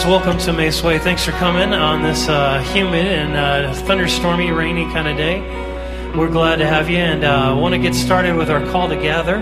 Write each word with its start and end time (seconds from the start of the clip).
guys, 0.00 0.08
welcome 0.08 0.38
to 0.38 0.50
Emmaus 0.50 0.82
Way. 0.82 0.98
Thanks 0.98 1.24
for 1.24 1.32
coming 1.32 1.74
on 1.74 2.02
this 2.02 2.28
uh, 2.28 2.62
humid 2.72 3.06
and 3.06 3.36
uh, 3.36 3.74
thunderstormy, 3.82 4.54
rainy 4.56 4.84
kind 4.92 5.08
of 5.08 5.16
day. 5.16 5.40
We're 6.16 6.30
glad 6.30 6.56
to 6.56 6.66
have 6.66 6.88
you 6.88 6.96
and 6.98 7.22
uh, 7.24 7.56
want 7.58 7.74
to 7.74 7.78
get 7.78 7.94
started 7.94 8.34
with 8.34 8.50
our 8.50 8.64
call 8.66 8.88
to 8.88 8.96
gather. 8.96 9.36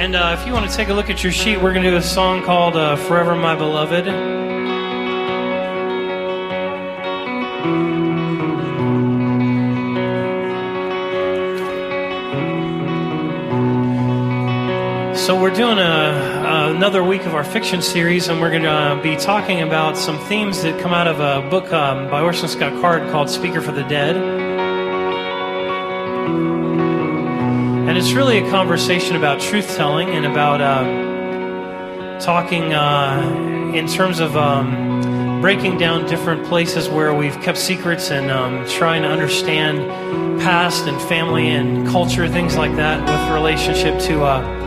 And 0.00 0.16
uh, 0.16 0.36
if 0.38 0.46
you 0.46 0.52
want 0.52 0.68
to 0.68 0.76
take 0.76 0.88
a 0.88 0.94
look 0.94 1.10
at 1.10 1.22
your 1.22 1.32
sheet, 1.32 1.58
we're 1.58 1.72
going 1.72 1.84
to 1.84 1.90
do 1.90 1.96
a 1.96 2.02
song 2.02 2.42
called 2.42 2.76
uh, 2.76 2.96
Forever 2.96 3.34
My 3.36 3.54
Beloved. 3.54 4.43
So 15.24 15.40
we're 15.40 15.54
doing 15.54 15.78
a, 15.78 16.72
another 16.76 17.02
week 17.02 17.24
of 17.24 17.34
our 17.34 17.44
fiction 17.44 17.80
series, 17.80 18.28
and 18.28 18.42
we're 18.42 18.50
going 18.50 18.64
to 18.64 19.00
be 19.02 19.16
talking 19.16 19.62
about 19.62 19.96
some 19.96 20.18
themes 20.26 20.60
that 20.60 20.78
come 20.82 20.92
out 20.92 21.08
of 21.08 21.18
a 21.18 21.48
book 21.48 21.72
um, 21.72 22.10
by 22.10 22.20
Orson 22.20 22.46
Scott 22.46 22.78
Card 22.82 23.10
called 23.10 23.30
"Speaker 23.30 23.62
for 23.62 23.72
the 23.72 23.84
Dead." 23.84 24.16
And 27.88 27.96
it's 27.96 28.12
really 28.12 28.36
a 28.36 28.50
conversation 28.50 29.16
about 29.16 29.40
truth 29.40 29.74
telling 29.74 30.10
and 30.10 30.26
about 30.26 30.60
um, 30.60 32.20
talking 32.20 32.74
uh, 32.74 33.72
in 33.74 33.88
terms 33.88 34.20
of 34.20 34.36
um, 34.36 35.40
breaking 35.40 35.78
down 35.78 36.04
different 36.04 36.44
places 36.44 36.90
where 36.90 37.14
we've 37.14 37.40
kept 37.40 37.56
secrets 37.56 38.10
and 38.10 38.30
um, 38.30 38.68
trying 38.68 39.00
to 39.00 39.08
understand 39.08 39.88
past 40.42 40.86
and 40.86 41.00
family 41.00 41.48
and 41.48 41.88
culture, 41.88 42.28
things 42.28 42.58
like 42.58 42.76
that, 42.76 43.00
with 43.08 43.34
relationship 43.34 43.98
to. 44.02 44.22
Uh, 44.22 44.63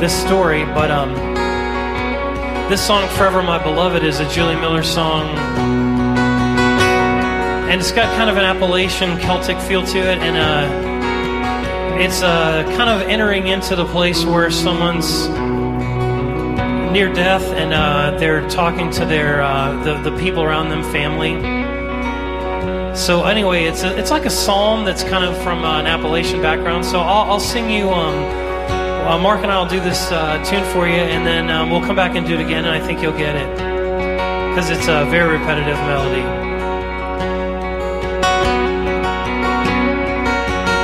this 0.00 0.14
story, 0.14 0.64
but 0.64 0.90
um, 0.90 1.14
this 2.68 2.84
song, 2.86 3.08
Forever 3.16 3.42
My 3.42 3.62
Beloved, 3.62 4.02
is 4.02 4.20
a 4.20 4.28
Julie 4.28 4.56
Miller 4.56 4.82
song. 4.82 5.28
And 7.68 7.80
it's 7.80 7.92
got 7.92 8.14
kind 8.16 8.28
of 8.28 8.36
an 8.36 8.44
Appalachian 8.44 9.18
Celtic 9.18 9.58
feel 9.58 9.84
to 9.86 9.98
it, 9.98 10.18
and 10.18 10.36
uh, 10.36 11.98
it's 11.98 12.22
uh, 12.22 12.62
kind 12.76 12.90
of 12.90 13.08
entering 13.08 13.46
into 13.46 13.74
the 13.74 13.86
place 13.86 14.24
where 14.24 14.50
someone's 14.50 15.28
near 16.92 17.12
death 17.12 17.42
and 17.52 17.74
uh, 17.74 18.16
they're 18.18 18.48
talking 18.48 18.90
to 18.90 19.04
their 19.04 19.42
uh, 19.42 19.82
the, 19.82 20.10
the 20.10 20.16
people 20.18 20.42
around 20.42 20.68
them, 20.68 20.82
family. 20.92 21.34
So 22.94 23.24
anyway, 23.24 23.64
it's 23.64 23.82
a, 23.82 23.98
it's 23.98 24.10
like 24.10 24.24
a 24.24 24.30
psalm 24.30 24.84
that's 24.84 25.02
kind 25.02 25.24
of 25.24 25.36
from 25.42 25.64
uh, 25.64 25.80
an 25.80 25.86
Appalachian 25.86 26.40
background. 26.40 26.84
So 26.84 27.00
I'll, 27.00 27.32
I'll 27.32 27.40
sing 27.40 27.70
you. 27.70 27.90
Um, 27.90 28.45
uh, 29.06 29.18
Mark 29.18 29.42
and 29.42 29.52
I 29.52 29.58
will 29.58 29.68
do 29.68 29.80
this 29.80 30.10
uh, 30.10 30.42
tune 30.44 30.64
for 30.72 30.86
you, 30.86 30.94
and 30.94 31.26
then 31.26 31.48
um, 31.48 31.70
we'll 31.70 31.80
come 31.80 31.96
back 31.96 32.16
and 32.16 32.26
do 32.26 32.34
it 32.34 32.40
again, 32.40 32.64
and 32.64 32.74
I 32.74 32.84
think 32.84 33.02
you'll 33.02 33.16
get 33.16 33.36
it 33.36 33.50
because 34.56 34.70
it's 34.70 34.88
a 34.88 35.04
very 35.10 35.38
repetitive 35.38 35.76
melody. 35.76 36.24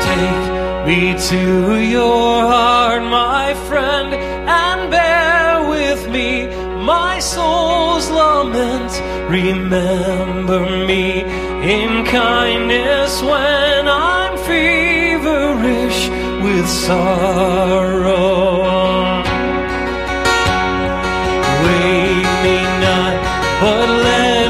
Take 0.06 0.86
me 0.86 1.18
to 1.30 1.80
your 1.80 2.42
heart, 2.42 3.02
my 3.02 3.54
friend, 3.66 4.14
and 4.14 4.90
bear 4.90 5.68
with 5.68 6.08
me 6.10 6.46
my 6.84 7.18
soul's 7.18 8.10
lament. 8.10 8.92
Remember 9.30 10.60
me 10.86 11.22
in 11.62 12.04
kindness 12.04 13.22
when 13.22 13.71
with 16.62 16.70
sorrow. 16.70 18.22
Wake 21.64 22.32
me 22.44 22.58
not, 22.84 23.14
but 23.60 23.88
let 24.06 24.41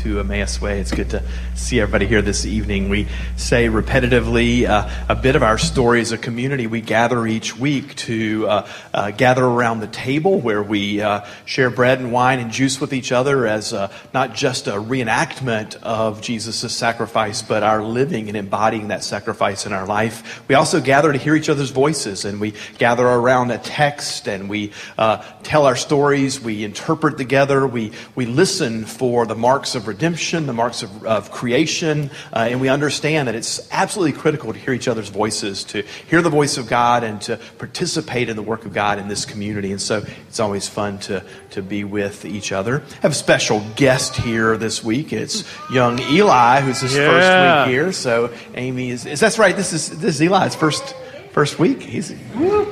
to 0.00 0.18
Emmaus 0.18 0.62
Way. 0.62 0.80
It's 0.80 0.92
good 0.92 1.10
to 1.10 1.22
see 1.54 1.78
everybody 1.78 2.06
here 2.06 2.22
this 2.22 2.46
evening. 2.46 2.88
We 2.88 3.06
say 3.36 3.66
repetitively 3.66 4.66
uh, 4.66 4.88
a 5.10 5.14
bit 5.14 5.36
of 5.36 5.42
our 5.42 5.58
story 5.58 6.00
as 6.00 6.10
a 6.10 6.16
community. 6.16 6.66
We 6.66 6.80
gather 6.80 7.26
each 7.26 7.54
week 7.54 7.94
to 7.96 8.48
uh, 8.48 8.68
uh, 8.94 9.10
gather 9.10 9.44
around 9.44 9.80
the 9.80 9.88
table 9.88 10.40
where 10.40 10.62
we 10.62 11.02
uh, 11.02 11.26
share 11.44 11.68
bread 11.68 11.98
and 11.98 12.12
wine 12.12 12.38
and 12.38 12.50
juice 12.50 12.80
with 12.80 12.94
each 12.94 13.12
other 13.12 13.46
as 13.46 13.74
uh, 13.74 13.92
not 14.14 14.34
just 14.34 14.68
a 14.68 14.72
reenactment 14.72 15.76
of 15.82 16.22
Jesus' 16.22 16.74
sacrifice, 16.74 17.42
but 17.42 17.62
our 17.62 17.82
living 17.82 18.28
and 18.28 18.38
embodying 18.38 18.88
that 18.88 19.04
sacrifice 19.04 19.66
in 19.66 19.74
our 19.74 19.86
life. 19.86 20.42
We 20.48 20.54
also 20.54 20.80
gather 20.80 21.12
to 21.12 21.18
hear 21.18 21.34
each 21.36 21.50
other's 21.50 21.72
voices, 21.72 22.24
and 22.24 22.40
we 22.40 22.54
gather 22.78 23.06
around 23.06 23.50
a 23.50 23.58
text 23.58 24.28
and 24.28 24.48
we 24.48 24.72
uh, 24.96 25.22
tell 25.42 25.66
our 25.66 25.76
stories. 25.76 26.40
We 26.40 26.64
interpret 26.64 27.18
together. 27.18 27.66
We, 27.66 27.92
we 28.14 28.24
listen 28.24 28.86
for 28.86 29.26
the 29.26 29.34
marks 29.34 29.74
of 29.74 29.89
redemption, 29.94 30.46
the 30.46 30.52
marks 30.52 30.82
of, 30.82 31.04
of 31.04 31.30
creation, 31.30 32.10
uh, 32.32 32.48
and 32.50 32.60
we 32.60 32.68
understand 32.68 33.28
that 33.28 33.34
it's 33.34 33.60
absolutely 33.72 34.18
critical 34.18 34.52
to 34.52 34.58
hear 34.58 34.72
each 34.72 34.88
other's 34.88 35.08
voices, 35.08 35.64
to 35.64 35.82
hear 36.08 36.22
the 36.22 36.30
voice 36.30 36.56
of 36.58 36.68
God, 36.68 37.04
and 37.04 37.20
to 37.22 37.36
participate 37.58 38.28
in 38.28 38.36
the 38.36 38.42
work 38.42 38.64
of 38.64 38.72
God 38.72 38.98
in 38.98 39.08
this 39.08 39.24
community. 39.24 39.70
And 39.72 39.80
so 39.80 40.02
it's 40.28 40.40
always 40.40 40.68
fun 40.68 40.98
to, 41.00 41.22
to 41.50 41.62
be 41.62 41.84
with 41.84 42.24
each 42.24 42.52
other. 42.52 42.82
I 42.98 43.00
have 43.02 43.12
a 43.12 43.14
special 43.14 43.60
guest 43.76 44.16
here 44.16 44.56
this 44.56 44.82
week. 44.84 45.12
It's 45.12 45.44
young 45.72 45.98
Eli, 46.00 46.60
who's 46.60 46.80
his 46.80 46.94
Yeah. 46.96 47.10
first 47.10 47.66
week 47.68 47.74
here. 47.74 47.92
So 47.92 48.32
Amy 48.54 48.90
is, 48.90 49.06
is 49.06 49.20
that's 49.20 49.38
right. 49.38 49.56
This 49.56 49.72
is 49.72 49.90
this 50.00 50.14
is 50.16 50.20
Eli's 50.22 50.54
first 50.54 50.94
first 51.32 51.58
week. 51.58 51.82
He's 51.82 52.12
woo. 52.34 52.64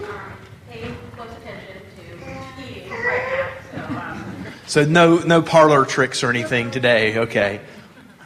paying 0.71 0.95
close 1.17 1.31
attention 1.39 1.83
to 1.97 2.63
eating 2.63 2.91
right 2.91 3.27
now. 3.33 3.89
So, 3.89 3.99
um, 3.99 4.45
So 4.69 4.85
no 4.85 5.17
no 5.17 5.41
parlor 5.41 5.87
tricks 5.87 6.23
or 6.23 6.29
anything 6.29 6.71
today. 6.71 7.19
Okay. 7.21 7.63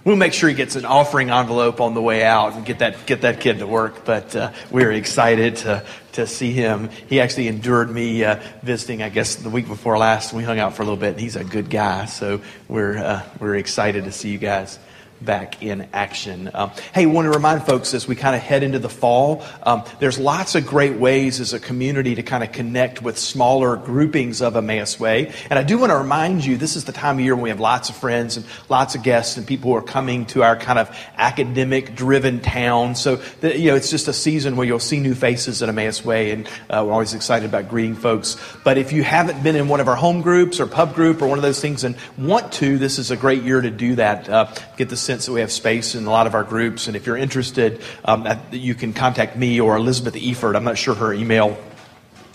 We'll 0.04 0.16
make 0.16 0.32
sure 0.32 0.49
he 0.49 0.56
gets 0.56 0.75
an 0.75 0.84
offering 0.84 1.30
envelope 1.30 1.80
on 1.80 1.94
the 1.94 2.02
way 2.02 2.25
out 2.25 2.54
and 2.54 2.66
get 2.66 2.80
that 2.80 3.06
get 3.06 3.20
that 3.20 3.38
kid 3.38 3.61
to 3.61 3.68
work. 3.68 4.04
But 4.04 4.34
uh, 4.34 4.52
we're 4.68 4.90
excited 4.90 5.56
to 5.58 5.84
to 6.14 6.26
see 6.26 6.50
him. 6.50 6.90
He 7.08 7.20
actually 7.20 7.46
endured 7.46 7.88
me 7.88 8.25
uh, 8.25 8.42
visiting, 8.64 9.04
I 9.04 9.08
guess, 9.11 9.37
the 9.37 9.50
week 9.50 9.68
before 9.68 9.96
last. 9.96 10.32
We 10.32 10.42
hung 10.42 10.58
out 10.58 10.75
for 10.75 10.82
a 10.82 10.84
little 10.84 10.99
bit, 10.99 11.12
and 11.12 11.20
he's 11.20 11.37
a 11.37 11.44
good 11.44 11.70
guy. 11.70 12.06
So 12.06 12.40
we're 12.66 12.99
uh, 12.99 13.22
we're 13.38 13.54
excited 13.54 14.04
to 14.06 14.12
see 14.12 14.30
you 14.30 14.38
guys 14.38 14.80
back 15.24 15.62
in 15.62 15.88
action. 15.92 16.50
Um, 16.54 16.70
hey, 16.94 17.06
want 17.06 17.26
to 17.26 17.30
remind 17.30 17.64
folks 17.64 17.94
as 17.94 18.06
we 18.06 18.16
kind 18.16 18.34
of 18.34 18.42
head 18.42 18.62
into 18.62 18.78
the 18.78 18.88
fall, 18.88 19.44
um, 19.62 19.84
there's 20.00 20.18
lots 20.18 20.54
of 20.54 20.66
great 20.66 20.96
ways 20.96 21.40
as 21.40 21.52
a 21.52 21.60
community 21.60 22.14
to 22.14 22.22
kind 22.22 22.42
of 22.42 22.52
connect 22.52 23.02
with 23.02 23.18
smaller 23.18 23.76
groupings 23.76 24.42
of 24.42 24.56
Emmaus 24.56 24.98
Way. 24.98 25.32
And 25.50 25.58
I 25.58 25.62
do 25.62 25.78
want 25.78 25.90
to 25.90 25.96
remind 25.96 26.44
you, 26.44 26.56
this 26.56 26.76
is 26.76 26.84
the 26.84 26.92
time 26.92 27.18
of 27.18 27.24
year 27.24 27.34
when 27.34 27.42
we 27.42 27.50
have 27.50 27.60
lots 27.60 27.88
of 27.88 27.96
friends 27.96 28.36
and 28.36 28.46
lots 28.68 28.94
of 28.94 29.02
guests 29.02 29.36
and 29.36 29.46
people 29.46 29.70
who 29.70 29.76
are 29.76 29.82
coming 29.82 30.26
to 30.26 30.42
our 30.42 30.56
kind 30.56 30.78
of 30.78 30.94
academic 31.16 31.94
driven 31.94 32.40
town. 32.40 32.94
So, 32.94 33.16
the, 33.40 33.58
you 33.58 33.70
know, 33.70 33.76
it's 33.76 33.90
just 33.90 34.08
a 34.08 34.12
season 34.12 34.56
where 34.56 34.66
you'll 34.66 34.78
see 34.78 35.00
new 35.00 35.14
faces 35.14 35.62
at 35.62 35.68
Emmaus 35.68 36.04
Way 36.04 36.32
and 36.32 36.46
uh, 36.68 36.84
we're 36.86 36.92
always 36.92 37.14
excited 37.14 37.48
about 37.48 37.68
greeting 37.68 37.94
folks. 37.94 38.36
But 38.64 38.78
if 38.78 38.92
you 38.92 39.02
haven't 39.02 39.42
been 39.42 39.56
in 39.56 39.68
one 39.68 39.80
of 39.80 39.88
our 39.88 39.96
home 39.96 40.22
groups 40.22 40.60
or 40.60 40.66
pub 40.66 40.94
group 40.94 41.22
or 41.22 41.28
one 41.28 41.38
of 41.38 41.42
those 41.42 41.60
things 41.60 41.84
and 41.84 41.96
want 42.18 42.52
to, 42.54 42.78
this 42.78 42.98
is 42.98 43.10
a 43.10 43.16
great 43.16 43.42
year 43.42 43.60
to 43.60 43.70
do 43.70 43.94
that. 43.96 44.28
Uh, 44.28 44.52
get 44.76 44.88
the 44.88 44.96
sense 45.12 45.26
that 45.26 45.33
we 45.33 45.40
have 45.40 45.52
space 45.52 45.95
in 45.95 46.07
a 46.07 46.11
lot 46.11 46.26
of 46.26 46.35
our 46.35 46.42
groups. 46.42 46.87
And 46.87 46.97
if 46.97 47.04
you're 47.07 47.19
interested, 47.19 47.83
um, 48.07 48.26
you 48.50 48.75
can 48.75 48.95
contact 48.95 49.37
me 49.37 49.61
or 49.61 49.76
Elizabeth 49.76 50.14
Eford. 50.14 50.57
I'm 50.57 50.64
not 50.64 50.78
sure 50.78 50.95
her 50.95 51.12
email 51.12 51.59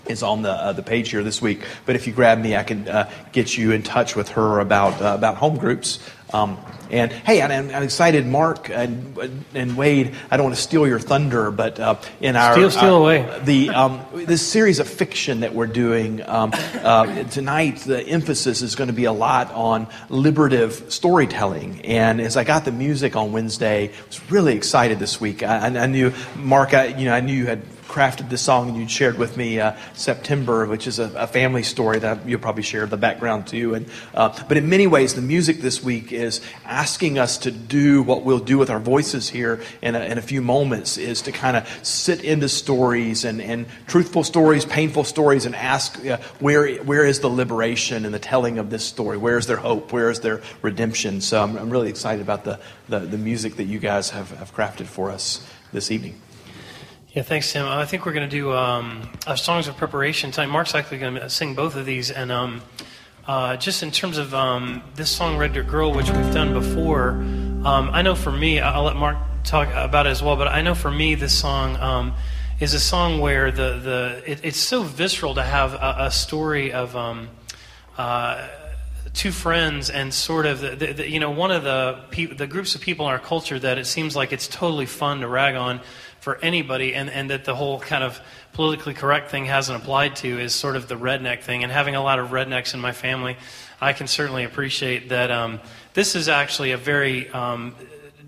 is 0.06 0.22
on 0.22 0.42
the 0.42 0.52
uh, 0.52 0.72
the 0.74 0.82
page 0.84 1.10
here 1.10 1.24
this 1.24 1.42
week. 1.42 1.62
But 1.86 1.96
if 1.96 2.06
you 2.06 2.12
grab 2.12 2.38
me, 2.38 2.54
I 2.54 2.62
can 2.62 2.86
uh, 2.86 3.10
get 3.32 3.58
you 3.58 3.72
in 3.72 3.82
touch 3.82 4.14
with 4.14 4.28
her 4.30 4.60
about 4.60 5.02
uh, 5.02 5.16
about 5.18 5.38
home 5.38 5.56
groups. 5.56 5.98
Um, 6.32 6.58
and 6.90 7.10
hey, 7.12 7.40
and 7.40 7.52
I'm, 7.52 7.70
I'm 7.74 7.82
excited, 7.82 8.26
Mark 8.26 8.68
and, 8.70 9.44
and 9.54 9.76
Wade. 9.76 10.14
I 10.30 10.36
don't 10.36 10.44
want 10.44 10.56
to 10.56 10.62
steal 10.62 10.86
your 10.86 10.98
thunder, 10.98 11.50
but 11.50 11.78
uh, 11.80 11.96
in 12.20 12.36
our 12.36 12.52
Steal- 12.52 12.70
steal 12.70 12.94
our- 12.96 13.00
away. 13.16 13.40
the 13.44 13.70
um, 13.70 14.00
this 14.12 14.46
series 14.46 14.78
of 14.78 14.88
fiction 14.88 15.40
that 15.40 15.54
we're 15.54 15.66
doing 15.66 16.22
um, 16.28 16.50
uh, 16.54 17.22
tonight, 17.24 17.78
the 17.78 18.02
emphasis 18.06 18.62
is 18.62 18.74
going 18.74 18.88
to 18.88 18.94
be 18.94 19.04
a 19.04 19.12
lot 19.12 19.52
on 19.52 19.86
liberative 20.10 20.92
storytelling. 20.92 21.80
And 21.82 22.20
as 22.20 22.36
I 22.36 22.44
got 22.44 22.64
the 22.64 22.72
music 22.72 23.16
on 23.16 23.32
Wednesday, 23.32 23.88
I 23.88 24.06
was 24.06 24.30
really 24.30 24.54
excited 24.54 24.98
this 24.98 25.20
week. 25.20 25.42
I, 25.42 25.66
I 25.66 25.86
knew 25.86 26.12
Mark, 26.36 26.74
I, 26.74 26.86
you 26.88 27.06
know, 27.06 27.14
I 27.14 27.20
knew 27.20 27.34
you 27.34 27.46
had 27.46 27.62
crafted 27.88 28.28
this 28.28 28.42
song 28.42 28.68
and 28.68 28.76
you 28.76 28.86
shared 28.86 29.18
with 29.18 29.36
me 29.36 29.58
uh, 29.58 29.74
September, 29.94 30.66
which 30.66 30.86
is 30.86 30.98
a, 30.98 31.10
a 31.16 31.26
family 31.26 31.62
story 31.62 31.98
that 31.98 32.28
you'll 32.28 32.38
probably 32.38 32.62
share 32.62 32.86
the 32.86 32.96
background 32.96 33.46
to. 33.48 33.74
And 33.74 33.86
uh, 34.14 34.28
but 34.46 34.56
in 34.56 34.68
many 34.68 34.86
ways, 34.86 35.14
the 35.14 35.22
music 35.22 35.60
this 35.60 35.82
week 35.82 36.12
is 36.12 36.40
asking 36.64 37.18
us 37.18 37.38
to 37.38 37.50
do 37.50 38.02
what 38.02 38.22
we'll 38.22 38.38
do 38.38 38.58
with 38.58 38.70
our 38.70 38.78
voices 38.78 39.28
here 39.28 39.60
in 39.82 39.94
a, 39.94 40.00
in 40.00 40.18
a 40.18 40.22
few 40.22 40.42
moments, 40.42 40.98
is 40.98 41.22
to 41.22 41.32
kind 41.32 41.56
of 41.56 41.66
sit 41.82 42.22
into 42.22 42.48
stories 42.48 43.24
and, 43.24 43.40
and 43.40 43.66
truthful 43.86 44.22
stories, 44.22 44.64
painful 44.64 45.04
stories, 45.04 45.46
and 45.46 45.56
ask 45.56 46.04
uh, 46.06 46.18
where 46.38 46.76
where 46.84 47.04
is 47.04 47.20
the 47.20 47.30
liberation 47.30 48.04
in 48.04 48.12
the 48.12 48.18
telling 48.18 48.58
of 48.58 48.70
this 48.70 48.84
story? 48.84 49.16
Where 49.16 49.38
is 49.38 49.46
their 49.46 49.56
hope? 49.56 49.92
Where 49.92 50.10
is 50.10 50.20
their 50.20 50.42
redemption? 50.62 51.20
So 51.22 51.42
I'm, 51.42 51.56
I'm 51.56 51.70
really 51.70 51.88
excited 51.88 52.20
about 52.20 52.44
the, 52.44 52.60
the 52.88 53.00
the 53.00 53.18
music 53.18 53.56
that 53.56 53.64
you 53.64 53.78
guys 53.78 54.10
have, 54.10 54.30
have 54.38 54.54
crafted 54.54 54.86
for 54.86 55.10
us 55.10 55.46
this 55.72 55.90
evening. 55.90 56.20
Yeah, 57.14 57.22
thanks, 57.22 57.50
Tim. 57.50 57.66
I 57.66 57.86
think 57.86 58.04
we're 58.04 58.12
going 58.12 58.28
to 58.28 58.36
do 58.36 58.52
um, 58.52 59.08
songs 59.34 59.66
of 59.66 59.78
preparation 59.78 60.30
tonight. 60.30 60.48
Mark's 60.48 60.74
actually 60.74 60.98
going 60.98 61.14
to 61.14 61.30
sing 61.30 61.54
both 61.54 61.74
of 61.74 61.86
these, 61.86 62.10
and 62.10 62.30
um, 62.30 62.60
uh, 63.26 63.56
just 63.56 63.82
in 63.82 63.90
terms 63.90 64.18
of 64.18 64.34
um, 64.34 64.82
this 64.94 65.08
song, 65.08 65.38
"Red 65.38 65.54
Dirt 65.54 65.68
Girl," 65.68 65.90
which 65.94 66.10
we've 66.10 66.34
done 66.34 66.52
before, 66.52 67.12
um, 67.12 67.88
I 67.94 68.02
know 68.02 68.14
for 68.14 68.30
me, 68.30 68.60
I'll 68.60 68.82
let 68.82 68.96
Mark 68.96 69.16
talk 69.42 69.68
about 69.72 70.06
it 70.06 70.10
as 70.10 70.22
well. 70.22 70.36
But 70.36 70.48
I 70.48 70.60
know 70.60 70.74
for 70.74 70.90
me, 70.90 71.14
this 71.14 71.36
song 71.36 71.76
um, 71.78 72.14
is 72.60 72.74
a 72.74 72.80
song 72.80 73.20
where 73.20 73.50
the 73.50 73.78
the 73.78 74.22
it, 74.30 74.40
it's 74.44 74.58
so 74.58 74.82
visceral 74.82 75.34
to 75.36 75.42
have 75.42 75.72
a, 75.72 75.96
a 76.00 76.10
story 76.10 76.72
of. 76.74 76.94
Um, 76.94 77.30
uh, 77.96 78.46
two 79.14 79.32
friends 79.32 79.90
and 79.90 80.12
sort 80.14 80.46
of 80.46 80.60
the, 80.60 80.76
the, 80.76 80.92
the, 80.92 81.10
you 81.10 81.18
know 81.18 81.30
one 81.30 81.50
of 81.50 81.64
the 81.64 81.98
pe- 82.10 82.26
the 82.26 82.46
groups 82.46 82.74
of 82.76 82.80
people 82.80 83.06
in 83.06 83.10
our 83.10 83.18
culture 83.18 83.58
that 83.58 83.78
it 83.78 83.86
seems 83.86 84.14
like 84.14 84.32
it's 84.32 84.46
totally 84.46 84.86
fun 84.86 85.20
to 85.20 85.26
rag 85.26 85.56
on 85.56 85.80
for 86.20 86.36
anybody 86.38 86.94
and, 86.94 87.10
and 87.10 87.30
that 87.30 87.44
the 87.44 87.54
whole 87.54 87.80
kind 87.80 88.04
of 88.04 88.20
politically 88.52 88.94
correct 88.94 89.30
thing 89.30 89.44
hasn't 89.44 89.80
applied 89.80 90.16
to 90.16 90.40
is 90.40 90.54
sort 90.54 90.76
of 90.76 90.88
the 90.88 90.96
redneck 90.96 91.42
thing. 91.42 91.62
And 91.62 91.72
having 91.72 91.94
a 91.94 92.02
lot 92.02 92.18
of 92.18 92.30
rednecks 92.30 92.74
in 92.74 92.80
my 92.80 92.92
family 92.92 93.36
i 93.80 93.92
can 93.92 94.06
certainly 94.06 94.44
appreciate 94.44 95.10
that 95.10 95.30
um, 95.30 95.60
this 95.94 96.16
is 96.16 96.28
actually 96.28 96.72
a 96.72 96.76
very 96.76 97.28
um, 97.30 97.74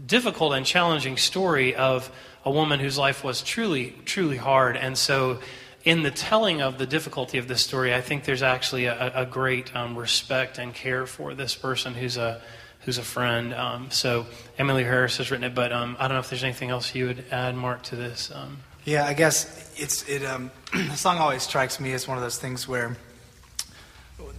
difficult 0.07 0.55
and 0.55 0.67
challenging 0.67 1.17
story 1.17 1.75
of 1.75 2.11
a 2.45 2.51
woman 2.51 2.81
whose 2.81 2.99
life 2.99 3.23
was 3.23 3.43
truly 3.43 3.95
truly 4.05 4.37
hard. 4.37 4.77
And 4.77 4.97
so 4.97 5.41
in 5.85 6.03
the 6.03 6.11
telling 6.11 6.63
of 6.63 6.79
the 6.79 6.87
difficulty 6.87 7.39
of 7.39 7.49
this 7.49 7.63
story, 7.63 7.95
I 7.95 8.01
think 8.01 8.25
there's 8.25 8.43
actually 8.43 8.87
a, 8.87 9.13
a 9.15 9.27
great 9.27 9.75
um, 9.75 9.97
respect 9.97 10.59
and 10.59 10.75
care 10.75 11.07
for 11.07 11.35
this 11.35 11.55
person 11.55 11.95
who's 11.95 12.17
a 12.17 12.41
who's 12.81 12.99
a 12.99 13.03
friend. 13.03 13.55
Um, 13.55 13.91
so 13.91 14.27
Emmylou 14.59 14.85
Harris 14.85 15.19
has 15.19 15.31
written 15.31 15.45
it, 15.45 15.55
but 15.55 15.73
um, 15.73 15.97
I 15.99 16.09
don't 16.09 16.17
know 16.17 16.21
if 16.21 16.31
there's 16.31 16.45
anything 16.45 16.71
else 16.71 16.95
you 16.95 17.07
would 17.07 17.25
add, 17.31 17.55
Mark, 17.55 17.83
to 17.85 17.97
this. 17.97 18.31
Um, 18.35 18.59
Yeah, 18.85 19.05
I 19.05 19.15
guess 19.15 19.73
it's 19.77 20.09
it. 20.09 20.25
Um, 20.25 20.51
the 20.73 20.97
song 20.97 21.19
always 21.19 21.43
strikes 21.43 21.81
me 21.81 21.93
as 21.93 22.09
one 22.09 22.17
of 22.17 22.23
those 22.23 22.39
things 22.39 22.67
where 22.67 22.97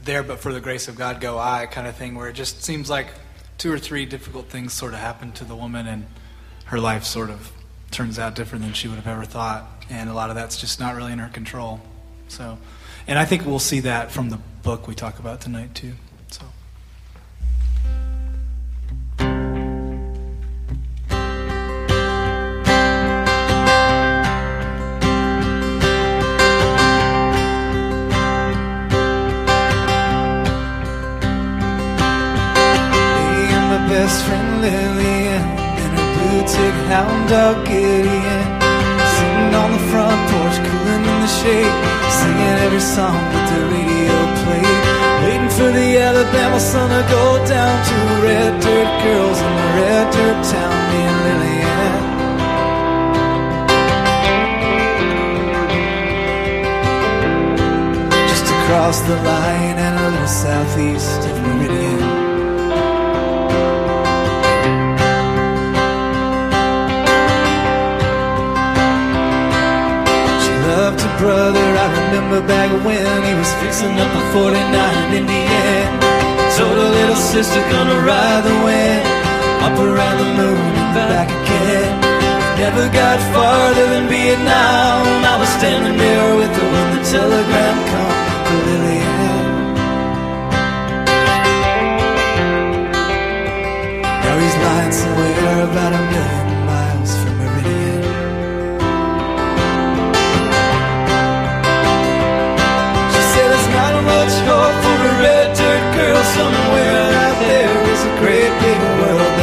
there, 0.03 0.23
but 0.23 0.39
for 0.39 0.53
the 0.53 0.61
grace 0.61 0.87
of 0.87 0.95
God, 0.95 1.21
go 1.21 1.37
I 1.37 1.67
kind 1.67 1.87
of 1.87 1.95
thing, 1.95 2.15
where 2.15 2.27
it 2.27 2.33
just 2.33 2.63
seems 2.63 2.89
like 2.89 3.07
two 3.57 3.71
or 3.71 3.77
three 3.77 4.05
difficult 4.05 4.47
things 4.49 4.73
sort 4.73 4.93
of 4.93 4.99
happen 4.99 5.31
to 5.33 5.43
the 5.43 5.55
woman, 5.55 5.87
and 5.87 6.05
her 6.65 6.79
life 6.79 7.03
sort 7.03 7.29
of 7.29 7.51
turns 7.91 8.17
out 8.17 8.35
different 8.35 8.63
than 8.63 8.73
she 8.73 8.87
would 8.87 8.95
have 8.95 9.07
ever 9.07 9.25
thought, 9.25 9.67
and 9.89 10.09
a 10.09 10.13
lot 10.13 10.29
of 10.29 10.35
that's 10.35 10.59
just 10.59 10.79
not 10.79 10.95
really 10.95 11.11
in 11.11 11.19
her 11.19 11.29
control. 11.29 11.79
So, 12.27 12.57
and 13.07 13.19
I 13.19 13.25
think 13.25 13.45
we'll 13.45 13.59
see 13.59 13.81
that 13.81 14.11
from 14.11 14.29
the 14.29 14.39
book 14.63 14.87
we 14.87 14.95
talk 14.95 15.19
about 15.19 15.41
tonight 15.41 15.75
too. 15.75 15.93
Best 33.91 34.23
friend 34.23 34.61
Lillian 34.63 35.43
and 35.83 35.91
her 35.99 36.09
blue 36.15 36.41
tick 36.47 36.75
hound 36.91 37.27
dog 37.27 37.57
Gideon. 37.67 38.43
Sitting 39.15 39.51
on 39.61 39.69
the 39.75 39.83
front 39.91 40.19
porch, 40.31 40.57
cooling 40.67 41.03
in 41.11 41.17
the 41.25 41.31
shade 41.39 41.75
Singing 42.19 42.57
every 42.65 42.85
song 42.95 43.19
that 43.33 43.45
the 43.51 43.61
radio 43.75 44.15
played. 44.43 44.81
Waiting 45.23 45.51
for 45.57 45.69
the 45.79 45.89
Alabama 46.07 46.59
sun 46.71 46.87
to 46.95 47.03
go 47.17 47.25
down 47.53 47.75
To 47.87 47.97
red 48.27 48.53
dirt 48.63 48.91
girls 49.03 49.39
in 49.47 49.53
the 49.59 49.67
red 49.79 50.05
dirt 50.15 50.39
town 50.53 50.77
Me 50.89 50.99
and 51.11 51.19
Lillian. 51.27 52.01
Just 58.31 58.47
across 58.55 58.97
the 59.09 59.17
line 59.31 59.77
and 59.85 59.95
a 59.99 60.07
little 60.13 60.33
southeast 60.43 61.21
of 61.29 61.35
Meridian 61.43 61.90
brother, 71.21 71.67
I 71.85 71.87
remember 72.01 72.41
back 72.49 72.69
when 72.81 73.17
he 73.21 73.33
was 73.37 73.51
fixing 73.61 73.93
up 74.01 74.09
a 74.09 74.23
49 74.33 75.13
in 75.13 75.25
the 75.29 75.41
end. 75.69 75.93
Told 76.57 76.75
her 76.81 76.91
little 76.97 77.21
sister 77.33 77.61
gonna 77.69 77.99
ride 78.01 78.41
the 78.41 78.57
wind 78.65 79.05
up 79.65 79.77
around 79.77 80.17
the 80.17 80.29
moon 80.41 80.71
and 80.81 80.91
back 80.97 81.29
again. 81.29 81.91
Never 82.57 82.85
got 82.89 83.17
farther 83.33 83.85
than 83.93 84.05
Vietnam. 84.09 85.01
I 85.33 85.35
was 85.37 85.49
standing 85.61 85.95
there 85.95 86.29
with 86.41 86.53
her 86.59 86.67
when 86.73 86.87
the 86.97 87.01
telegram 87.13 87.75
come 87.91 88.17
for 88.45 88.59
Lillian. 88.67 89.29
Now 94.25 94.35
he's 94.41 94.57
lying 94.65 94.93
somewhere 95.01 95.57
about 95.69 95.93
a 95.93 96.03
million 96.11 96.40
for 104.83 104.97
a 105.11 105.13
red 105.23 105.47
dirt 105.55 105.83
girl 105.95 106.23
somewhere 106.35 107.13
out 107.23 107.37
there. 107.39 107.71
Is 107.91 108.03
a 108.03 108.13
great 108.19 108.53
big 108.63 108.79
world, 108.99 109.40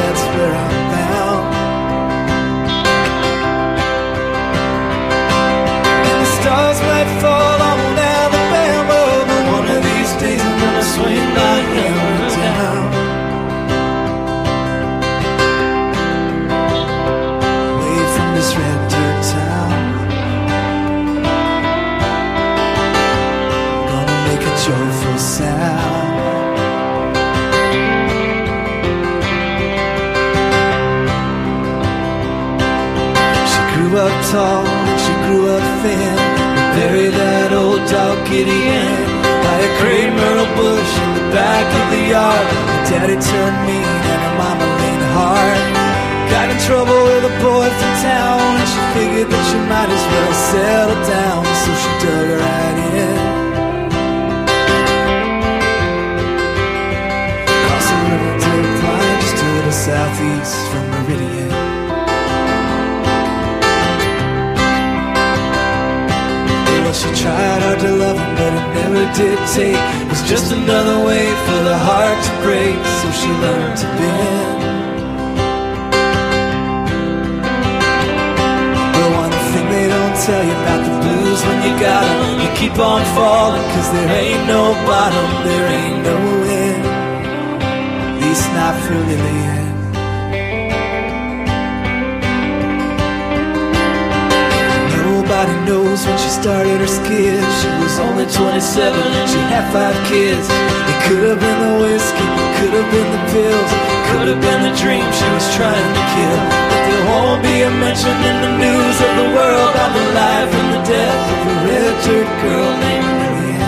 27 98.79 98.95
and 98.95 99.27
she 99.27 99.43
had 99.51 99.67
five 99.75 99.99
kids. 100.07 100.47
It 100.47 100.99
could 101.11 101.35
have 101.35 101.41
been 101.43 101.61
the 101.67 101.75
whiskey, 101.83 102.29
could 102.63 102.75
have 102.79 102.87
been 102.95 103.11
the 103.11 103.23
pills, 103.35 103.71
could 104.07 104.29
have 104.31 104.39
been 104.39 104.61
the 104.71 104.75
dream 104.79 105.03
she 105.03 105.29
was 105.35 105.47
trying 105.59 105.91
to 105.99 106.05
kill. 106.15 106.39
But 106.71 106.83
there 106.87 107.05
won't 107.11 107.43
be 107.43 107.67
a 107.67 107.71
mention 107.75 108.15
in 108.15 108.37
the 108.39 108.53
news 108.63 108.97
of 109.03 109.13
the 109.19 109.29
world 109.35 109.75
of 109.83 109.91
the 109.99 110.07
life 110.15 110.53
and 110.55 110.69
the 110.79 110.83
death 110.95 111.23
of 111.27 111.39
a 111.43 111.55
red 111.67 111.95
dirt 112.07 112.31
girl 112.39 112.71
named 112.87 113.11
Lillian. 113.19 113.67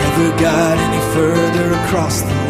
Never 0.00 0.30
got 0.40 0.76
any 0.80 1.02
further 1.12 1.66
across 1.84 2.22
the 2.24 2.43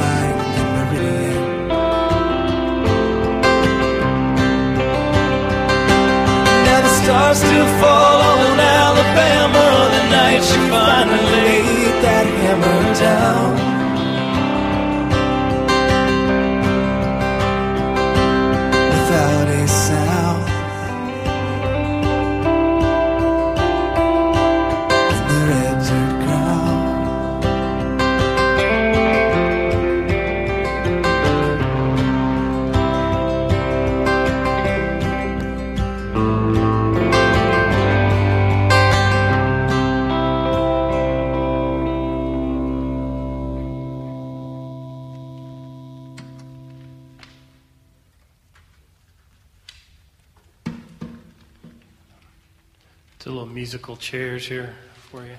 stars 7.35 7.51
still 7.51 7.67
fall 7.81 8.21
on 8.21 8.61
Alabama 8.61 9.89
the 9.91 10.11
night 10.11 10.43
she 10.43 10.59
finally 10.71 11.25
laid 11.33 12.03
that 12.03 12.27
hammer 12.27 12.95
down. 12.95 13.64
Do 53.25 53.31
little 53.31 53.47
musical 53.47 53.97
chairs 53.97 54.47
here 54.47 54.75
for 55.11 55.25
you. 55.25 55.37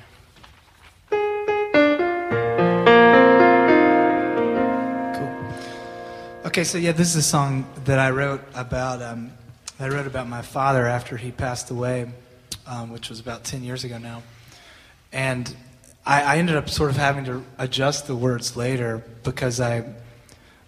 Cool. 5.14 6.48
Okay, 6.48 6.64
so 6.64 6.80
yeah, 6.80 6.94
this 6.94 7.10
is 7.10 7.18
a 7.18 7.22
song 7.22 7.68
that 7.84 8.00
I 8.00 8.10
wrote 8.10 8.42
about. 8.56 9.04
Um, 9.04 9.34
I 9.80 9.88
wrote 9.90 10.08
about 10.08 10.28
my 10.28 10.42
father 10.42 10.88
after 10.88 11.16
he 11.16 11.30
passed 11.30 11.70
away, 11.70 12.12
um, 12.66 12.92
which 12.92 13.10
was 13.10 13.20
about 13.20 13.44
ten 13.44 13.64
years 13.64 13.84
ago 13.84 14.00
now, 14.00 14.24
and 15.14 15.56
I, 16.08 16.24
I 16.24 16.38
ended 16.38 16.56
up 16.56 16.72
sort 16.72 16.90
of 16.90 16.98
having 16.98 17.26
to 17.26 17.44
adjust 17.60 18.08
the 18.08 18.16
words 18.16 18.58
later 18.58 19.04
because 19.22 19.60
I, 19.60 19.94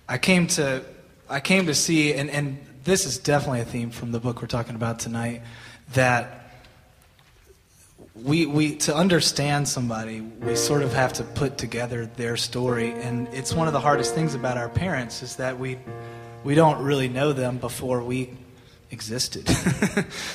I 0.07 0.19
came 0.19 0.45
to, 0.49 0.83
I 1.27 1.39
came 1.39 1.65
to 1.65 1.73
see, 1.73 2.13
and, 2.13 2.29
and 2.29 2.63
this 2.83 3.07
is 3.07 3.17
definitely 3.17 3.61
a 3.61 3.65
theme 3.65 3.89
from 3.89 4.11
the 4.11 4.19
book 4.19 4.39
we're 4.39 4.47
talking 4.47 4.75
about 4.75 4.99
tonight, 4.99 5.41
that 5.93 6.43
we, 8.23 8.45
we 8.45 8.75
to 8.77 8.95
understand 8.95 9.67
somebody 9.67 10.21
we 10.21 10.55
sort 10.55 10.81
of 10.81 10.93
have 10.93 11.13
to 11.13 11.23
put 11.23 11.57
together 11.57 12.05
their 12.05 12.37
story. 12.37 12.93
And 12.93 13.27
it's 13.29 13.53
one 13.53 13.67
of 13.67 13.73
the 13.73 13.79
hardest 13.79 14.15
things 14.15 14.33
about 14.33 14.57
our 14.57 14.69
parents 14.69 15.21
is 15.21 15.35
that 15.37 15.59
we 15.59 15.77
we 16.43 16.55
don't 16.55 16.81
really 16.83 17.09
know 17.09 17.33
them 17.33 17.57
before 17.57 18.03
we 18.03 18.37
existed. 18.91 19.49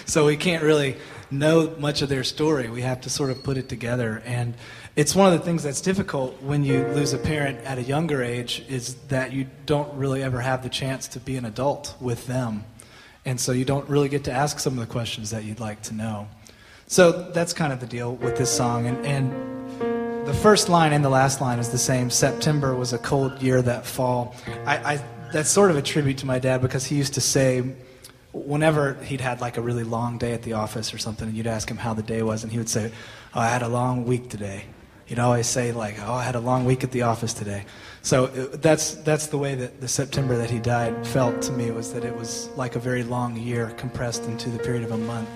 So 0.05 0.27
we 0.27 0.37
can't 0.37 0.63
really 0.63 0.97
know 1.31 1.75
much 1.79 2.03
of 2.03 2.11
their 2.11 2.25
story. 2.25 2.69
We 2.69 2.83
have 2.83 3.01
to 3.03 3.11
sort 3.11 3.31
of 3.31 3.43
put 3.43 3.57
it 3.57 3.69
together. 3.69 4.23
And 4.27 4.55
it's 4.95 5.15
one 5.15 5.33
of 5.33 5.39
the 5.39 5.45
things 5.45 5.63
that's 5.63 5.81
difficult 5.81 6.43
when 6.43 6.65
you 6.65 6.87
lose 6.89 7.15
a 7.15 7.19
parent 7.19 7.61
at 7.61 7.79
a 7.79 7.83
younger 7.83 8.23
age 8.23 8.63
is 8.69 8.95
that 9.09 9.33
you 9.33 9.47
don't 9.65 9.91
really 9.95 10.23
ever 10.23 10.41
have 10.41 10.63
the 10.63 10.69
chance 10.69 11.09
to 11.09 11.21
be 11.21 11.37
an 11.37 11.47
adult 11.47 11.95
with 11.99 12.27
them. 12.27 12.65
And 13.25 13.41
so 13.41 13.53
you 13.53 13.65
don't 13.65 13.89
really 13.89 14.11
get 14.11 14.25
to 14.25 14.33
ask 14.33 14.59
some 14.59 14.75
of 14.75 14.81
the 14.81 14.93
questions 14.93 15.31
that 15.31 15.45
you'd 15.45 15.61
like 15.61 15.81
to 15.85 15.95
know 15.95 16.29
so 16.93 17.11
that's 17.31 17.55
kind 17.55 17.73
of 17.73 17.81
the 17.81 17.87
deal 17.87 18.17
with 18.17 18.37
this 18.37 18.55
song. 18.55 18.87
And, 18.87 19.07
and 19.07 20.27
the 20.27 20.35
first 20.35 20.69
line 20.69 20.93
and 20.93 21.03
the 21.03 21.09
last 21.09 21.41
line 21.41 21.59
is 21.59 21.71
the 21.71 21.79
same. 21.79 22.11
September 22.11 22.75
was 22.75 22.93
a 22.93 22.99
cold 22.99 23.41
year 23.41 23.63
that 23.63 23.87
fall. 23.87 24.37
I, 24.67 24.77
I, 24.77 25.05
that's 25.33 25.49
sort 25.49 25.71
of 25.71 25.79
a 25.79 25.83
tribute 25.83 26.19
to 26.19 26.27
my 26.27 26.39
dad 26.39 26.61
because 26.61 26.85
he 26.85 26.97
used 26.97 27.15
to 27.15 27.23
say, 27.23 27.65
whenever 28.33 28.93
he'd 29.05 29.23
had 29.23 29.41
like 29.41 29.57
a 29.57 29.63
really 29.63 29.85
long 29.85 30.19
day 30.19 30.35
at 30.35 30.43
the 30.43 30.53
office 30.53 30.93
or 30.93 30.99
something, 30.99 31.27
and 31.27 31.35
you'd 31.35 31.47
ask 31.47 31.71
him 31.71 31.79
how 31.79 31.95
the 31.95 32.03
day 32.03 32.23
was, 32.23 32.43
and 32.43 32.53
he 32.53 32.59
would 32.59 32.69
say, 32.69 32.93
oh, 33.35 33.41
I 33.41 33.49
had 33.49 33.63
a 33.63 33.69
long 33.69 34.05
week 34.05 34.29
today. 34.29 34.67
He'd 35.07 35.19
always 35.19 35.47
say, 35.47 35.73
like, 35.73 35.97
oh, 36.03 36.13
I 36.13 36.23
had 36.23 36.35
a 36.35 36.41
long 36.41 36.67
week 36.67 36.85
at 36.85 36.91
the 36.91 37.03
office 37.03 37.33
today. 37.33 37.65
So 38.03 38.27
uh, 38.27 38.57
that's, 38.57 38.97
that's 38.97 39.29
the 39.29 39.39
way 39.39 39.55
that 39.55 39.81
the 39.81 39.89
September 39.89 40.37
that 40.37 40.51
he 40.51 40.59
died 40.59 41.07
felt 41.07 41.41
to 41.43 41.53
me, 41.53 41.71
was 41.71 41.95
that 41.95 42.05
it 42.05 42.15
was 42.15 42.51
like 42.51 42.77
a 42.77 42.79
very 42.79 43.03
long 43.03 43.35
year 43.39 43.71
compressed 43.79 44.25
into 44.25 44.51
the 44.51 44.59
period 44.59 44.85
of 44.85 44.93
a 44.93 44.99
month. 44.99 45.29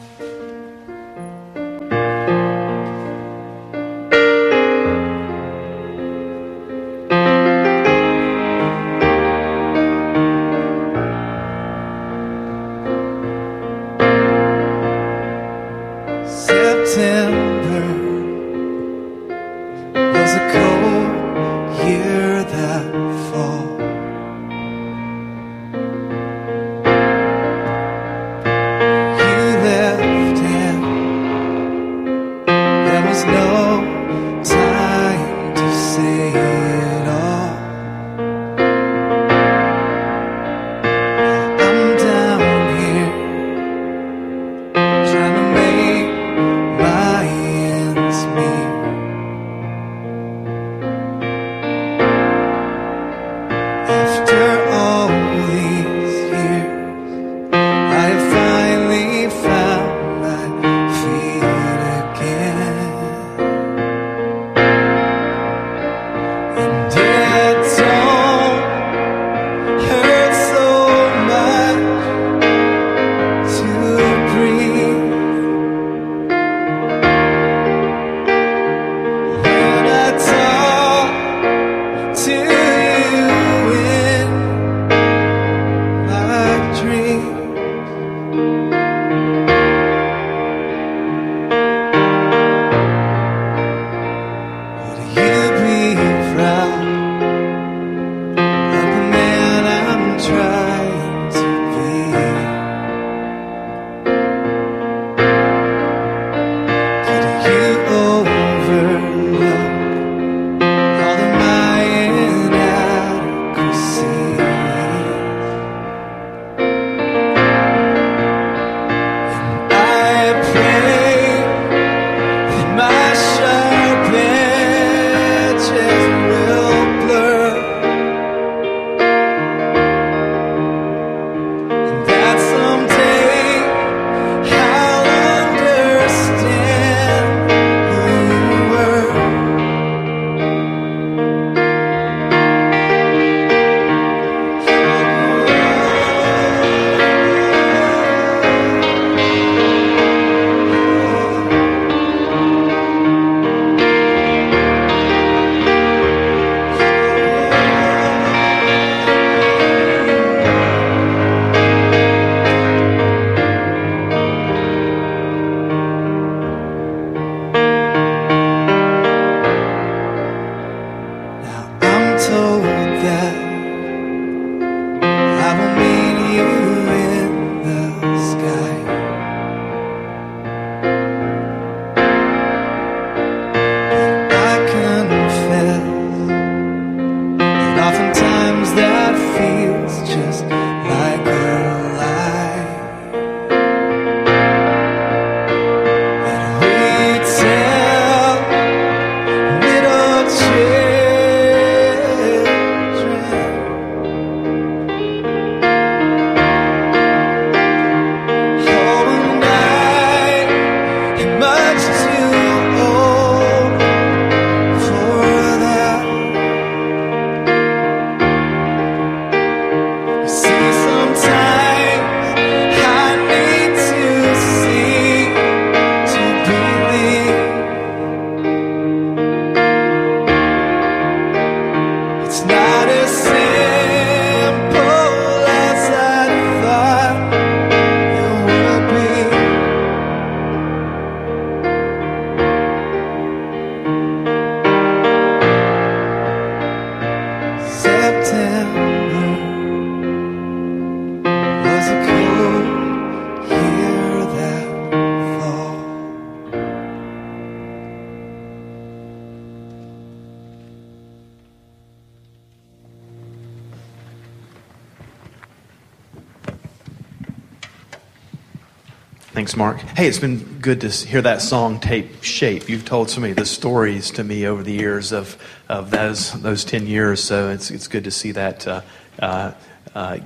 Thanks, 269.47 269.57
Mark. 269.57 269.79
Hey, 269.79 270.09
it's 270.09 270.19
been 270.19 270.59
good 270.59 270.81
to 270.81 270.89
hear 270.89 271.23
that 271.23 271.41
song 271.41 271.79
take 271.79 272.25
shape. 272.25 272.69
You've 272.69 272.85
told 272.85 273.11
so 273.11 273.21
many 273.21 273.31
of 273.31 273.37
the 273.37 273.47
stories 273.47 274.11
to 274.11 274.25
me 274.25 274.45
over 274.45 274.65
the 274.65 274.73
years 274.73 275.13
of, 275.13 275.41
of 275.69 275.93
those, 275.93 276.33
those 276.43 276.65
10 276.65 276.89
years, 276.89 277.23
so 277.23 277.51
it's, 277.51 277.71
it's 277.71 277.87
good 277.87 278.03
to 278.03 278.11
see 278.11 278.33
that 278.33 278.67
uh, 278.67 278.81
uh, 279.21 279.53
uh, 279.95 280.19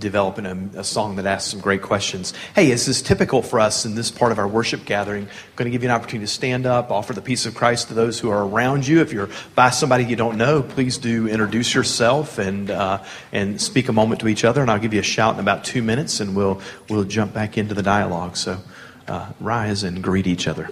developing 0.00 0.46
a, 0.46 0.80
a, 0.80 0.84
song 0.84 1.16
that 1.16 1.26
asks 1.26 1.50
some 1.50 1.60
great 1.60 1.82
questions. 1.82 2.32
Hey, 2.54 2.68
this 2.68 2.88
is 2.88 3.02
typical 3.02 3.42
for 3.42 3.60
us 3.60 3.84
in 3.84 3.94
this 3.94 4.10
part 4.10 4.32
of 4.32 4.38
our 4.38 4.48
worship 4.48 4.84
gathering. 4.84 5.24
I'm 5.24 5.56
going 5.56 5.66
to 5.66 5.70
give 5.70 5.82
you 5.82 5.88
an 5.88 5.94
opportunity 5.94 6.26
to 6.26 6.32
stand 6.32 6.66
up, 6.66 6.90
offer 6.90 7.12
the 7.12 7.22
peace 7.22 7.46
of 7.46 7.54
Christ 7.54 7.88
to 7.88 7.94
those 7.94 8.18
who 8.18 8.30
are 8.30 8.44
around 8.44 8.86
you. 8.88 9.00
If 9.00 9.12
you're 9.12 9.28
by 9.54 9.70
somebody 9.70 10.04
you 10.04 10.16
don't 10.16 10.36
know, 10.36 10.62
please 10.62 10.98
do 10.98 11.28
introduce 11.28 11.74
yourself 11.74 12.38
and 12.38 12.70
uh, 12.70 13.04
and 13.32 13.60
speak 13.60 13.88
a 13.88 13.92
moment 13.92 14.20
to 14.22 14.28
each 14.28 14.44
other. 14.44 14.62
And 14.62 14.70
I'll 14.70 14.80
give 14.80 14.94
you 14.94 15.00
a 15.00 15.04
shout 15.04 15.34
in 15.34 15.40
about 15.40 15.64
two 15.64 15.82
minutes, 15.82 16.20
and 16.20 16.34
we'll 16.34 16.60
we'll 16.88 17.04
jump 17.04 17.32
back 17.32 17.56
into 17.56 17.74
the 17.74 17.82
dialogue. 17.82 18.36
So 18.36 18.58
uh, 19.06 19.32
rise 19.38 19.84
and 19.84 20.02
greet 20.02 20.26
each 20.26 20.48
other. 20.48 20.70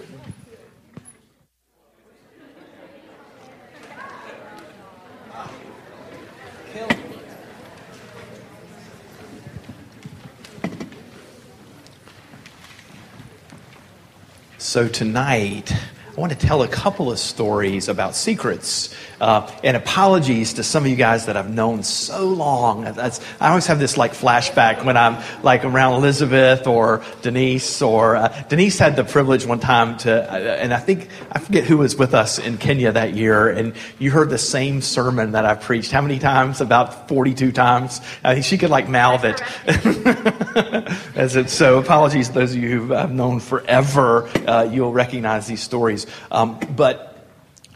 So 14.69 14.87
tonight, 14.87 15.73
I 15.73 16.13
want 16.21 16.31
to 16.31 16.37
tell 16.37 16.61
a 16.61 16.67
couple 16.67 17.11
of 17.11 17.17
stories 17.17 17.89
about 17.89 18.15
secrets. 18.15 18.93
Uh, 19.19 19.49
and 19.63 19.75
apologies 19.75 20.53
to 20.53 20.63
some 20.63 20.83
of 20.83 20.89
you 20.89 20.95
guys 20.95 21.25
that 21.25 21.35
I've 21.35 21.49
known 21.49 21.83
so 21.83 22.25
long. 22.25 22.83
That's, 22.83 23.19
I 23.39 23.49
always 23.49 23.67
have 23.67 23.79
this 23.79 23.97
like 23.97 24.13
flashback 24.13 24.85
when 24.85 24.97
I'm 24.97 25.21
like 25.43 25.65
around 25.65 25.95
Elizabeth 25.95 26.67
or 26.67 27.03
Denise 27.21 27.81
or 27.81 28.15
uh, 28.15 28.43
Denise 28.49 28.79
had 28.79 28.95
the 28.95 29.03
privilege 29.03 29.45
one 29.45 29.59
time 29.59 29.97
to, 29.99 30.31
uh, 30.31 30.35
and 30.35 30.73
I 30.73 30.79
think 30.79 31.09
I 31.31 31.39
forget 31.39 31.63
who 31.63 31.77
was 31.77 31.95
with 31.95 32.13
us 32.13 32.39
in 32.39 32.57
Kenya 32.57 32.91
that 32.91 33.13
year, 33.13 33.49
and 33.49 33.73
you 33.97 34.11
heard 34.11 34.29
the 34.29 34.37
same 34.37 34.81
sermon 34.81 35.33
that 35.33 35.45
I 35.45 35.55
preached. 35.55 35.91
How 35.91 36.01
many 36.01 36.19
times? 36.19 36.61
About 36.61 37.07
42 37.07 37.51
times. 37.51 38.01
I 38.23 38.33
think 38.33 38.45
she 38.45 38.57
could 38.57 38.69
like 38.69 38.87
mouth 38.87 39.23
it. 39.23 39.41
As 41.15 41.35
it 41.35 41.49
so 41.49 41.79
apologies 41.79 42.29
to 42.29 42.33
those 42.33 42.55
of 42.55 42.61
you 42.61 42.81
who 42.81 42.95
I've 42.95 43.11
known 43.11 43.39
forever. 43.39 44.27
Uh, 44.47 44.63
you'll 44.63 44.93
recognize 44.93 45.47
these 45.47 45.61
stories. 45.61 46.07
Um, 46.31 46.59
but 46.75 47.08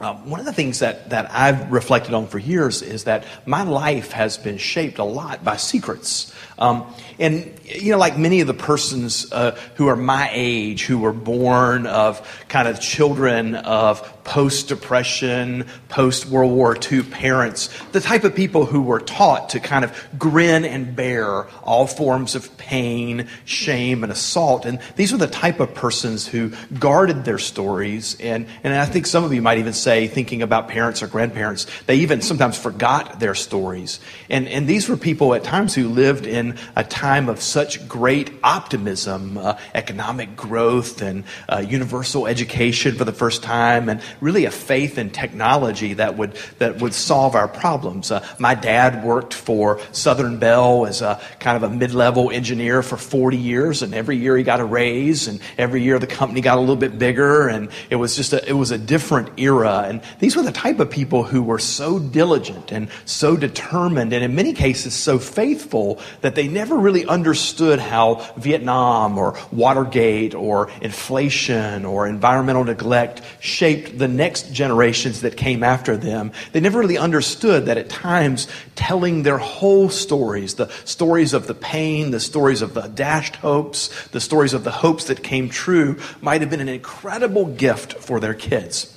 um, 0.04 0.30
one 0.30 0.39
of 0.39 0.46
the 0.46 0.54
things 0.54 0.80
that, 0.80 1.10
that 1.10 1.32
I've 1.32 1.72
reflected 1.72 2.13
on 2.13 2.28
for 2.28 2.38
years 2.38 2.82
is 2.82 3.06
that 3.06 3.26
my 3.46 3.63
life 3.63 4.12
has 4.12 4.38
been 4.38 4.58
shaped 4.58 5.00
a 5.00 5.04
lot 5.04 5.44
by 5.44 5.58
secrets. 5.58 6.34
Um, 6.58 6.86
and, 7.20 7.52
you 7.66 7.92
know, 7.92 7.98
like 7.98 8.18
many 8.18 8.42
of 8.42 8.48
the 8.48 8.54
persons 8.54 9.32
uh, 9.32 9.58
who 9.76 9.88
are 9.88 9.96
my 9.96 10.30
age, 10.32 10.86
who 10.86 11.00
were 11.00 11.13
born 11.13 11.88
of 11.88 12.46
kind 12.50 12.68
of 12.68 12.80
children 12.80 13.56
of 13.56 14.24
post 14.24 14.70
Depression, 14.70 15.66
post 15.89 16.26
World 16.28 16.54
War 16.54 16.78
II 16.92 17.04
parents, 17.04 17.70
the 17.92 18.00
type 18.00 18.24
of 18.24 18.34
people 18.36 18.66
who 18.66 18.82
were 18.82 19.00
taught 19.00 19.50
to 19.50 19.60
kind 19.60 19.84
of 19.84 20.08
grin 20.18 20.63
and 20.66 20.96
bear 20.96 21.44
all 21.63 21.88
forms 21.88 22.36
of 22.36 22.58
pain, 22.58 23.28
shame, 23.46 24.04
and 24.04 24.12
assault. 24.12 24.66
And 24.66 24.80
these 24.96 25.12
were 25.12 25.18
the 25.18 25.28
type 25.28 25.60
of 25.60 25.74
persons 25.74 26.26
who 26.26 26.54
guarded 26.80 27.26
their 27.26 27.38
stories. 27.38 28.18
And, 28.20 28.48
and 28.63 28.74
I 28.74 28.86
think 28.86 29.06
some 29.06 29.24
of 29.24 29.34
you 29.34 29.42
might 29.42 29.58
even 29.58 29.74
say, 29.74 30.08
thinking 30.08 30.42
about 30.42 30.70
parents 30.70 31.04
or 31.04 31.08
grandparents, 31.08 31.68
they 31.86 31.98
even 31.98 32.22
sometimes 32.22 32.58
forgot 32.58 33.20
their 33.20 33.36
stories. 33.36 34.00
And, 34.30 34.48
and 34.48 34.68
these 34.68 34.88
were 34.88 34.98
people 34.98 35.34
at 35.34 35.44
times 35.44 35.76
who 35.76 35.89
lived 35.89 36.26
in 36.26 36.43
a 36.76 36.84
time 36.84 37.30
of 37.30 37.42
such 37.42 37.88
great 37.88 38.32
optimism, 38.44 39.38
uh, 39.38 39.58
economic 39.74 40.36
growth, 40.36 41.02
and 41.02 41.24
uh, 41.48 41.64
universal 41.66 42.28
education 42.28 42.96
for 42.96 43.06
the 43.06 43.14
first 43.14 43.44
time, 43.44 43.90
and 43.90 44.02
really 44.22 44.46
a 44.46 44.52
faith 44.52 44.98
in 44.98 45.10
technology 45.10 45.94
that 45.94 46.18
would, 46.18 46.34
that 46.60 46.82
would 46.82 46.94
solve 46.94 47.36
our 47.36 47.48
problems. 47.48 48.12
Uh, 48.12 48.26
my 48.40 48.56
dad 48.56 49.04
worked 49.04 49.34
for 49.34 49.80
Southern 49.92 50.38
Bell 50.40 50.86
as 50.86 51.02
a 51.02 51.22
kind 51.40 51.58
of 51.58 51.64
a 51.64 51.74
mid 51.74 51.94
level 51.94 52.32
engineer 52.32 52.84
for 52.84 52.98
40 52.98 53.38
years, 53.38 53.82
and 53.82 53.94
every 53.94 54.18
year 54.18 54.38
he 54.38 54.44
got 54.44 54.60
a 54.60 54.66
raise, 54.66 55.28
and 55.28 55.40
every 55.58 55.82
year 55.84 56.00
the 56.00 56.08
company 56.08 56.42
got 56.42 56.58
a 56.58 56.62
little 56.62 56.76
bit 56.76 56.98
bigger, 56.98 57.48
and 57.48 57.70
it 57.90 57.96
was 57.96 58.16
just 58.16 58.34
a, 58.34 58.48
it 58.48 58.54
was 58.54 58.72
a 58.72 58.78
different 58.78 59.30
era. 59.40 59.86
And 59.88 60.02
these 60.20 60.36
were 60.36 60.44
the 60.44 60.52
type 60.52 60.80
of 60.80 60.90
people 60.90 61.24
who 61.24 61.42
were 61.44 61.60
so 61.60 62.00
diligent 62.00 62.72
and 62.72 62.90
so 63.06 63.38
determined, 63.38 64.14
and 64.14 64.24
in 64.24 64.36
many 64.36 64.54
cases 64.54 64.94
so 64.94 65.20
faithful 65.20 66.00
that 66.22 66.33
they 66.36 66.48
never 66.48 66.76
really 66.76 67.06
understood 67.06 67.80
how 67.80 68.15
Vietnam 68.38 69.17
or 69.17 69.38
Watergate 69.52 70.36
or 70.36 70.69
inflation 70.82 71.86
or 71.86 72.08
environmental 72.08 72.63
neglect 72.63 73.22
shaped 73.39 73.98
the 73.98 74.08
next 74.08 74.54
generations 74.54 75.22
that 75.22 75.38
came 75.38 75.63
after 75.63 75.98
them. 75.98 76.32
They 76.52 76.60
never 76.60 76.80
really 76.80 76.98
understood 76.98 77.65
that 77.65 77.78
at 77.78 77.89
times 77.89 78.48
telling 78.76 79.24
their 79.24 79.38
whole 79.38 79.89
stories, 79.89 80.56
the 80.56 80.69
stories 80.86 81.34
of 81.34 81.48
the 81.48 81.56
pain, 81.56 82.12
the 82.12 82.19
stories 82.19 82.62
of 82.62 82.74
the 82.74 82.88
dashed 82.88 83.38
hopes, 83.38 84.08
the 84.10 84.22
stories 84.22 84.54
of 84.54 84.63
the 84.63 84.72
hopes 84.72 85.06
that 85.06 85.24
came 85.24 85.50
true, 85.50 86.00
might 86.22 86.41
have 86.41 86.50
been 86.50 86.60
an 86.62 86.69
incredible 86.69 87.46
gift 87.46 87.93
for 87.93 88.19
their 88.19 88.34
kids. 88.34 88.93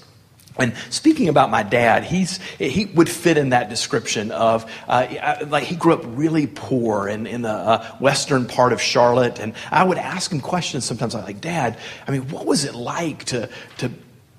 And 0.58 0.74
speaking 0.90 1.28
about 1.28 1.50
my 1.50 1.62
dad, 1.62 2.04
he's, 2.04 2.38
he 2.58 2.86
would 2.86 3.08
fit 3.08 3.36
in 3.36 3.50
that 3.50 3.68
description 3.68 4.30
of, 4.30 4.70
uh, 4.88 5.44
like, 5.48 5.64
he 5.64 5.76
grew 5.76 5.92
up 5.92 6.02
really 6.04 6.46
poor 6.46 7.08
in, 7.08 7.26
in 7.26 7.42
the 7.42 7.50
uh, 7.50 7.96
western 7.98 8.46
part 8.46 8.72
of 8.72 8.80
Charlotte. 8.80 9.38
And 9.38 9.54
I 9.70 9.84
would 9.84 9.98
ask 9.98 10.32
him 10.32 10.40
questions 10.40 10.84
sometimes. 10.84 11.14
I'm 11.14 11.24
like, 11.24 11.40
Dad, 11.40 11.78
I 12.06 12.10
mean, 12.10 12.28
what 12.28 12.46
was 12.46 12.64
it 12.64 12.74
like 12.74 13.24
to, 13.24 13.48
to 13.78 13.90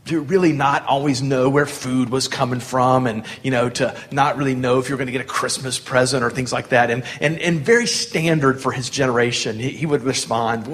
to 0.08 0.21
really 0.21 0.53
not 0.53 0.86
always 0.86 1.21
know 1.21 1.49
where 1.49 1.65
food 1.65 2.10
was 2.10 2.27
coming 2.27 2.60
from 2.60 3.08
and, 3.08 3.25
you 3.43 3.51
know, 3.51 3.69
to 3.69 3.93
not 4.12 4.38
really 4.38 4.56
know 4.56 4.80
if 4.80 4.88
you're 4.88 4.97
going 4.97 5.08
to 5.08 5.12
get 5.12 5.21
a 5.21 5.25
Christmas 5.25 5.80
present 5.80 6.23
or 6.23 6.30
things 6.30 6.53
like 6.53 6.69
that. 6.69 6.89
And, 6.89 7.03
and, 7.19 7.38
and 7.39 7.60
very 7.60 7.88
standard 7.88 8.62
for 8.62 8.71
his 8.71 8.89
generation, 8.89 9.60
he, 9.60 9.69
he 9.69 9.86
would 9.86 10.03
respond, 10.03 10.65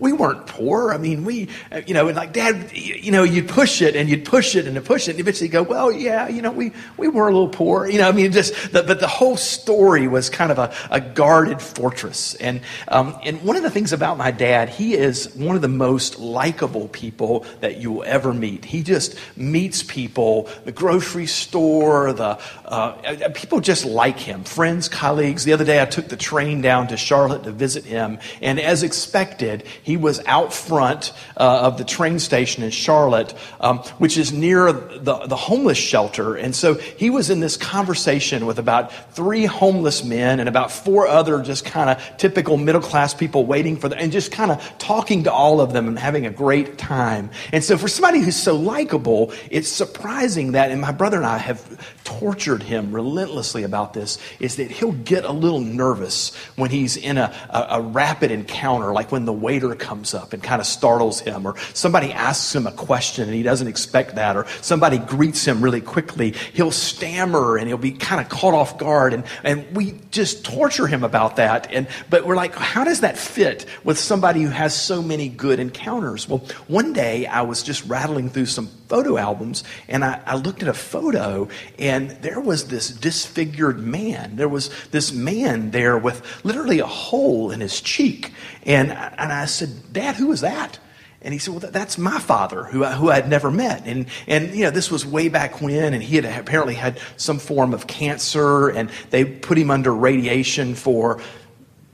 we 0.00 0.12
weren't 0.12 0.46
poor. 0.46 0.92
I 0.92 0.98
mean, 0.98 1.24
we, 1.24 1.48
you 1.86 1.94
know, 1.94 2.08
and 2.08 2.16
like 2.16 2.32
dad, 2.32 2.72
you 2.72 3.12
know, 3.12 3.22
you'd 3.22 3.48
push 3.48 3.82
it 3.82 3.94
and 3.94 4.08
you'd 4.08 4.24
push 4.24 4.56
it 4.56 4.66
and 4.66 4.74
you'd 4.74 4.84
push 4.86 5.06
it 5.06 5.12
and 5.12 5.20
eventually 5.20 5.48
go, 5.48 5.62
well, 5.62 5.92
yeah, 5.92 6.26
you 6.26 6.40
know, 6.40 6.50
we, 6.50 6.72
we 6.96 7.06
were 7.06 7.28
a 7.28 7.32
little 7.32 7.48
poor, 7.48 7.86
you 7.86 7.98
know, 7.98 8.08
I 8.08 8.12
mean, 8.12 8.32
just, 8.32 8.72
the, 8.72 8.82
but 8.82 8.98
the 8.98 9.06
whole 9.06 9.36
story 9.36 10.08
was 10.08 10.30
kind 10.30 10.50
of 10.50 10.58
a, 10.58 10.72
a 10.90 11.00
guarded 11.00 11.60
fortress. 11.60 12.34
And, 12.36 12.62
um, 12.88 13.16
and 13.22 13.42
one 13.42 13.56
of 13.56 13.62
the 13.62 13.70
things 13.70 13.92
about 13.92 14.16
my 14.16 14.30
dad, 14.30 14.70
he 14.70 14.94
is 14.94 15.34
one 15.36 15.54
of 15.54 15.62
the 15.62 15.68
most 15.68 16.18
likable 16.18 16.88
people 16.88 17.44
that 17.60 17.76
you 17.76 17.92
will 17.92 18.04
ever 18.04 18.32
meet. 18.32 18.64
He 18.64 18.82
just 18.82 19.16
meets 19.36 19.82
people, 19.82 20.48
the 20.64 20.72
grocery 20.72 21.26
store, 21.26 22.14
the, 22.14 22.38
uh, 22.64 23.28
people 23.34 23.60
just 23.60 23.84
like 23.84 24.18
him, 24.18 24.44
friends, 24.44 24.88
colleagues. 24.88 25.44
The 25.44 25.52
other 25.52 25.66
day 25.66 25.82
I 25.82 25.84
took 25.84 26.08
the 26.08 26.16
train 26.16 26.62
down 26.62 26.88
to 26.88 26.96
Charlotte 26.96 27.44
to 27.44 27.52
visit 27.52 27.84
him. 27.84 28.18
And 28.40 28.58
as 28.58 28.82
expected, 28.82 29.64
he 29.82 29.89
was 29.96 30.20
out 30.26 30.52
front 30.52 31.12
uh, 31.36 31.62
of 31.62 31.78
the 31.78 31.84
train 31.84 32.18
station 32.18 32.62
in 32.62 32.70
Charlotte, 32.70 33.34
um, 33.60 33.78
which 33.98 34.16
is 34.16 34.32
near 34.32 34.72
the, 34.72 35.26
the 35.26 35.36
homeless 35.36 35.78
shelter. 35.78 36.36
And 36.36 36.54
so 36.54 36.74
he 36.74 37.10
was 37.10 37.30
in 37.30 37.40
this 37.40 37.56
conversation 37.56 38.46
with 38.46 38.58
about 38.58 38.92
three 39.14 39.46
homeless 39.46 40.04
men 40.04 40.40
and 40.40 40.48
about 40.48 40.70
four 40.70 41.06
other 41.06 41.42
just 41.42 41.64
kind 41.64 41.90
of 41.90 42.16
typical 42.16 42.56
middle 42.56 42.80
class 42.80 43.14
people 43.14 43.46
waiting 43.46 43.76
for 43.76 43.88
them 43.88 43.98
and 44.00 44.12
just 44.12 44.32
kind 44.32 44.50
of 44.50 44.78
talking 44.78 45.24
to 45.24 45.32
all 45.32 45.60
of 45.60 45.72
them 45.72 45.88
and 45.88 45.98
having 45.98 46.26
a 46.26 46.30
great 46.30 46.78
time. 46.78 47.30
And 47.52 47.62
so 47.64 47.76
for 47.76 47.88
somebody 47.88 48.20
who's 48.20 48.36
so 48.36 48.56
likable, 48.56 49.32
it's 49.50 49.68
surprising 49.68 50.52
that, 50.52 50.70
and 50.70 50.80
my 50.80 50.92
brother 50.92 51.16
and 51.16 51.26
I 51.26 51.38
have 51.38 51.60
tortured 52.04 52.62
him 52.62 52.92
relentlessly 52.92 53.62
about 53.62 53.94
this, 53.94 54.18
is 54.40 54.56
that 54.56 54.70
he'll 54.70 54.92
get 54.92 55.24
a 55.24 55.32
little 55.32 55.60
nervous 55.60 56.34
when 56.56 56.70
he's 56.70 56.96
in 56.96 57.18
a, 57.18 57.32
a, 57.50 57.66
a 57.78 57.80
rapid 57.80 58.30
encounter, 58.30 58.92
like 58.92 59.12
when 59.12 59.24
the 59.24 59.32
waiter 59.32 59.74
comes 59.80 60.14
up 60.14 60.32
and 60.32 60.42
kind 60.42 60.60
of 60.60 60.66
startles 60.66 61.18
him, 61.20 61.46
or 61.46 61.56
somebody 61.74 62.12
asks 62.12 62.54
him 62.54 62.66
a 62.66 62.72
question 62.72 63.24
and 63.24 63.34
he 63.34 63.42
doesn't 63.42 63.66
expect 63.66 64.14
that, 64.14 64.36
or 64.36 64.46
somebody 64.60 64.98
greets 64.98 65.44
him 65.44 65.62
really 65.62 65.80
quickly, 65.80 66.34
he'll 66.52 66.70
stammer 66.70 67.56
and 67.56 67.66
he'll 67.66 67.78
be 67.78 67.92
kind 67.92 68.20
of 68.20 68.28
caught 68.28 68.54
off 68.54 68.78
guard. 68.78 69.14
And, 69.14 69.24
and 69.42 69.74
we 69.74 69.98
just 70.10 70.44
torture 70.44 70.86
him 70.86 71.02
about 71.02 71.36
that. 71.36 71.72
And, 71.72 71.88
but 72.08 72.24
we're 72.24 72.36
like, 72.36 72.54
how 72.54 72.84
does 72.84 73.00
that 73.00 73.18
fit 73.18 73.66
with 73.82 73.98
somebody 73.98 74.42
who 74.42 74.50
has 74.50 74.74
so 74.74 75.02
many 75.02 75.28
good 75.28 75.58
encounters? 75.58 76.28
Well, 76.28 76.44
one 76.68 76.92
day 76.92 77.26
I 77.26 77.42
was 77.42 77.62
just 77.62 77.84
rattling 77.86 78.28
through 78.28 78.46
some 78.46 78.68
photo 78.90 79.16
albums 79.16 79.62
and 79.86 80.04
I, 80.04 80.20
I 80.26 80.34
looked 80.34 80.62
at 80.62 80.68
a 80.68 80.74
photo 80.74 81.48
and 81.78 82.10
there 82.22 82.40
was 82.40 82.66
this 82.66 82.88
disfigured 82.90 83.78
man. 83.78 84.34
There 84.34 84.48
was 84.48 84.68
this 84.90 85.12
man 85.12 85.70
there 85.70 85.96
with 85.96 86.44
literally 86.44 86.80
a 86.80 86.86
hole 86.86 87.52
in 87.52 87.60
his 87.60 87.80
cheek. 87.80 88.32
And, 88.64 88.90
and 88.92 89.32
I 89.32 89.46
said, 89.46 89.92
Dad, 89.92 90.16
who 90.16 90.32
is 90.32 90.42
that? 90.42 90.78
And 91.22 91.34
he 91.34 91.38
said, 91.38 91.54
well, 91.54 91.70
that's 91.70 91.98
my 91.98 92.18
father 92.18 92.64
who 92.64 92.82
I, 92.82 92.92
who 92.92 93.10
I 93.10 93.16
had 93.16 93.28
never 93.28 93.50
met. 93.50 93.86
And, 93.86 94.06
and, 94.26 94.54
you 94.54 94.64
know, 94.64 94.70
this 94.70 94.90
was 94.90 95.04
way 95.04 95.28
back 95.28 95.60
when, 95.60 95.92
and 95.92 96.02
he 96.02 96.16
had 96.16 96.24
apparently 96.24 96.74
had 96.74 96.98
some 97.16 97.38
form 97.38 97.74
of 97.74 97.86
cancer, 97.86 98.68
and 98.68 98.90
they 99.10 99.24
put 99.24 99.58
him 99.58 99.70
under 99.70 99.94
radiation 99.94 100.74
for 100.74 101.20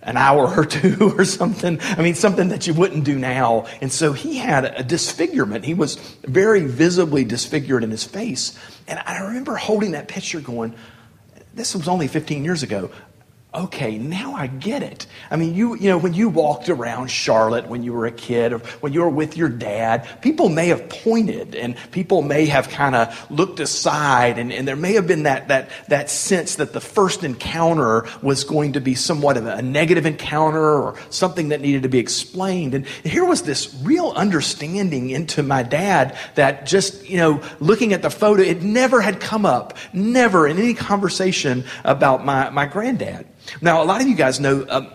an 0.02 0.16
hour 0.16 0.46
or 0.56 0.64
two 0.64 1.12
or 1.18 1.24
something. 1.24 1.80
I 1.80 2.02
mean, 2.02 2.14
something 2.14 2.48
that 2.50 2.68
you 2.68 2.74
wouldn't 2.74 3.04
do 3.04 3.18
now. 3.18 3.66
And 3.80 3.92
so 3.92 4.12
he 4.12 4.36
had 4.36 4.64
a 4.64 4.84
disfigurement. 4.84 5.64
He 5.64 5.74
was 5.74 5.96
very 6.22 6.64
visibly 6.64 7.24
disfigured 7.24 7.82
in 7.82 7.90
his 7.90 8.04
face. 8.04 8.56
And 8.86 9.00
I 9.04 9.18
remember 9.26 9.56
holding 9.56 9.90
that 9.92 10.06
picture 10.06 10.40
going, 10.40 10.76
this 11.52 11.74
was 11.74 11.88
only 11.88 12.06
15 12.06 12.44
years 12.44 12.62
ago 12.62 12.90
okay, 13.54 13.96
now 13.96 14.34
I 14.34 14.48
get 14.48 14.82
it. 14.82 15.06
I 15.30 15.36
mean, 15.36 15.54
you, 15.54 15.76
you 15.76 15.88
know, 15.88 15.98
when 15.98 16.14
you 16.14 16.28
walked 16.28 16.68
around 16.68 17.08
Charlotte 17.08 17.66
when 17.68 17.82
you 17.82 17.92
were 17.92 18.06
a 18.06 18.12
kid 18.12 18.52
or 18.52 18.58
when 18.80 18.92
you 18.92 19.00
were 19.00 19.08
with 19.08 19.36
your 19.36 19.48
dad, 19.48 20.06
people 20.20 20.48
may 20.48 20.68
have 20.68 20.88
pointed 20.88 21.54
and 21.54 21.76
people 21.90 22.22
may 22.22 22.46
have 22.46 22.68
kind 22.68 22.94
of 22.94 23.30
looked 23.30 23.60
aside 23.60 24.38
and, 24.38 24.52
and 24.52 24.68
there 24.68 24.76
may 24.76 24.94
have 24.94 25.06
been 25.06 25.22
that, 25.22 25.48
that, 25.48 25.70
that 25.88 26.10
sense 26.10 26.56
that 26.56 26.72
the 26.72 26.80
first 26.80 27.24
encounter 27.24 28.06
was 28.20 28.44
going 28.44 28.74
to 28.74 28.80
be 28.80 28.94
somewhat 28.94 29.36
of 29.36 29.46
a 29.46 29.62
negative 29.62 30.04
encounter 30.04 30.60
or 30.60 30.96
something 31.08 31.48
that 31.48 31.60
needed 31.60 31.82
to 31.84 31.88
be 31.88 31.98
explained. 31.98 32.74
And 32.74 32.86
here 33.04 33.24
was 33.24 33.42
this 33.42 33.74
real 33.82 34.10
understanding 34.10 35.10
into 35.10 35.42
my 35.42 35.62
dad 35.62 36.16
that 36.34 36.66
just, 36.66 37.08
you 37.08 37.16
know, 37.16 37.42
looking 37.60 37.94
at 37.94 38.02
the 38.02 38.10
photo, 38.10 38.42
it 38.42 38.62
never 38.62 39.00
had 39.00 39.18
come 39.18 39.46
up, 39.46 39.78
never 39.94 40.46
in 40.46 40.58
any 40.58 40.74
conversation 40.74 41.64
about 41.84 42.24
my, 42.24 42.50
my 42.50 42.66
granddad. 42.66 43.26
Now, 43.60 43.82
a 43.82 43.84
lot 43.84 44.00
of 44.00 44.08
you 44.08 44.14
guys 44.14 44.40
know 44.40 44.66
um, 44.68 44.90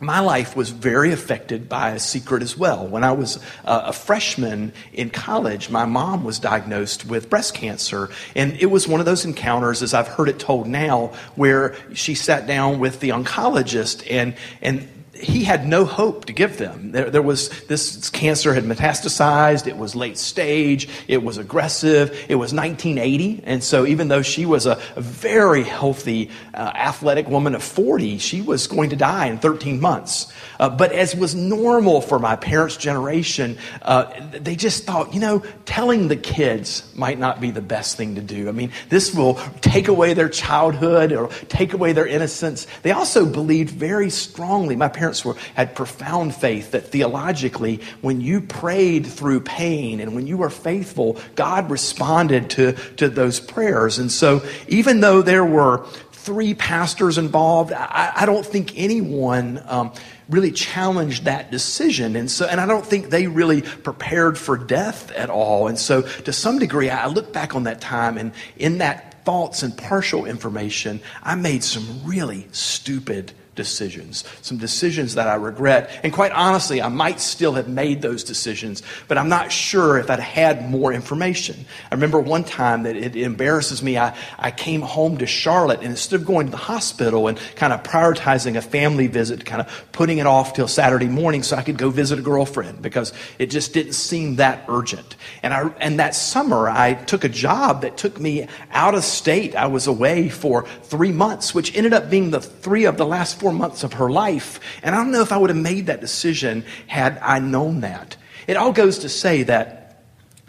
my 0.00 0.20
life 0.20 0.56
was 0.56 0.70
very 0.70 1.12
affected 1.12 1.68
by 1.68 1.90
a 1.90 1.98
secret 1.98 2.42
as 2.42 2.56
well. 2.56 2.86
When 2.86 3.04
I 3.04 3.12
was 3.12 3.36
uh, 3.64 3.82
a 3.86 3.92
freshman 3.92 4.72
in 4.92 5.10
college, 5.10 5.68
my 5.68 5.84
mom 5.84 6.24
was 6.24 6.38
diagnosed 6.38 7.04
with 7.04 7.28
breast 7.28 7.54
cancer. 7.54 8.08
And 8.34 8.54
it 8.54 8.66
was 8.66 8.88
one 8.88 9.00
of 9.00 9.06
those 9.06 9.26
encounters, 9.26 9.82
as 9.82 9.92
I've 9.92 10.08
heard 10.08 10.30
it 10.30 10.38
told 10.38 10.66
now, 10.66 11.08
where 11.36 11.76
she 11.92 12.14
sat 12.14 12.46
down 12.46 12.78
with 12.78 13.00
the 13.00 13.10
oncologist 13.10 14.10
and, 14.10 14.34
and 14.62 14.88
he 15.20 15.44
had 15.44 15.66
no 15.66 15.84
hope 15.84 16.24
to 16.26 16.32
give 16.32 16.56
them. 16.58 16.92
There, 16.92 17.10
there, 17.10 17.22
was 17.22 17.48
this 17.64 18.10
cancer 18.10 18.54
had 18.54 18.64
metastasized. 18.64 19.66
It 19.66 19.76
was 19.76 19.94
late 19.94 20.18
stage. 20.18 20.88
It 21.08 21.22
was 21.22 21.38
aggressive. 21.38 22.10
It 22.28 22.36
was 22.36 22.52
1980, 22.52 23.42
and 23.44 23.62
so 23.62 23.86
even 23.86 24.08
though 24.08 24.22
she 24.22 24.46
was 24.46 24.66
a, 24.66 24.80
a 24.96 25.00
very 25.00 25.62
healthy, 25.62 26.30
uh, 26.54 26.72
athletic 26.74 27.28
woman 27.28 27.54
of 27.54 27.62
40, 27.62 28.18
she 28.18 28.42
was 28.42 28.66
going 28.66 28.90
to 28.90 28.96
die 28.96 29.26
in 29.26 29.38
13 29.38 29.80
months. 29.80 30.32
Uh, 30.58 30.68
but 30.68 30.92
as 30.92 31.14
was 31.14 31.34
normal 31.34 32.00
for 32.00 32.18
my 32.18 32.36
parents' 32.36 32.76
generation, 32.76 33.56
uh, 33.82 34.12
they 34.32 34.56
just 34.56 34.84
thought, 34.84 35.14
you 35.14 35.20
know, 35.20 35.42
telling 35.64 36.08
the 36.08 36.16
kids 36.16 36.90
might 36.94 37.18
not 37.18 37.40
be 37.40 37.50
the 37.50 37.62
best 37.62 37.96
thing 37.96 38.14
to 38.14 38.20
do. 38.20 38.48
I 38.48 38.52
mean, 38.52 38.70
this 38.88 39.14
will 39.14 39.34
take 39.60 39.88
away 39.88 40.14
their 40.14 40.28
childhood 40.28 41.12
or 41.12 41.28
take 41.48 41.72
away 41.72 41.92
their 41.92 42.06
innocence. 42.06 42.66
They 42.82 42.90
also 42.90 43.26
believed 43.26 43.70
very 43.70 44.10
strongly. 44.10 44.76
My 44.76 44.88
parents 44.88 45.09
parents 45.10 45.24
were, 45.24 45.34
had 45.54 45.74
profound 45.74 46.34
faith 46.34 46.70
that 46.70 46.86
theologically, 46.86 47.80
when 48.00 48.20
you 48.20 48.40
prayed 48.40 49.06
through 49.06 49.40
pain 49.40 50.00
and 50.00 50.14
when 50.14 50.26
you 50.26 50.36
were 50.36 50.50
faithful, 50.50 51.18
God 51.34 51.70
responded 51.70 52.50
to, 52.50 52.72
to 52.96 53.08
those 53.08 53.40
prayers. 53.40 53.98
And 53.98 54.10
so, 54.10 54.42
even 54.68 55.00
though 55.00 55.22
there 55.22 55.44
were 55.44 55.84
three 56.12 56.54
pastors 56.54 57.18
involved, 57.18 57.72
I, 57.72 58.12
I 58.14 58.26
don't 58.26 58.46
think 58.46 58.78
anyone 58.78 59.60
um, 59.66 59.92
really 60.28 60.52
challenged 60.52 61.24
that 61.24 61.50
decision. 61.50 62.14
And 62.14 62.30
so, 62.30 62.46
and 62.46 62.60
I 62.60 62.66
don't 62.66 62.86
think 62.86 63.10
they 63.10 63.26
really 63.26 63.62
prepared 63.62 64.38
for 64.38 64.56
death 64.56 65.10
at 65.12 65.28
all. 65.28 65.66
And 65.66 65.78
so, 65.78 66.02
to 66.02 66.32
some 66.32 66.60
degree, 66.60 66.88
I 66.88 67.08
look 67.08 67.32
back 67.32 67.56
on 67.56 67.64
that 67.64 67.80
time 67.80 68.16
and 68.16 68.32
in 68.56 68.78
that 68.78 69.24
false 69.24 69.62
and 69.62 69.76
partial 69.76 70.24
information, 70.24 71.00
I 71.22 71.34
made 71.34 71.64
some 71.64 72.00
really 72.04 72.46
stupid 72.52 73.32
decisions, 73.54 74.24
some 74.42 74.58
decisions 74.58 75.16
that 75.16 75.28
I 75.28 75.34
regret. 75.34 76.00
And 76.02 76.12
quite 76.12 76.32
honestly, 76.32 76.80
I 76.80 76.88
might 76.88 77.20
still 77.20 77.54
have 77.54 77.68
made 77.68 78.00
those 78.00 78.24
decisions, 78.24 78.82
but 79.08 79.18
I'm 79.18 79.28
not 79.28 79.52
sure 79.52 79.98
if 79.98 80.10
I'd 80.10 80.20
had 80.20 80.70
more 80.70 80.92
information. 80.92 81.66
I 81.90 81.94
remember 81.94 82.20
one 82.20 82.44
time 82.44 82.84
that 82.84 82.96
it 82.96 83.16
embarrasses 83.16 83.82
me. 83.82 83.98
I, 83.98 84.16
I 84.38 84.50
came 84.50 84.80
home 84.80 85.18
to 85.18 85.26
Charlotte, 85.26 85.80
and 85.80 85.88
instead 85.88 86.20
of 86.20 86.26
going 86.26 86.46
to 86.46 86.50
the 86.52 86.56
hospital 86.56 87.28
and 87.28 87.38
kind 87.56 87.72
of 87.72 87.82
prioritizing 87.82 88.56
a 88.56 88.62
family 88.62 89.08
visit, 89.08 89.44
kind 89.44 89.60
of 89.60 89.86
putting 89.92 90.18
it 90.18 90.26
off 90.26 90.54
till 90.54 90.68
Saturday 90.68 91.08
morning 91.08 91.42
so 91.42 91.56
I 91.56 91.62
could 91.62 91.78
go 91.78 91.90
visit 91.90 92.18
a 92.18 92.22
girlfriend 92.22 92.82
because 92.82 93.12
it 93.38 93.46
just 93.46 93.74
didn't 93.74 93.94
seem 93.94 94.36
that 94.36 94.64
urgent. 94.68 95.16
And, 95.42 95.52
I, 95.52 95.68
and 95.80 95.98
that 95.98 96.14
summer, 96.14 96.68
I 96.68 96.94
took 96.94 97.24
a 97.24 97.28
job 97.28 97.82
that 97.82 97.96
took 97.96 98.20
me 98.20 98.46
out 98.70 98.94
of 98.94 99.04
state. 99.04 99.56
I 99.56 99.66
was 99.66 99.86
away 99.86 100.28
for 100.28 100.66
three 100.84 101.12
months, 101.12 101.54
which 101.54 101.76
ended 101.76 101.92
up 101.92 102.10
being 102.10 102.30
the 102.30 102.40
three 102.40 102.84
of 102.84 102.96
the 102.96 103.06
last 103.06 103.39
four 103.40 103.52
months 103.52 103.82
of 103.82 103.94
her 103.94 104.10
life. 104.10 104.60
And 104.82 104.94
I 104.94 104.98
don't 104.98 105.12
know 105.12 105.22
if 105.22 105.32
I 105.32 105.38
would 105.38 105.50
have 105.50 105.56
made 105.56 105.86
that 105.86 106.02
decision 106.02 106.64
had 106.86 107.18
I 107.22 107.38
known 107.38 107.80
that. 107.80 108.16
It 108.46 108.58
all 108.58 108.72
goes 108.72 108.98
to 108.98 109.08
say 109.08 109.44
that 109.44 110.04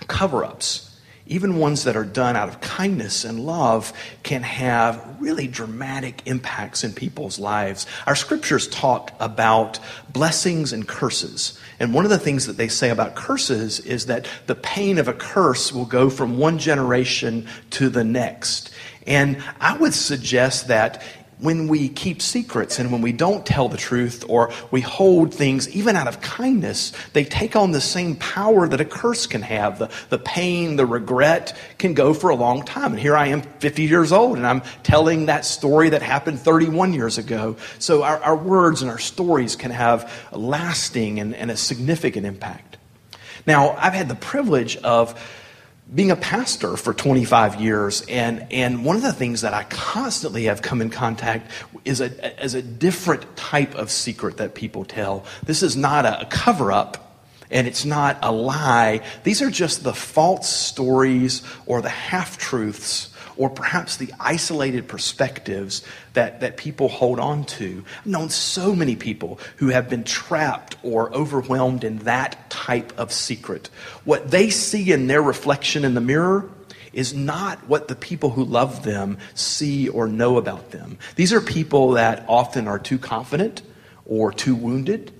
cover 0.07 0.43
ups, 0.43 0.99
even 1.25 1.55
ones 1.55 1.85
that 1.85 1.95
are 1.95 2.03
done 2.03 2.35
out 2.35 2.49
of 2.49 2.59
kindness 2.59 3.23
and 3.23 3.45
love, 3.45 3.93
can 4.23 4.43
have 4.43 5.17
really 5.21 5.47
dramatic 5.47 6.21
impacts 6.25 6.83
in 6.83 6.91
people's 6.91 7.39
lives. 7.39 7.85
Our 8.05 8.15
scriptures 8.15 8.67
talk 8.67 9.13
about 9.21 9.79
blessings 10.11 10.73
and 10.73 10.85
curses. 10.85 11.57
And 11.79 11.93
one 11.93 12.03
of 12.03 12.11
the 12.11 12.19
things 12.19 12.47
that 12.47 12.57
they 12.57 12.67
say 12.67 12.89
about 12.89 13.15
curses 13.15 13.79
is 13.79 14.07
that 14.07 14.27
the 14.47 14.55
pain 14.55 14.97
of 14.97 15.07
a 15.07 15.13
curse 15.13 15.71
will 15.71 15.85
go 15.85 16.09
from 16.09 16.37
one 16.37 16.59
generation 16.59 17.47
to 17.71 17.87
the 17.87 18.03
next. 18.03 18.69
And 19.07 19.41
I 19.59 19.77
would 19.77 19.93
suggest 19.93 20.67
that 20.67 21.01
when 21.41 21.67
we 21.67 21.89
keep 21.89 22.21
secrets 22.21 22.79
and 22.79 22.91
when 22.91 23.01
we 23.01 23.11
don't 23.11 23.45
tell 23.45 23.67
the 23.67 23.77
truth 23.77 24.23
or 24.29 24.51
we 24.69 24.79
hold 24.79 25.33
things 25.33 25.67
even 25.69 25.95
out 25.95 26.07
of 26.07 26.21
kindness, 26.21 26.93
they 27.13 27.23
take 27.23 27.55
on 27.55 27.71
the 27.71 27.81
same 27.81 28.15
power 28.15 28.67
that 28.67 28.79
a 28.79 28.85
curse 28.85 29.25
can 29.25 29.41
have. 29.41 29.79
The, 29.79 29.89
the 30.09 30.19
pain, 30.19 30.75
the 30.75 30.85
regret 30.85 31.57
can 31.79 31.95
go 31.95 32.13
for 32.13 32.29
a 32.29 32.35
long 32.35 32.63
time. 32.63 32.91
And 32.91 32.99
here 32.99 33.17
I 33.17 33.27
am 33.27 33.41
50 33.41 33.83
years 33.83 34.11
old 34.11 34.37
and 34.37 34.45
I'm 34.45 34.61
telling 34.83 35.25
that 35.25 35.43
story 35.43 35.89
that 35.89 36.03
happened 36.03 36.39
31 36.39 36.93
years 36.93 37.17
ago. 37.17 37.57
So 37.79 38.03
our, 38.03 38.19
our 38.19 38.35
words 38.35 38.83
and 38.83 38.91
our 38.91 38.99
stories 38.99 39.55
can 39.55 39.71
have 39.71 40.11
a 40.31 40.37
lasting 40.37 41.19
and, 41.19 41.35
and 41.35 41.49
a 41.49 41.57
significant 41.57 42.25
impact. 42.27 42.77
Now, 43.47 43.71
I've 43.71 43.93
had 43.93 44.07
the 44.07 44.15
privilege 44.15 44.77
of 44.77 45.19
being 45.93 46.11
a 46.11 46.15
pastor 46.15 46.77
for 46.77 46.93
25 46.93 47.59
years, 47.59 48.01
and, 48.07 48.47
and 48.51 48.85
one 48.85 48.95
of 48.95 49.01
the 49.01 49.11
things 49.11 49.41
that 49.41 49.53
I 49.53 49.63
constantly 49.63 50.45
have 50.45 50.61
come 50.61 50.81
in 50.81 50.89
contact 50.89 51.51
is 51.83 51.99
a, 51.99 52.43
is 52.43 52.53
a 52.53 52.61
different 52.61 53.35
type 53.35 53.75
of 53.75 53.91
secret 53.91 54.37
that 54.37 54.55
people 54.55 54.85
tell. 54.85 55.25
This 55.43 55.61
is 55.61 55.75
not 55.75 56.05
a, 56.05 56.21
a 56.21 56.25
cover 56.25 56.71
up, 56.71 57.21
and 57.49 57.67
it's 57.67 57.83
not 57.83 58.17
a 58.21 58.31
lie. 58.31 59.01
These 59.23 59.41
are 59.41 59.49
just 59.49 59.83
the 59.83 59.93
false 59.93 60.49
stories 60.49 61.43
or 61.65 61.81
the 61.81 61.89
half 61.89 62.37
truths 62.37 63.10
or 63.41 63.49
perhaps 63.49 63.97
the 63.97 64.13
isolated 64.19 64.87
perspectives 64.87 65.83
that, 66.13 66.41
that 66.41 66.57
people 66.57 66.87
hold 66.87 67.19
on 67.19 67.43
to. 67.43 67.83
I've 67.97 68.05
known 68.05 68.29
so 68.29 68.75
many 68.75 68.95
people 68.95 69.39
who 69.55 69.69
have 69.69 69.89
been 69.89 70.03
trapped 70.03 70.77
or 70.83 71.11
overwhelmed 71.11 71.83
in 71.83 71.97
that 71.99 72.51
type 72.51 72.93
of 72.99 73.11
secret. 73.11 73.71
What 74.03 74.29
they 74.29 74.51
see 74.51 74.91
in 74.91 75.07
their 75.07 75.23
reflection 75.23 75.83
in 75.85 75.95
the 75.95 76.01
mirror 76.01 76.51
is 76.93 77.15
not 77.15 77.57
what 77.67 77.87
the 77.87 77.95
people 77.95 78.29
who 78.29 78.45
love 78.45 78.83
them 78.83 79.17
see 79.33 79.89
or 79.89 80.07
know 80.07 80.37
about 80.37 80.69
them. 80.69 80.99
These 81.15 81.33
are 81.33 81.41
people 81.41 81.93
that 81.93 82.23
often 82.27 82.67
are 82.67 82.77
too 82.77 82.99
confident 82.99 83.63
or 84.05 84.31
too 84.31 84.53
wounded 84.53 85.11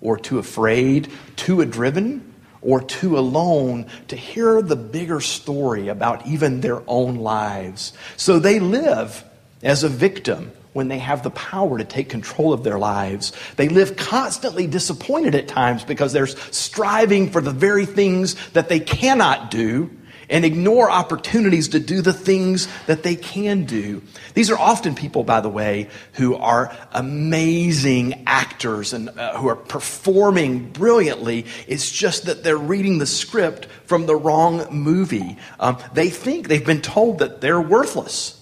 or 0.00 0.16
too 0.16 0.40
afraid, 0.40 1.08
too 1.36 1.64
driven 1.66 2.29
or 2.62 2.80
too 2.80 3.18
alone 3.18 3.86
to 4.08 4.16
hear 4.16 4.60
the 4.62 4.76
bigger 4.76 5.20
story 5.20 5.88
about 5.88 6.26
even 6.26 6.60
their 6.60 6.82
own 6.86 7.16
lives. 7.16 7.92
So 8.16 8.38
they 8.38 8.60
live 8.60 9.24
as 9.62 9.84
a 9.84 9.88
victim 9.88 10.52
when 10.72 10.88
they 10.88 10.98
have 10.98 11.22
the 11.22 11.30
power 11.30 11.78
to 11.78 11.84
take 11.84 12.08
control 12.08 12.52
of 12.52 12.62
their 12.62 12.78
lives. 12.78 13.32
They 13.56 13.68
live 13.68 13.96
constantly 13.96 14.66
disappointed 14.66 15.34
at 15.34 15.48
times 15.48 15.84
because 15.84 16.12
they're 16.12 16.26
striving 16.26 17.30
for 17.30 17.40
the 17.40 17.50
very 17.50 17.86
things 17.86 18.36
that 18.50 18.68
they 18.68 18.80
cannot 18.80 19.50
do 19.50 19.90
and 20.30 20.44
ignore 20.44 20.90
opportunities 20.90 21.68
to 21.68 21.80
do 21.80 22.00
the 22.00 22.12
things 22.12 22.68
that 22.86 23.02
they 23.02 23.16
can 23.16 23.64
do. 23.64 24.02
These 24.34 24.50
are 24.50 24.58
often 24.58 24.94
people, 24.94 25.24
by 25.24 25.40
the 25.40 25.48
way, 25.48 25.88
who 26.14 26.36
are 26.36 26.74
amazing 26.92 28.22
actors 28.26 28.92
and 28.92 29.10
uh, 29.10 29.36
who 29.36 29.48
are 29.48 29.56
performing 29.56 30.70
brilliantly. 30.70 31.46
It's 31.66 31.90
just 31.90 32.26
that 32.26 32.44
they're 32.44 32.56
reading 32.56 32.98
the 32.98 33.06
script 33.06 33.66
from 33.84 34.06
the 34.06 34.16
wrong 34.16 34.66
movie. 34.70 35.36
Um, 35.58 35.78
they 35.92 36.08
think 36.10 36.48
they've 36.48 36.64
been 36.64 36.82
told 36.82 37.18
that 37.18 37.40
they're 37.40 37.60
worthless, 37.60 38.36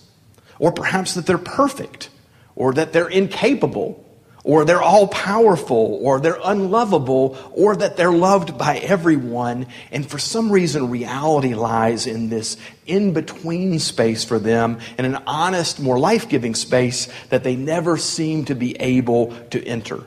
or 0.58 0.72
perhaps 0.72 1.14
that 1.14 1.26
they're 1.26 1.38
perfect, 1.38 2.10
or 2.54 2.74
that 2.74 2.92
they're 2.92 3.08
incapable 3.08 4.04
or 4.44 4.64
they're 4.64 4.82
all 4.82 5.08
powerful, 5.08 5.98
or 6.02 6.20
they're 6.20 6.38
unlovable, 6.44 7.36
or 7.52 7.76
that 7.76 7.96
they're 7.96 8.12
loved 8.12 8.56
by 8.56 8.78
everyone. 8.78 9.66
And 9.90 10.08
for 10.08 10.18
some 10.18 10.50
reason, 10.50 10.90
reality 10.90 11.54
lies 11.54 12.06
in 12.06 12.28
this 12.28 12.56
in 12.86 13.12
between 13.12 13.78
space 13.78 14.24
for 14.24 14.38
them, 14.38 14.78
in 14.98 15.04
an 15.04 15.22
honest, 15.26 15.80
more 15.80 15.98
life 15.98 16.28
giving 16.28 16.54
space 16.54 17.08
that 17.28 17.44
they 17.44 17.56
never 17.56 17.96
seem 17.96 18.44
to 18.46 18.54
be 18.54 18.74
able 18.80 19.34
to 19.50 19.62
enter. 19.64 20.04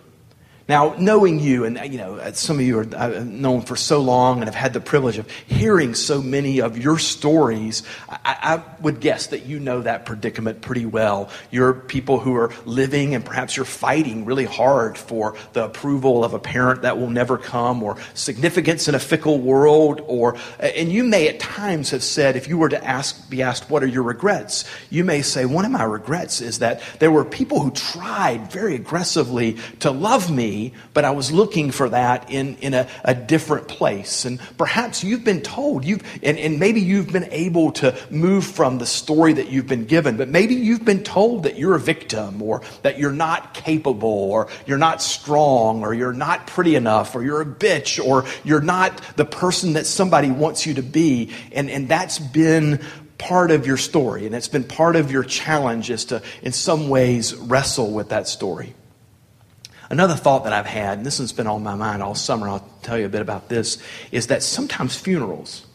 Now, 0.72 0.96
knowing 0.98 1.42
you, 1.42 1.66
and 1.66 1.78
you 1.92 1.98
know, 1.98 2.16
uh, 2.16 2.32
some 2.32 2.58
of 2.58 2.62
you 2.62 2.80
are 2.80 2.88
I've 2.96 3.28
known 3.28 3.60
for 3.62 3.76
so 3.76 4.00
long 4.00 4.38
and 4.38 4.46
have 4.46 4.56
had 4.56 4.72
the 4.72 4.80
privilege 4.80 5.18
of 5.18 5.30
hearing 5.30 5.94
so 5.96 6.22
many 6.22 6.62
of 6.62 6.78
your 6.78 6.98
stories, 6.98 7.84
I, 8.08 8.38
I, 8.42 8.64
would 8.80 9.02
guess 9.02 9.28
that 9.28 9.46
you 9.46 9.60
know 9.60 9.82
that 9.82 10.06
predicament 10.06 10.62
pretty 10.62 10.86
well. 10.86 11.30
You're 11.52 11.74
people 11.74 12.22
who 12.22 12.38
are 12.38 12.54
living 12.64 13.16
and 13.16 13.26
perhaps 13.26 13.58
you're 13.58 13.66
fighting 13.66 14.24
really 14.24 14.46
hard 14.46 14.98
for 14.98 15.36
the 15.52 15.66
approval 15.66 16.24
of 16.24 16.34
a 16.34 16.40
parent 16.40 16.84
that 16.84 16.98
will 16.98 17.10
never 17.10 17.38
come, 17.38 17.84
or 17.84 17.98
significance 18.14 18.88
in 18.88 18.96
a 18.96 19.00
fickle 19.00 19.40
world, 19.40 20.02
or 20.08 20.38
and 20.58 20.90
you 20.90 21.04
may 21.04 21.28
at 21.28 21.42
times 21.42 21.90
have 21.90 22.02
said, 22.02 22.38
if 22.38 22.48
you 22.48 22.58
were 22.58 22.70
to 22.70 22.82
ask, 22.82 23.30
be 23.30 23.42
asked, 23.42 23.70
what 23.70 23.84
are 23.84 23.88
your 23.88 24.04
regrets? 24.04 24.64
You 24.90 25.04
may 25.04 25.22
say, 25.22 25.44
one 25.44 25.66
of 25.66 25.72
my 25.72 25.84
regrets 25.84 26.40
is 26.40 26.60
that 26.60 26.82
there 27.00 27.12
were 27.12 27.26
people 27.26 27.60
who 27.60 27.72
tried 27.72 28.50
very 28.50 28.76
aggressively 28.76 29.58
to 29.80 29.92
love 29.92 30.32
me 30.32 30.61
but 30.94 31.06
I 31.06 31.12
was 31.12 31.32
looking 31.32 31.72
for 31.72 31.90
that 31.90 32.30
in, 32.32 32.58
in 32.58 32.74
a, 32.74 32.88
a 33.04 33.16
different 33.16 33.68
place. 33.68 34.26
And 34.26 34.40
perhaps 34.58 35.04
you've 35.04 35.24
been 35.24 35.42
told, 35.42 35.86
you've, 35.86 36.04
and, 36.24 36.38
and 36.38 36.60
maybe 36.60 36.82
you've 36.82 37.12
been 37.12 37.30
able 37.32 37.72
to 37.74 37.98
move 38.10 38.46
from 38.46 38.78
the 38.78 38.86
story 38.86 39.34
that 39.34 39.50
you've 39.50 39.68
been 39.68 39.86
given, 39.86 40.18
but 40.18 40.30
maybe 40.30 40.56
you've 40.56 40.86
been 40.86 41.04
told 41.04 41.44
that 41.44 41.58
you're 41.58 41.76
a 41.76 41.80
victim 41.80 42.42
or 42.42 42.62
that 42.84 43.00
you're 43.00 43.12
not 43.12 43.54
capable 43.54 44.10
or 44.32 44.48
you're 44.66 44.78
not 44.78 45.02
strong 45.02 45.84
or 45.84 45.94
you're 45.94 46.14
not 46.14 46.48
pretty 46.48 46.76
enough 46.76 47.16
or 47.16 47.24
you're 47.24 47.42
a 47.42 47.46
bitch 47.46 48.04
or 48.04 48.26
you're 48.44 48.62
not 48.62 49.02
the 49.16 49.26
person 49.26 49.74
that 49.74 49.86
somebody 49.86 50.30
wants 50.30 50.66
you 50.66 50.76
to 50.76 50.84
be. 50.84 51.32
And, 51.52 51.70
and 51.70 51.88
that's 51.88 52.20
been 52.20 52.82
part 53.18 53.52
of 53.52 53.68
your 53.68 53.78
story 53.78 54.26
and 54.26 54.34
it's 54.34 54.48
been 54.48 54.64
part 54.64 54.96
of 54.96 55.12
your 55.12 55.24
challenge 55.24 55.92
is 55.92 56.06
to 56.06 56.22
in 56.42 56.52
some 56.52 56.90
ways 56.90 57.36
wrestle 57.36 57.92
with 57.92 58.10
that 58.10 58.28
story 58.28 58.74
Another 59.92 60.16
thought 60.16 60.46
that 60.46 60.54
I've 60.54 60.66
had, 60.66 61.00
and 61.00 61.06
this 61.06 61.18
has 61.18 61.34
been 61.34 61.48
on 61.48 61.64
my 61.64 61.76
mind 61.76 62.02
all 62.02 62.16
summer, 62.16 62.48
I'll 62.48 62.66
tell 62.82 62.98
you 62.98 63.06
a 63.06 63.10
bit 63.10 63.20
about 63.20 63.50
this, 63.50 63.78
is 64.14 64.28
that 64.28 64.42
sometimes 64.42 64.96
funerals 64.96 65.66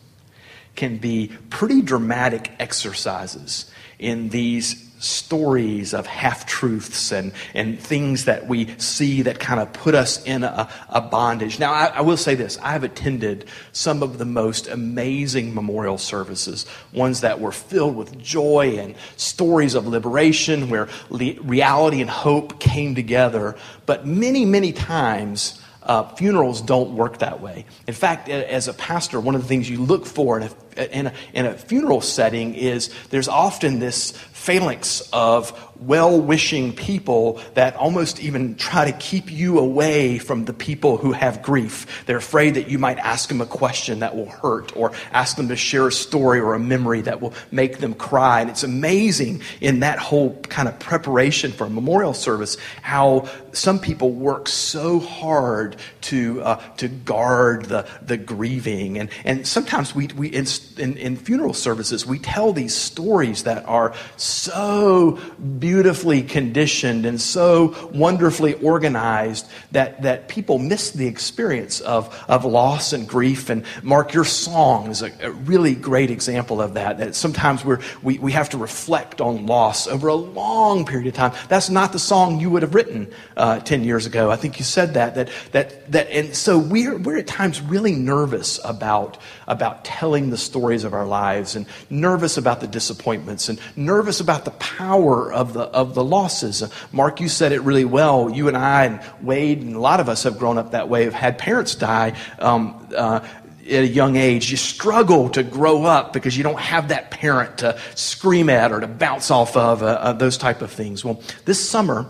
can 0.75 0.97
be 0.97 1.33
pretty 1.51 1.83
dramatic 1.83 2.51
exercises 2.59 3.71
in 3.99 4.31
these 4.31 4.86
stories 4.99 5.93
of 5.93 6.07
half 6.07 6.47
truths 6.47 7.13
and, 7.13 7.33
and 7.55 7.79
things 7.79 8.25
that 8.25 8.47
we 8.47 8.75
see 8.79 9.23
that 9.23 9.39
kind 9.39 9.61
of 9.61 9.73
put 9.73 9.95
us 9.95 10.23
in 10.25 10.43
a, 10.43 10.69
a 10.89 11.01
bondage. 11.01 11.59
Now, 11.59 11.73
I, 11.73 11.87
I, 11.87 12.01
will 12.01 12.17
say 12.17 12.35
this 12.35 12.59
I've 12.63 12.85
attended 12.85 13.47
some 13.73 14.03
of 14.03 14.19
the 14.19 14.25
most 14.25 14.69
amazing 14.69 15.55
memorial 15.55 15.99
services, 15.99 16.67
ones 16.93 17.21
that 17.21 17.41
were 17.41 17.53
filled 17.53 17.97
with 17.97 18.19
joy 18.19 18.79
and 18.79 18.95
stories 19.17 19.75
of 19.75 19.87
liberation 19.87 20.71
where 20.71 20.89
le- 21.11 21.41
reality 21.43 22.01
and 22.01 22.11
hope 22.11 22.59
came 22.59 22.95
together. 22.95 23.57
But 23.85 24.07
many, 24.07 24.45
many 24.45 24.73
times, 24.73 25.61
uh, 25.87 26.03
funerals 26.15 26.61
don't 26.61 26.97
work 26.97 27.19
that 27.19 27.41
way. 27.41 27.65
In 27.87 27.95
fact, 27.95 28.29
as 28.29 28.67
a 28.67 28.75
pastor, 28.75 29.21
one 29.21 29.37
of 29.37 29.43
the 29.43 29.49
things 29.49 29.71
you 29.71 29.79
look 29.79 30.05
for 30.05 30.41
in 30.41 30.51
a, 30.77 30.99
in 30.99 31.07
a, 31.07 31.13
in 31.33 31.47
a 31.47 31.55
funeral 31.55 32.01
setting 32.01 32.55
is 32.55 32.93
there's 33.11 33.29
often 33.29 33.79
this 33.79 34.11
phalanx 34.47 35.09
of 35.13 35.53
well 35.81 36.21
wishing 36.21 36.75
people 36.75 37.41
that 37.55 37.77
almost 37.77 38.21
even 38.21 38.55
try 38.57 38.91
to 38.91 38.97
keep 38.99 39.31
you 39.31 39.59
away 39.59 40.19
from 40.19 40.45
the 40.45 40.53
people 40.53 40.97
who 40.97 41.13
have 41.13 41.43
grief. 41.43 42.05
They're 42.07 42.17
afraid 42.17 42.55
that 42.55 42.69
you 42.69 42.79
might 42.79 42.99
ask 42.99 43.29
them 43.29 43.41
a 43.41 43.47
question 43.47 44.01
that 44.01 44.17
will 44.17 44.29
hurt 44.29 44.77
or 44.77 44.93
ask 45.13 45.37
them 45.37 45.49
to 45.49 45.57
share 45.57 45.89
a 45.89 45.93
story 45.93 46.41
or 46.41 46.55
a 46.55 46.59
memory 46.59 47.03
that 47.03 47.21
will 47.21 47.35
make 47.51 47.79
them 47.79 47.95
cry. 47.95 48.41
And 48.41 48.51
it's 48.51 48.63
amazing 48.63 49.43
in 49.61 49.81
that 49.81 49.99
whole 49.99 50.35
kind 50.43 50.69
of 50.69 50.79
preparation 50.79 51.53
for 51.53 51.65
a 51.65 51.71
memorial 51.71 52.15
service 52.15 52.57
how 52.83 53.29
some 53.53 53.79
people 53.79 54.13
work 54.13 54.49
so 54.49 54.99
hard 55.01 55.77
to, 56.03 56.43
uh, 56.43 56.57
to 56.77 56.89
guard 56.89 57.67
the, 57.67 57.89
the 58.03 58.17
grieving. 58.17 58.99
And, 58.99 59.11
and 59.25 59.47
sometimes 59.47 59.95
we, 59.95 60.09
we 60.09 60.29
in, 60.29 60.47
in, 60.79 60.97
in 60.97 61.17
funeral 61.17 61.55
services, 61.55 62.07
we 62.07 62.19
tell 62.19 62.53
these 62.53 62.75
stories 62.75 63.45
that 63.45 63.67
are 63.67 63.95
so 64.17 65.19
beautifully 65.67 66.23
conditioned 66.23 67.05
and 67.05 67.21
so 67.21 67.75
wonderfully 67.93 68.55
organized 68.55 69.49
that, 69.73 70.01
that 70.03 70.29
people 70.29 70.61
miss 70.61 70.93
the 70.93 71.09
experience 71.09 71.81
of, 71.81 72.25
of 72.29 72.45
loss 72.45 72.93
and 72.93 73.09
grief. 73.09 73.51
And 73.51 73.65
Mark, 73.83 74.15
your 74.15 74.25
song 74.25 74.87
is 74.87 75.03
a, 75.03 75.11
a 75.21 75.33
really 75.33 75.75
great 75.75 76.13
example 76.13 76.63
of 76.63 76.75
that. 76.75 76.99
That 76.99 77.17
sometimes 77.17 77.65
we're, 77.65 77.81
we, 78.01 78.17
we 78.21 78.31
have 78.31 78.51
to 78.51 78.59
reflect 78.59 79.21
on 79.21 79.47
loss 79.47 79.89
over 79.89 80.07
a 80.07 80.15
long 80.15 80.87
period 80.87 81.09
of 81.09 81.15
time. 81.15 81.33
That's 81.49 81.69
not 81.69 81.93
the 81.93 81.99
song 81.99 82.39
you 82.39 82.49
would 82.51 82.63
have 82.63 82.77
written 82.77 83.13
uh, 83.37 83.59
10 83.59 83.83
years 83.83 84.07
ago. 84.07 84.31
I 84.31 84.37
think 84.37 84.61
you 84.61 84.65
said 84.65 84.95
that. 84.95 85.17
That, 85.17 85.31
that, 85.51 85.91
that 85.91 86.09
and 86.11 86.37
so 86.37 86.61
we're, 86.61 86.97
we're 86.97 87.19
at 87.19 87.27
times 87.27 87.61
really 87.61 87.97
nervous 87.97 88.61
about, 88.65 89.19
about 89.49 89.85
telling 89.85 90.31
the 90.31 90.39
stories 90.39 90.85
of 90.85 90.95
our 90.95 91.07
lives 91.07 91.57
and 91.57 91.67
nervous 91.91 92.37
about 92.37 92.61
the 92.61 92.69
disappointments 92.69 93.49
and 93.49 93.59
nervous 93.75 94.21
about 94.21 94.45
the 94.45 94.53
power 94.53 95.33
of 95.33 95.56
the, 95.57 95.65
of 95.65 95.95
the 95.95 96.05
losses. 96.05 96.63
Mark, 96.93 97.21
you 97.21 97.29
said 97.29 97.53
it 97.53 97.61
really 97.63 97.85
well. 97.85 98.31
You 98.31 98.49
and 98.49 98.57
I 98.57 98.85
and 98.85 99.01
Wade 99.23 99.63
and 99.63 99.75
a 99.75 99.81
lot 99.81 100.01
of 100.01 100.09
us 100.09 100.23
have 100.25 100.39
grown 100.39 100.59
up 100.59 100.73
that 100.73 100.89
way, 100.89 101.05
have 101.05 101.15
had 101.15 101.39
parents 101.39 101.75
die. 101.75 102.17
Um, 102.39 102.89
uh, 102.97 103.27
at 103.67 103.83
a 103.83 103.87
young 103.87 104.17
age, 104.17 104.51
you 104.51 104.57
struggle 104.57 105.29
to 105.31 105.43
grow 105.43 105.85
up 105.85 106.13
because 106.13 106.37
you 106.37 106.45
don't 106.45 106.61
have 106.61 106.89
that 106.89 107.11
parent 107.11 107.59
to 107.59 107.79
scream 107.95 108.49
at 108.49 108.73
or 108.73 108.81
to 108.81 108.87
bounce 108.87 109.31
off 109.31 109.57
of, 109.57 109.83
uh, 109.83 109.87
uh, 109.87 110.13
those 110.13 110.39
type 110.39 110.63
of 110.63 110.71
things. 110.71 111.05
Well, 111.05 111.21
this 111.45 111.69
summer, 111.69 112.07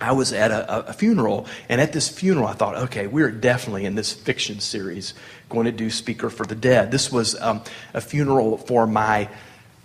I 0.00 0.12
was 0.12 0.32
at 0.32 0.50
a, 0.50 0.88
a, 0.88 0.92
funeral, 0.92 1.46
and 1.68 1.80
at 1.80 1.92
this 1.92 2.08
funeral, 2.08 2.46
I 2.46 2.52
thought, 2.52 2.76
okay, 2.76 3.06
we're 3.06 3.30
definitely 3.30 3.84
in 3.84 3.94
this 3.94 4.12
fiction 4.12 4.60
series 4.60 5.14
going 5.48 5.66
to 5.66 5.72
do 5.72 5.90
Speaker 5.90 6.28
for 6.30 6.44
the 6.44 6.56
Dead. 6.56 6.90
This 6.90 7.12
was 7.12 7.40
um, 7.40 7.62
a 7.94 8.00
funeral 8.00 8.58
for 8.58 8.86
my, 8.86 9.28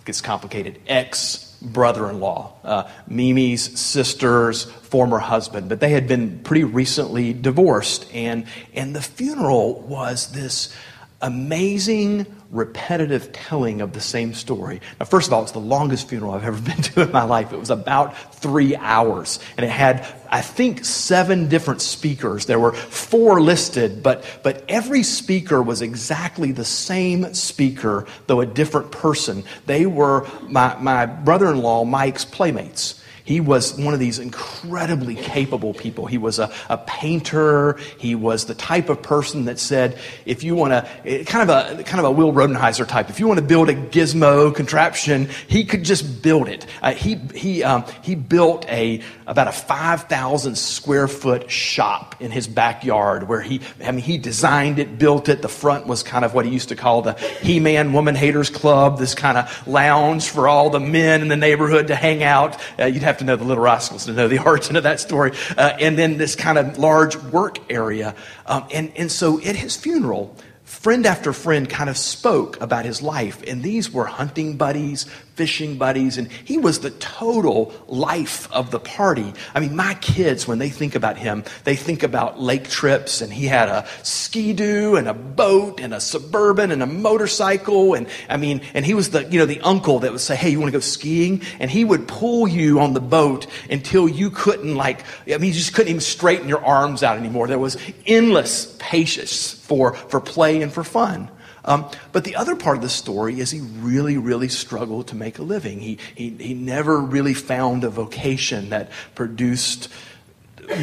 gets 0.04 0.20
complicated, 0.20 0.80
ex 0.86 1.49
brother 1.60 2.08
in 2.08 2.20
law, 2.20 2.54
uh, 2.64 2.88
Mimi's 3.06 3.78
sister's 3.78 4.64
former 4.64 5.18
husband, 5.18 5.68
but 5.68 5.80
they 5.80 5.90
had 5.90 6.08
been 6.08 6.40
pretty 6.40 6.64
recently 6.64 7.32
divorced. 7.32 8.06
And, 8.14 8.46
and 8.74 8.94
the 8.94 9.02
funeral 9.02 9.80
was 9.80 10.32
this 10.32 10.74
amazing, 11.20 12.26
repetitive 12.50 13.32
telling 13.32 13.80
of 13.80 13.92
the 13.92 14.00
same 14.00 14.34
story. 14.34 14.80
Now, 14.98 15.06
first 15.06 15.28
of 15.28 15.32
all, 15.32 15.42
it's 15.42 15.52
the 15.52 15.60
longest 15.60 16.08
funeral 16.08 16.32
I've 16.32 16.44
ever 16.44 16.60
been 16.70 16.82
to 16.82 17.02
in 17.02 17.12
my 17.12 17.22
life. 17.22 17.52
It 17.52 17.58
was 17.58 17.70
about 17.70 18.34
three 18.36 18.74
hours, 18.76 19.38
and 19.56 19.64
it 19.64 19.70
had, 19.70 20.06
I 20.28 20.40
think, 20.40 20.84
seven 20.84 21.48
different 21.48 21.80
speakers. 21.80 22.46
There 22.46 22.58
were 22.58 22.72
four 22.72 23.40
listed, 23.40 24.02
but, 24.02 24.24
but 24.42 24.64
every 24.68 25.02
speaker 25.02 25.62
was 25.62 25.80
exactly 25.80 26.52
the 26.52 26.64
same 26.64 27.34
speaker, 27.34 28.06
though 28.26 28.40
a 28.40 28.46
different 28.46 28.90
person. 28.90 29.44
They 29.66 29.86
were 29.86 30.26
my, 30.42 30.76
my 30.80 31.06
brother 31.06 31.50
in 31.50 31.62
law, 31.62 31.84
Mike's 31.84 32.24
playmates. 32.24 32.99
He 33.30 33.38
was 33.38 33.78
one 33.78 33.94
of 33.94 34.00
these 34.00 34.18
incredibly 34.18 35.14
capable 35.14 35.72
people. 35.72 36.06
He 36.06 36.18
was 36.18 36.40
a, 36.40 36.52
a 36.68 36.78
painter. 36.78 37.78
He 37.96 38.16
was 38.16 38.46
the 38.46 38.56
type 38.56 38.88
of 38.88 39.04
person 39.04 39.44
that 39.44 39.60
said, 39.60 39.96
if 40.26 40.42
you 40.42 40.56
want 40.56 40.72
to, 40.72 40.88
eh, 41.04 41.22
kind 41.22 41.48
of 41.48 41.78
a 41.78 41.84
kind 41.84 42.00
of 42.00 42.06
a 42.06 42.10
Will 42.10 42.32
Rodenhiser 42.32 42.88
type. 42.88 43.08
If 43.08 43.20
you 43.20 43.28
want 43.28 43.38
to 43.38 43.46
build 43.46 43.68
a 43.68 43.74
gizmo 43.74 44.52
contraption, 44.52 45.28
he 45.46 45.64
could 45.64 45.84
just 45.84 46.22
build 46.22 46.48
it. 46.48 46.66
Uh, 46.82 46.92
he 46.92 47.20
he 47.32 47.62
um, 47.62 47.84
he 48.02 48.16
built 48.16 48.68
a 48.68 49.00
about 49.28 49.46
a 49.46 49.52
five 49.52 50.08
thousand 50.08 50.58
square 50.58 51.06
foot 51.06 51.48
shop 51.52 52.16
in 52.18 52.32
his 52.32 52.48
backyard 52.48 53.28
where 53.28 53.40
he 53.40 53.60
I 53.80 53.92
mean 53.92 54.02
he 54.02 54.18
designed 54.18 54.80
it, 54.80 54.98
built 54.98 55.28
it. 55.28 55.40
The 55.40 55.48
front 55.48 55.86
was 55.86 56.02
kind 56.02 56.24
of 56.24 56.34
what 56.34 56.46
he 56.46 56.50
used 56.50 56.70
to 56.70 56.74
call 56.74 57.02
the 57.02 57.12
He 57.42 57.60
Man 57.60 57.92
Woman 57.92 58.16
Haters 58.16 58.50
Club. 58.50 58.98
This 58.98 59.14
kind 59.14 59.38
of 59.38 59.68
lounge 59.68 60.30
for 60.30 60.48
all 60.48 60.68
the 60.70 60.80
men 60.80 61.22
in 61.22 61.28
the 61.28 61.36
neighborhood 61.36 61.86
to 61.86 61.94
hang 61.94 62.24
out. 62.24 62.60
Uh, 62.76 62.86
you'd 62.86 63.04
have 63.04 63.19
to 63.20 63.24
know 63.24 63.36
the 63.36 63.44
Little 63.44 63.62
Rascals 63.62 64.06
to 64.06 64.12
know 64.12 64.28
the 64.28 64.38
origin 64.44 64.76
of 64.76 64.82
that 64.82 65.00
story. 65.00 65.32
Uh, 65.56 65.76
and 65.78 65.96
then 65.96 66.18
this 66.18 66.34
kind 66.34 66.58
of 66.58 66.78
large 66.78 67.16
work 67.16 67.58
area. 67.70 68.14
Um, 68.46 68.66
and, 68.72 68.92
and 68.96 69.10
so 69.10 69.40
at 69.42 69.56
his 69.56 69.76
funeral, 69.76 70.36
friend 70.64 71.06
after 71.06 71.32
friend 71.32 71.68
kind 71.68 71.88
of 71.88 71.96
spoke 71.96 72.60
about 72.60 72.84
his 72.84 73.02
life. 73.02 73.42
And 73.46 73.62
these 73.62 73.90
were 73.90 74.06
hunting 74.06 74.56
buddies, 74.56 75.06
fishing 75.40 75.78
buddies, 75.78 76.18
and 76.18 76.30
he 76.30 76.58
was 76.58 76.80
the 76.80 76.90
total 76.90 77.72
life 77.88 78.46
of 78.52 78.70
the 78.70 78.78
party. 78.78 79.32
I 79.54 79.60
mean, 79.60 79.74
my 79.74 79.94
kids, 79.94 80.46
when 80.46 80.58
they 80.58 80.68
think 80.68 80.94
about 80.94 81.16
him, 81.16 81.44
they 81.64 81.76
think 81.76 82.02
about 82.02 82.38
lake 82.38 82.68
trips, 82.68 83.22
and 83.22 83.32
he 83.32 83.46
had 83.46 83.70
a 83.70 83.86
ski 84.02 84.52
doo 84.52 84.96
and 84.96 85.08
a 85.08 85.14
boat 85.14 85.80
and 85.80 85.94
a 85.94 86.00
suburban 86.00 86.70
and 86.70 86.82
a 86.82 86.86
motorcycle, 86.86 87.94
and 87.94 88.06
I 88.28 88.36
mean, 88.36 88.60
and 88.74 88.84
he 88.84 88.92
was 88.92 89.08
the 89.08 89.24
you 89.30 89.38
know 89.38 89.46
the 89.46 89.62
uncle 89.62 90.00
that 90.00 90.12
would 90.12 90.20
say, 90.20 90.36
"Hey, 90.36 90.50
you 90.50 90.60
want 90.60 90.68
to 90.72 90.76
go 90.76 90.80
skiing?" 90.80 91.40
And 91.58 91.70
he 91.70 91.86
would 91.86 92.06
pull 92.06 92.46
you 92.46 92.80
on 92.80 92.92
the 92.92 93.00
boat 93.00 93.46
until 93.70 94.10
you 94.10 94.28
couldn't 94.28 94.74
like, 94.74 95.04
I 95.26 95.38
mean, 95.38 95.48
you 95.48 95.54
just 95.54 95.72
couldn't 95.72 95.88
even 95.88 96.02
straighten 96.02 96.50
your 96.50 96.62
arms 96.62 97.02
out 97.02 97.16
anymore. 97.16 97.46
There 97.46 97.58
was 97.58 97.78
endless 98.04 98.76
patience 98.78 99.52
for 99.52 99.94
for 99.94 100.20
play 100.20 100.60
and 100.60 100.70
for 100.70 100.84
fun. 100.84 101.30
Um, 101.64 101.90
but 102.12 102.24
the 102.24 102.36
other 102.36 102.56
part 102.56 102.76
of 102.76 102.82
the 102.82 102.88
story 102.88 103.40
is 103.40 103.50
he 103.50 103.60
really, 103.60 104.16
really 104.16 104.48
struggled 104.48 105.08
to 105.08 105.16
make 105.16 105.38
a 105.38 105.42
living. 105.42 105.80
He, 105.80 105.98
he, 106.14 106.30
he 106.30 106.54
never 106.54 106.98
really 106.98 107.34
found 107.34 107.84
a 107.84 107.90
vocation 107.90 108.70
that 108.70 108.90
produced 109.14 109.88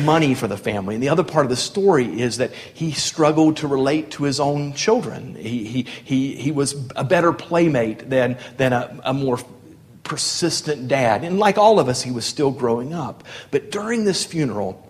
money 0.03 0.35
for 0.35 0.47
the 0.47 0.57
family. 0.57 0.95
And 0.95 1.03
the 1.03 1.09
other 1.09 1.23
part 1.23 1.45
of 1.45 1.49
the 1.49 1.55
story 1.55 2.21
is 2.21 2.37
that 2.37 2.53
he 2.53 2.91
struggled 2.91 3.57
to 3.57 3.67
relate 3.67 4.11
to 4.11 4.23
his 4.23 4.39
own 4.39 4.73
children. 4.73 5.35
He, 5.35 5.63
he, 5.63 5.81
he, 6.03 6.35
he 6.35 6.51
was 6.51 6.75
a 6.95 7.03
better 7.03 7.33
playmate 7.33 8.09
than, 8.09 8.37
than 8.57 8.73
a, 8.73 8.99
a 9.05 9.13
more 9.13 9.39
persistent 10.03 10.87
dad. 10.87 11.23
And 11.23 11.39
like 11.39 11.57
all 11.57 11.79
of 11.79 11.89
us, 11.89 12.01
he 12.01 12.11
was 12.11 12.25
still 12.25 12.51
growing 12.51 12.93
up. 12.93 13.23
But 13.51 13.71
during 13.71 14.05
this 14.05 14.25
funeral, 14.25 14.83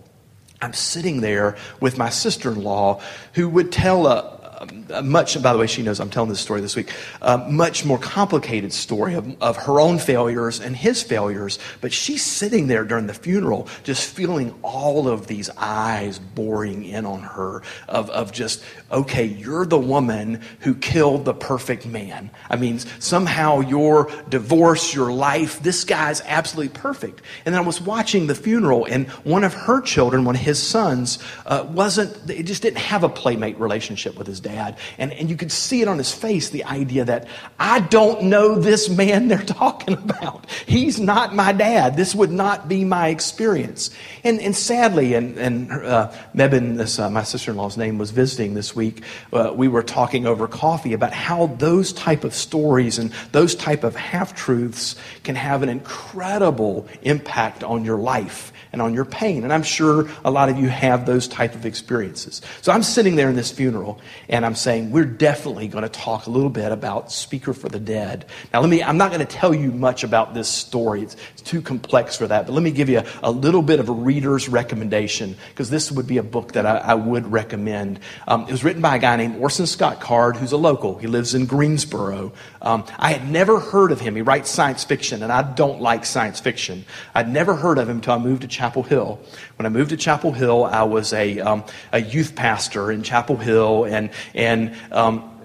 I'm 0.61 0.73
sitting 0.73 1.21
there 1.21 1.57
with 1.79 1.97
my 1.97 2.09
sister 2.09 2.51
in 2.51 2.63
law 2.63 3.01
who 3.33 3.47
would 3.49 3.71
tell 3.71 4.07
a, 4.07 4.17
a 4.61 4.67
much, 5.03 5.41
by 5.41 5.53
the 5.53 5.59
way, 5.59 5.67
she 5.67 5.81
knows 5.81 5.99
I'm 5.99 6.09
telling 6.09 6.29
this 6.29 6.39
story 6.39 6.61
this 6.61 6.75
week, 6.75 6.91
a 7.21 7.37
much 7.37 7.85
more 7.85 7.97
complicated 7.97 8.73
story 8.73 9.13
of, 9.15 9.41
of 9.41 9.57
her 9.57 9.79
own 9.79 9.99
failures 9.99 10.59
and 10.59 10.75
his 10.75 11.03
failures. 11.03 11.59
But 11.81 11.93
she's 11.93 12.23
sitting 12.23 12.67
there 12.67 12.83
during 12.83 13.07
the 13.07 13.13
funeral, 13.13 13.67
just 13.83 14.09
feeling 14.09 14.53
all 14.61 15.07
of 15.07 15.27
these 15.27 15.49
eyes 15.57 16.19
boring 16.19 16.85
in 16.85 17.05
on 17.05 17.21
her 17.21 17.61
of, 17.87 18.09
of 18.09 18.31
just, 18.31 18.63
okay, 18.91 19.25
you're 19.25 19.65
the 19.65 19.77
woman 19.79 20.41
who 20.59 20.75
killed 20.75 21.25
the 21.25 21.33
perfect 21.33 21.85
man. 21.85 22.29
I 22.49 22.55
mean, 22.55 22.79
somehow 22.99 23.59
your 23.61 24.11
divorce, 24.29 24.93
your 24.93 25.11
life, 25.11 25.61
this 25.61 25.83
guy's 25.83 26.21
absolutely 26.21 26.77
perfect. 26.77 27.21
And 27.45 27.53
then 27.53 27.61
I 27.61 27.65
was 27.65 27.81
watching 27.81 28.27
the 28.27 28.35
funeral, 28.35 28.85
and 28.85 29.07
one 29.23 29.43
of 29.43 29.53
her 29.53 29.81
children, 29.81 30.25
one 30.25 30.35
of 30.35 30.41
his 30.41 30.61
sons, 30.61 31.19
uh, 31.45 31.65
wasn't, 31.69 32.29
it 32.29 32.43
just 32.43 32.61
didn't 32.61 32.77
have 32.79 33.03
a 33.03 33.09
playmate 33.09 33.59
relationship 33.59 34.17
with 34.17 34.27
his 34.27 34.39
dad. 34.39 34.76
And, 34.97 35.11
and 35.13 35.29
you 35.29 35.37
could 35.37 35.51
see 35.51 35.81
it 35.81 35.87
on 35.87 35.97
his 35.97 36.11
face 36.11 36.49
the 36.49 36.63
idea 36.63 37.05
that 37.05 37.27
I 37.59 37.79
don't 37.79 38.23
know 38.23 38.55
this 38.55 38.89
man 38.89 39.27
they're 39.27 39.37
talking 39.43 39.93
about. 39.93 40.49
He's 40.65 40.99
not 40.99 41.35
my 41.35 41.51
dad. 41.51 41.97
This 41.97 42.15
would 42.15 42.31
not 42.31 42.67
be 42.67 42.83
my 42.83 43.09
experience. 43.09 43.91
And, 44.23 44.39
and 44.39 44.55
sadly, 44.55 45.13
and, 45.13 45.37
and 45.37 45.71
uh, 45.71 46.11
Mebin, 46.35 46.77
this, 46.77 46.99
uh, 46.99 47.09
my 47.09 47.23
sister 47.23 47.51
in 47.51 47.57
law's 47.57 47.77
name, 47.77 47.97
was 47.97 48.11
visiting 48.11 48.53
this 48.53 48.75
week. 48.75 49.03
Uh, 49.31 49.51
we 49.55 49.67
were 49.67 49.83
talking 49.83 50.25
over 50.25 50.47
coffee 50.47 50.93
about 50.93 51.13
how 51.13 51.47
those 51.47 51.93
type 51.93 52.23
of 52.23 52.33
stories 52.33 52.97
and 52.99 53.11
those 53.31 53.55
type 53.55 53.83
of 53.83 53.95
half 53.95 54.35
truths 54.35 54.95
can 55.23 55.35
have 55.35 55.63
an 55.63 55.69
incredible 55.69 56.87
impact 57.01 57.63
on 57.63 57.85
your 57.85 57.97
life 57.97 58.53
and 58.71 58.81
on 58.81 58.93
your 58.93 59.05
pain. 59.05 59.43
And 59.43 59.53
I'm 59.53 59.63
sure 59.63 60.09
a 60.23 60.31
lot 60.31 60.49
of 60.49 60.57
you 60.57 60.69
have 60.69 61.05
those 61.05 61.27
type 61.27 61.55
of 61.55 61.65
experiences. 61.65 62.41
So 62.61 62.71
I'm 62.71 62.83
sitting 62.83 63.15
there 63.15 63.29
in 63.29 63.35
this 63.35 63.51
funeral 63.51 63.99
and 64.29 64.45
I'm 64.45 64.55
saying, 64.67 64.91
we're 64.91 65.05
definitely 65.05 65.69
going 65.69 65.83
to 65.83 65.89
talk 65.89 66.27
a 66.27 66.29
little 66.29 66.49
bit 66.49 66.73
about 66.73 67.09
Speaker 67.09 67.53
for 67.53 67.69
the 67.69 67.79
Dead. 67.79 68.25
Now, 68.51 68.59
let 68.59 68.69
me, 68.69 68.83
I'm 68.83 68.97
not 68.97 69.13
going 69.13 69.25
to 69.25 69.37
tell 69.37 69.53
you 69.53 69.71
much 69.71 70.03
about 70.03 70.33
this 70.33 70.49
story. 70.49 71.03
It's, 71.03 71.15
it's 71.31 71.41
too 71.41 71.61
complex 71.61 72.17
for 72.17 72.27
that. 72.27 72.47
But 72.47 72.51
let 72.51 72.61
me 72.61 72.71
give 72.71 72.89
you 72.89 72.99
a, 72.99 73.05
a 73.23 73.31
little 73.31 73.61
bit 73.61 73.79
of 73.79 73.87
a 73.87 73.93
reader's 73.93 74.49
recommendation 74.49 75.37
because 75.51 75.69
this 75.69 75.89
would 75.89 76.05
be 76.05 76.17
a 76.17 76.23
book 76.23 76.51
that 76.51 76.65
I, 76.65 76.79
I 76.79 76.93
would 76.95 77.31
recommend. 77.31 78.01
Um, 78.27 78.41
it 78.41 78.51
was 78.51 78.65
written 78.65 78.81
by 78.81 78.97
a 78.97 78.99
guy 78.99 79.15
named 79.15 79.37
Orson 79.37 79.67
Scott 79.67 80.01
Card, 80.01 80.35
who's 80.35 80.51
a 80.51 80.57
local. 80.57 80.97
He 80.97 81.07
lives 81.07 81.33
in 81.33 81.45
Greensboro. 81.45 82.33
Um, 82.61 82.83
I 82.99 83.13
had 83.13 83.25
never 83.25 83.61
heard 83.61 83.93
of 83.93 84.01
him. 84.01 84.17
He 84.17 84.21
writes 84.21 84.49
science 84.49 84.83
fiction, 84.83 85.23
and 85.23 85.31
I 85.31 85.43
don't 85.43 85.79
like 85.79 86.05
science 86.05 86.41
fiction. 86.41 86.83
I'd 87.15 87.29
never 87.29 87.55
heard 87.55 87.77
of 87.77 87.87
him 87.87 87.95
until 87.95 88.15
I 88.15 88.17
moved 88.17 88.41
to 88.41 88.49
Chapel 88.49 88.83
Hill. 88.83 89.21
When 89.57 89.65
I 89.65 89.69
moved 89.69 89.89
to 89.89 89.97
Chapel 89.97 90.31
Hill, 90.31 90.65
I 90.65 90.83
was 90.83 91.13
a, 91.13 91.39
um, 91.39 91.63
a 91.91 91.99
youth 91.99 92.35
pastor 92.35 92.91
in 92.91 93.03
Chapel 93.03 93.37
Hill, 93.37 93.85
and, 93.85 94.11
and 94.35 94.75
um, 94.91 95.37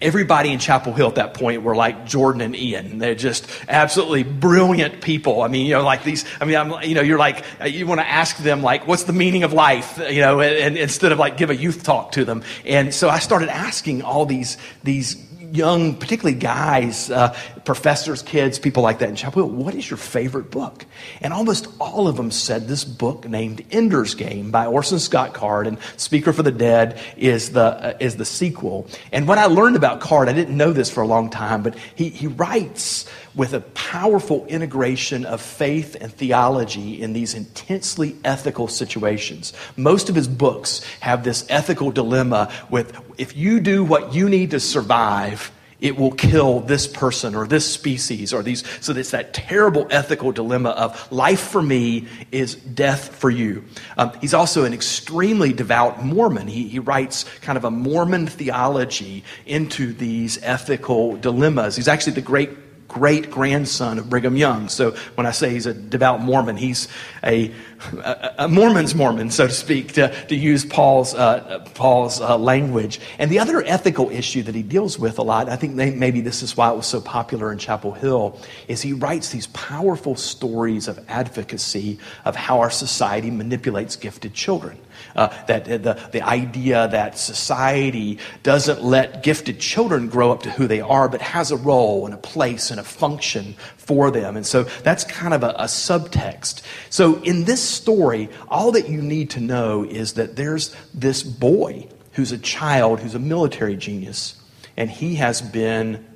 Everybody 0.00 0.52
in 0.52 0.60
Chapel 0.60 0.92
Hill 0.92 1.08
at 1.08 1.16
that 1.16 1.34
point 1.34 1.64
were 1.64 1.74
like 1.74 2.06
Jordan 2.06 2.40
and 2.40 2.54
Ian. 2.54 2.98
They're 2.98 3.16
just 3.16 3.48
absolutely 3.68 4.22
brilliant 4.22 5.00
people. 5.00 5.42
I 5.42 5.48
mean, 5.48 5.66
you 5.66 5.72
know, 5.72 5.82
like 5.82 6.04
these, 6.04 6.24
I 6.40 6.44
mean, 6.44 6.54
I'm, 6.54 6.84
you 6.84 6.94
know, 6.94 7.00
you're 7.00 7.18
like, 7.18 7.44
you 7.66 7.84
want 7.84 8.00
to 8.00 8.08
ask 8.08 8.36
them, 8.36 8.62
like, 8.62 8.86
what's 8.86 9.04
the 9.04 9.12
meaning 9.12 9.42
of 9.42 9.52
life, 9.52 9.98
you 10.08 10.20
know, 10.20 10.38
and, 10.38 10.54
and 10.54 10.78
instead 10.78 11.10
of 11.10 11.18
like 11.18 11.36
give 11.36 11.50
a 11.50 11.56
youth 11.56 11.82
talk 11.82 12.12
to 12.12 12.24
them. 12.24 12.44
And 12.64 12.94
so 12.94 13.08
I 13.08 13.18
started 13.18 13.48
asking 13.48 14.02
all 14.02 14.24
these, 14.24 14.56
these 14.84 15.16
young, 15.50 15.96
particularly 15.96 16.38
guys, 16.38 17.10
uh, 17.10 17.36
professors, 17.68 18.22
kids, 18.22 18.58
people 18.58 18.82
like 18.82 19.00
that 19.00 19.10
in 19.10 19.14
Chapel 19.14 19.46
what 19.46 19.74
is 19.74 19.90
your 19.90 19.98
favorite 19.98 20.50
book? 20.50 20.86
And 21.20 21.34
almost 21.34 21.68
all 21.78 22.08
of 22.08 22.16
them 22.16 22.30
said 22.30 22.66
this 22.66 22.82
book 22.82 23.28
named 23.28 23.62
Ender's 23.70 24.14
Game 24.14 24.50
by 24.50 24.64
Orson 24.64 24.98
Scott 24.98 25.34
Card 25.34 25.66
and 25.66 25.76
Speaker 25.98 26.32
for 26.32 26.42
the 26.42 26.50
Dead 26.50 26.98
is 27.18 27.52
the, 27.52 27.60
uh, 27.60 27.96
is 28.00 28.16
the 28.16 28.24
sequel. 28.24 28.88
And 29.12 29.28
what 29.28 29.36
I 29.36 29.44
learned 29.44 29.76
about 29.76 30.00
Card, 30.00 30.30
I 30.30 30.32
didn't 30.32 30.56
know 30.56 30.72
this 30.72 30.90
for 30.90 31.02
a 31.02 31.06
long 31.06 31.28
time, 31.28 31.62
but 31.62 31.76
he, 31.94 32.08
he 32.08 32.26
writes 32.26 33.06
with 33.34 33.52
a 33.52 33.60
powerful 33.60 34.46
integration 34.46 35.26
of 35.26 35.42
faith 35.42 35.94
and 36.00 36.10
theology 36.10 37.02
in 37.02 37.12
these 37.12 37.34
intensely 37.34 38.16
ethical 38.24 38.68
situations. 38.68 39.52
Most 39.76 40.08
of 40.08 40.14
his 40.14 40.26
books 40.26 40.82
have 41.00 41.22
this 41.22 41.44
ethical 41.50 41.90
dilemma 41.90 42.50
with 42.70 42.98
if 43.18 43.36
you 43.36 43.60
do 43.60 43.84
what 43.84 44.14
you 44.14 44.30
need 44.30 44.52
to 44.52 44.60
survive, 44.60 45.52
it 45.80 45.96
will 45.96 46.10
kill 46.10 46.60
this 46.60 46.86
person 46.86 47.34
or 47.34 47.46
this 47.46 47.70
species 47.70 48.32
or 48.32 48.42
these. 48.42 48.64
So 48.80 48.92
it's 48.92 49.12
that 49.12 49.32
terrible 49.32 49.86
ethical 49.90 50.32
dilemma 50.32 50.70
of 50.70 51.10
life 51.12 51.40
for 51.40 51.62
me 51.62 52.06
is 52.32 52.56
death 52.56 53.14
for 53.14 53.30
you. 53.30 53.64
Um, 53.96 54.12
he's 54.20 54.34
also 54.34 54.64
an 54.64 54.74
extremely 54.74 55.52
devout 55.52 56.04
Mormon. 56.04 56.48
He, 56.48 56.68
he 56.68 56.78
writes 56.78 57.24
kind 57.42 57.56
of 57.56 57.64
a 57.64 57.70
Mormon 57.70 58.26
theology 58.26 59.24
into 59.46 59.92
these 59.92 60.38
ethical 60.42 61.16
dilemmas. 61.16 61.76
He's 61.76 61.88
actually 61.88 62.14
the 62.14 62.22
great 62.22 62.50
great 62.88 63.30
grandson 63.30 63.98
of 63.98 64.08
Brigham 64.08 64.36
Young. 64.36 64.68
So 64.68 64.92
when 65.14 65.26
I 65.26 65.30
say 65.30 65.50
he's 65.50 65.66
a 65.66 65.74
devout 65.74 66.20
Mormon, 66.22 66.56
he's 66.56 66.88
a, 67.22 67.52
a, 67.92 68.34
a 68.38 68.48
Mormon's 68.48 68.94
Mormon, 68.94 69.30
so 69.30 69.46
to 69.46 69.52
speak, 69.52 69.92
to, 69.92 70.08
to 70.26 70.34
use 70.34 70.64
Paul's, 70.64 71.14
uh, 71.14 71.66
Paul's 71.74 72.20
uh, 72.20 72.38
language. 72.38 72.98
And 73.18 73.30
the 73.30 73.38
other 73.38 73.62
ethical 73.62 74.10
issue 74.10 74.42
that 74.44 74.54
he 74.54 74.62
deals 74.62 74.98
with 74.98 75.18
a 75.18 75.22
lot, 75.22 75.48
I 75.48 75.56
think 75.56 75.74
maybe 75.74 76.22
this 76.22 76.42
is 76.42 76.56
why 76.56 76.70
it 76.70 76.76
was 76.76 76.86
so 76.86 77.00
popular 77.00 77.52
in 77.52 77.58
Chapel 77.58 77.92
Hill, 77.92 78.40
is 78.66 78.80
he 78.80 78.94
writes 78.94 79.28
these 79.28 79.48
powerful 79.48 80.16
stories 80.16 80.88
of 80.88 80.98
advocacy 81.08 81.98
of 82.24 82.34
how 82.36 82.60
our 82.60 82.70
society 82.70 83.30
manipulates 83.30 83.96
gifted 83.96 84.32
children. 84.32 84.78
Uh, 85.18 85.34
that 85.46 85.64
the, 85.64 85.98
the 86.12 86.22
idea 86.22 86.86
that 86.86 87.18
society 87.18 88.20
doesn't 88.44 88.84
let 88.84 89.24
gifted 89.24 89.58
children 89.58 90.08
grow 90.08 90.30
up 90.30 90.44
to 90.44 90.50
who 90.50 90.68
they 90.68 90.80
are, 90.80 91.08
but 91.08 91.20
has 91.20 91.50
a 91.50 91.56
role 91.56 92.04
and 92.06 92.14
a 92.14 92.18
place 92.18 92.70
and 92.70 92.78
a 92.78 92.84
function 92.84 93.56
for 93.76 94.12
them. 94.12 94.36
And 94.36 94.46
so 94.46 94.62
that's 94.84 95.02
kind 95.02 95.34
of 95.34 95.42
a, 95.42 95.50
a 95.58 95.64
subtext. 95.64 96.62
So 96.88 97.20
in 97.22 97.44
this 97.44 97.60
story, 97.60 98.28
all 98.46 98.70
that 98.70 98.88
you 98.88 99.02
need 99.02 99.30
to 99.30 99.40
know 99.40 99.82
is 99.82 100.12
that 100.12 100.36
there's 100.36 100.72
this 100.94 101.24
boy 101.24 101.88
who's 102.12 102.30
a 102.30 102.38
child, 102.38 103.00
who's 103.00 103.16
a 103.16 103.18
military 103.18 103.74
genius, 103.74 104.40
and 104.76 104.88
he 104.88 105.16
has 105.16 105.42
been 105.42 106.06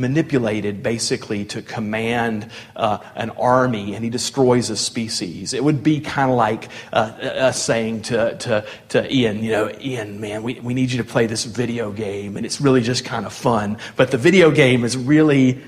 manipulated 0.00 0.82
basically 0.82 1.44
to 1.44 1.62
command 1.62 2.50
uh, 2.74 2.98
an 3.14 3.30
army 3.30 3.94
and 3.94 4.02
he 4.02 4.10
destroys 4.10 4.70
a 4.70 4.76
species. 4.76 5.52
It 5.52 5.62
would 5.62 5.82
be 5.82 6.00
kind 6.00 6.30
of 6.30 6.36
like 6.36 6.68
uh, 6.92 7.12
us 7.48 7.62
saying 7.62 8.02
to, 8.02 8.36
to, 8.38 8.66
to 8.88 9.14
Ian, 9.14 9.44
you 9.44 9.52
know, 9.52 9.70
Ian, 9.80 10.20
man, 10.20 10.42
we, 10.42 10.58
we 10.60 10.74
need 10.74 10.90
you 10.90 10.98
to 10.98 11.04
play 11.04 11.26
this 11.26 11.44
video 11.44 11.92
game 11.92 12.36
and 12.36 12.46
it's 12.46 12.60
really 12.60 12.80
just 12.80 13.04
kind 13.04 13.26
of 13.26 13.32
fun. 13.32 13.78
But 13.96 14.10
the 14.10 14.18
video 14.18 14.50
game 14.50 14.84
is 14.84 14.96
really, 14.96 15.62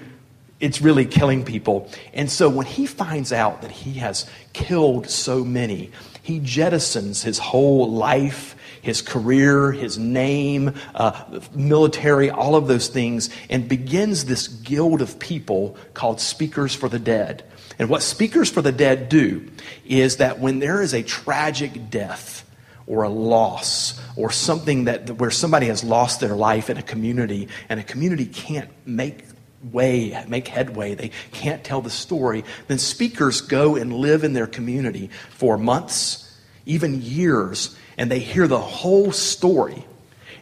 it's 0.60 0.80
really 0.80 1.04
killing 1.04 1.44
people. 1.44 1.90
And 2.14 2.30
so 2.30 2.48
when 2.48 2.66
he 2.66 2.86
finds 2.86 3.32
out 3.32 3.62
that 3.62 3.70
he 3.70 3.94
has 3.94 4.28
killed 4.52 5.08
so 5.10 5.44
many, 5.44 5.90
he 6.22 6.40
jettisons 6.40 7.22
his 7.22 7.38
whole 7.38 7.90
life 7.90 8.56
his 8.82 9.00
career, 9.00 9.72
his 9.72 9.96
name, 9.96 10.74
uh, 10.94 11.40
military, 11.54 12.30
all 12.30 12.54
of 12.54 12.66
those 12.68 12.88
things, 12.88 13.30
and 13.48 13.68
begins 13.68 14.26
this 14.26 14.48
guild 14.48 15.00
of 15.00 15.18
people 15.18 15.76
called 15.94 16.20
Speakers 16.20 16.74
for 16.74 16.90
the 16.90 16.98
Dead. 16.98 17.44
And 17.78 17.88
what 17.88 18.02
Speakers 18.02 18.50
for 18.50 18.60
the 18.60 18.72
Dead 18.72 19.08
do 19.08 19.48
is 19.86 20.18
that 20.18 20.38
when 20.38 20.58
there 20.58 20.82
is 20.82 20.92
a 20.92 21.02
tragic 21.02 21.88
death, 21.88 22.40
or 22.86 23.04
a 23.04 23.08
loss 23.08 24.00
or 24.16 24.30
something 24.30 24.84
that 24.84 25.08
where 25.12 25.30
somebody 25.30 25.66
has 25.66 25.84
lost 25.84 26.20
their 26.20 26.34
life 26.34 26.68
in 26.68 26.76
a 26.76 26.82
community 26.82 27.48
and 27.68 27.78
a 27.78 27.82
community 27.82 28.26
can't 28.26 28.68
make 28.84 29.24
way, 29.70 30.24
make 30.28 30.48
headway, 30.48 30.94
they 30.94 31.10
can't 31.30 31.62
tell 31.62 31.80
the 31.80 31.90
story, 31.90 32.44
then 32.66 32.78
speakers 32.78 33.40
go 33.40 33.76
and 33.76 33.92
live 33.92 34.24
in 34.24 34.32
their 34.32 34.46
community 34.46 35.10
for 35.30 35.56
months, 35.56 36.36
even 36.66 37.00
years, 37.00 37.76
and 37.97 38.11
they 38.11 38.18
hear 38.18 38.47
the 38.47 38.61
whole 38.61 39.12
story 39.12 39.84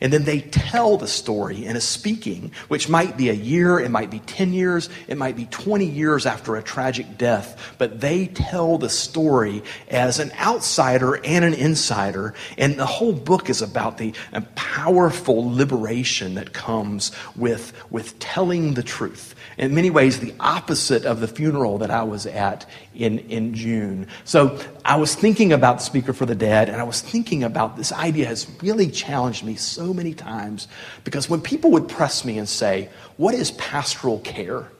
and 0.00 0.12
then 0.12 0.24
they 0.24 0.40
tell 0.40 0.96
the 0.96 1.06
story 1.06 1.66
in 1.66 1.76
a 1.76 1.80
speaking, 1.80 2.52
which 2.68 2.88
might 2.88 3.16
be 3.16 3.28
a 3.28 3.34
year, 3.34 3.78
it 3.78 3.90
might 3.90 4.10
be 4.10 4.20
10 4.20 4.52
years, 4.52 4.88
it 5.08 5.18
might 5.18 5.36
be 5.36 5.44
20 5.46 5.84
years 5.84 6.24
after 6.24 6.56
a 6.56 6.62
tragic 6.62 7.18
death. 7.18 7.74
But 7.76 8.00
they 8.00 8.26
tell 8.26 8.78
the 8.78 8.88
story 8.88 9.62
as 9.88 10.18
an 10.18 10.32
outsider 10.40 11.22
and 11.24 11.44
an 11.44 11.54
insider. 11.54 12.34
And 12.56 12.78
the 12.78 12.86
whole 12.86 13.12
book 13.12 13.50
is 13.50 13.60
about 13.60 13.98
the 13.98 14.14
powerful 14.54 15.54
liberation 15.54 16.34
that 16.34 16.54
comes 16.54 17.12
with, 17.36 17.72
with 17.90 18.18
telling 18.18 18.74
the 18.74 18.82
truth 18.82 19.34
in 19.60 19.74
many 19.74 19.90
ways 19.90 20.20
the 20.20 20.34
opposite 20.40 21.04
of 21.04 21.20
the 21.20 21.28
funeral 21.28 21.78
that 21.78 21.90
I 21.90 22.02
was 22.02 22.24
at 22.24 22.64
in, 23.00 23.18
in 23.30 23.54
June. 23.54 24.06
So 24.24 24.58
I 24.84 24.96
was 24.96 25.14
thinking 25.14 25.52
about 25.52 25.78
the 25.78 25.84
Speaker 25.84 26.12
for 26.12 26.26
the 26.26 26.34
Dead, 26.34 26.68
and 26.68 26.80
I 26.80 26.84
was 26.84 27.00
thinking 27.00 27.42
about 27.42 27.76
this 27.76 27.92
idea 27.92 28.26
has 28.26 28.46
really 28.62 28.90
challenged 28.90 29.42
me 29.42 29.56
so 29.56 29.94
many 29.94 30.12
times 30.12 30.68
because 31.02 31.28
when 31.28 31.40
people 31.40 31.70
would 31.72 31.88
press 31.88 32.24
me 32.24 32.38
and 32.38 32.48
say, 32.48 32.90
What 33.16 33.34
is 33.34 33.52
pastoral 33.52 34.18
care? 34.20 34.70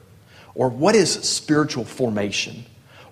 Or 0.53 0.69
what 0.69 0.95
is 0.95 1.11
spiritual 1.11 1.85
formation? 1.85 2.65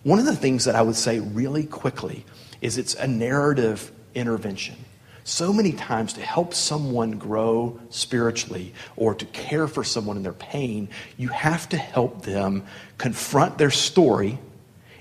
One 0.03 0.19
of 0.19 0.25
the 0.25 0.35
things 0.35 0.65
that 0.65 0.75
I 0.75 0.81
would 0.81 0.95
say 0.95 1.19
really 1.19 1.65
quickly 1.65 2.25
is 2.61 2.77
it's 2.77 2.95
a 2.95 3.07
narrative 3.07 3.91
intervention 4.13 4.75
so 5.23 5.53
many 5.53 5.71
times 5.71 6.13
to 6.13 6.21
help 6.21 6.53
someone 6.53 7.11
grow 7.11 7.79
spiritually 7.89 8.73
or 8.95 9.13
to 9.13 9.25
care 9.27 9.67
for 9.67 9.83
someone 9.83 10.17
in 10.17 10.23
their 10.23 10.33
pain, 10.33 10.89
you 11.17 11.29
have 11.29 11.69
to 11.69 11.77
help 11.77 12.23
them 12.23 12.65
confront 12.97 13.57
their 13.57 13.69
story 13.69 14.39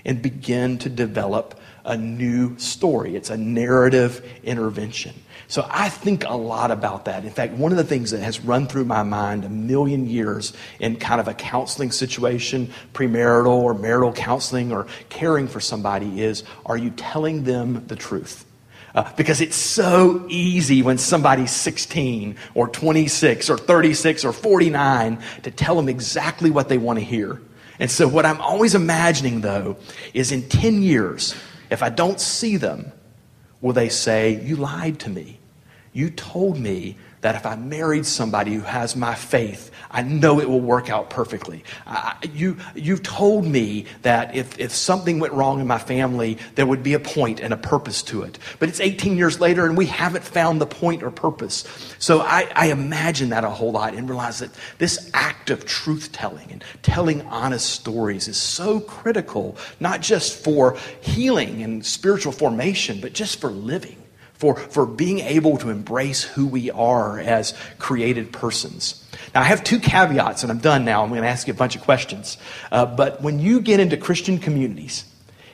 and 0.05 0.21
begin 0.21 0.77
to 0.79 0.89
develop 0.89 1.59
a 1.85 1.97
new 1.97 2.57
story. 2.59 3.15
It's 3.15 3.29
a 3.29 3.37
narrative 3.37 4.23
intervention. 4.43 5.13
So 5.47 5.65
I 5.67 5.89
think 5.89 6.25
a 6.25 6.35
lot 6.35 6.69
about 6.69 7.05
that. 7.05 7.25
In 7.25 7.31
fact, 7.31 7.53
one 7.53 7.71
of 7.71 7.77
the 7.77 7.83
things 7.83 8.11
that 8.11 8.21
has 8.21 8.39
run 8.39 8.67
through 8.67 8.85
my 8.85 9.01
mind 9.01 9.45
a 9.45 9.49
million 9.49 10.07
years 10.07 10.53
in 10.79 10.97
kind 10.97 11.19
of 11.19 11.27
a 11.27 11.33
counseling 11.33 11.91
situation, 11.91 12.71
premarital 12.93 13.47
or 13.47 13.73
marital 13.73 14.13
counseling 14.13 14.71
or 14.71 14.85
caring 15.09 15.47
for 15.47 15.59
somebody 15.59 16.21
is 16.21 16.43
are 16.67 16.77
you 16.77 16.91
telling 16.91 17.43
them 17.45 17.87
the 17.87 17.95
truth? 17.95 18.45
Uh, 18.93 19.11
because 19.15 19.41
it's 19.41 19.55
so 19.55 20.25
easy 20.29 20.81
when 20.81 20.97
somebody's 20.97 21.51
16 21.51 22.35
or 22.53 22.67
26 22.67 23.49
or 23.49 23.57
36 23.57 24.25
or 24.25 24.33
49 24.33 25.19
to 25.43 25.51
tell 25.51 25.75
them 25.75 25.89
exactly 25.89 26.49
what 26.49 26.69
they 26.69 26.77
want 26.77 26.99
to 26.99 27.05
hear. 27.05 27.39
And 27.79 27.89
so, 27.89 28.07
what 28.07 28.25
I'm 28.25 28.41
always 28.41 28.75
imagining, 28.75 29.41
though, 29.41 29.77
is 30.13 30.31
in 30.31 30.49
10 30.49 30.81
years, 30.81 31.33
if 31.71 31.81
I 31.81 31.89
don't 31.89 32.19
see 32.19 32.57
them, 32.57 32.91
will 33.61 33.73
they 33.73 33.89
say, 33.89 34.41
You 34.43 34.57
lied 34.57 34.99
to 34.99 35.09
me? 35.09 35.39
You 35.93 36.09
told 36.09 36.59
me 36.59 36.97
that 37.21 37.35
if 37.35 37.45
I 37.45 37.55
married 37.55 38.05
somebody 38.05 38.53
who 38.53 38.61
has 38.61 38.95
my 38.95 39.13
faith, 39.13 39.71
I 39.91 40.03
know 40.03 40.39
it 40.39 40.47
will 40.47 40.61
work 40.61 40.89
out 40.89 41.09
perfectly. 41.09 41.63
I, 41.85 42.15
you, 42.33 42.57
you've 42.75 43.03
told 43.03 43.45
me 43.45 43.85
that 44.03 44.35
if, 44.35 44.57
if 44.57 44.71
something 44.71 45.19
went 45.19 45.33
wrong 45.33 45.59
in 45.59 45.67
my 45.67 45.79
family, 45.79 46.37
there 46.55 46.65
would 46.65 46.83
be 46.83 46.93
a 46.93 46.99
point 46.99 47.41
and 47.41 47.53
a 47.53 47.57
purpose 47.57 48.03
to 48.03 48.21
it. 48.23 48.39
But 48.59 48.69
it's 48.69 48.79
18 48.79 49.17
years 49.17 49.39
later 49.39 49.65
and 49.65 49.75
we 49.75 49.87
haven't 49.87 50.23
found 50.23 50.61
the 50.61 50.67
point 50.67 51.03
or 51.03 51.11
purpose. 51.11 51.65
So 51.99 52.21
I, 52.21 52.49
I 52.55 52.71
imagine 52.71 53.29
that 53.29 53.43
a 53.43 53.49
whole 53.49 53.71
lot 53.71 53.95
and 53.95 54.07
realize 54.07 54.39
that 54.39 54.51
this 54.77 55.09
act 55.13 55.49
of 55.49 55.65
truth 55.65 56.11
telling 56.11 56.51
and 56.51 56.63
telling 56.83 57.21
honest 57.23 57.69
stories 57.69 58.27
is 58.27 58.37
so 58.37 58.79
critical, 58.79 59.57
not 59.79 60.01
just 60.01 60.41
for 60.43 60.77
healing 61.01 61.63
and 61.63 61.85
spiritual 61.85 62.31
formation, 62.31 63.01
but 63.01 63.13
just 63.13 63.41
for 63.41 63.49
living 63.49 63.97
for, 64.39 64.55
for 64.55 64.85
being 64.85 65.19
able 65.19 65.57
to 65.57 65.69
embrace 65.69 66.23
who 66.23 66.47
we 66.47 66.71
are 66.71 67.19
as 67.19 67.53
created 67.77 68.31
persons. 68.31 69.05
Now, 69.35 69.41
I 69.41 69.43
have 69.43 69.65
two 69.65 69.79
caveats, 69.79 70.43
and 70.43 70.51
I'm 70.51 70.59
done 70.59 70.85
now. 70.85 71.03
I'm 71.03 71.09
going 71.09 71.21
to 71.21 71.27
ask 71.27 71.45
you 71.45 71.53
a 71.53 71.57
bunch 71.57 71.75
of 71.75 71.81
questions. 71.81 72.37
Uh, 72.71 72.85
but 72.85 73.21
when 73.21 73.39
you 73.39 73.59
get 73.59 73.81
into 73.81 73.97
Christian 73.97 74.39
communities 74.39 75.03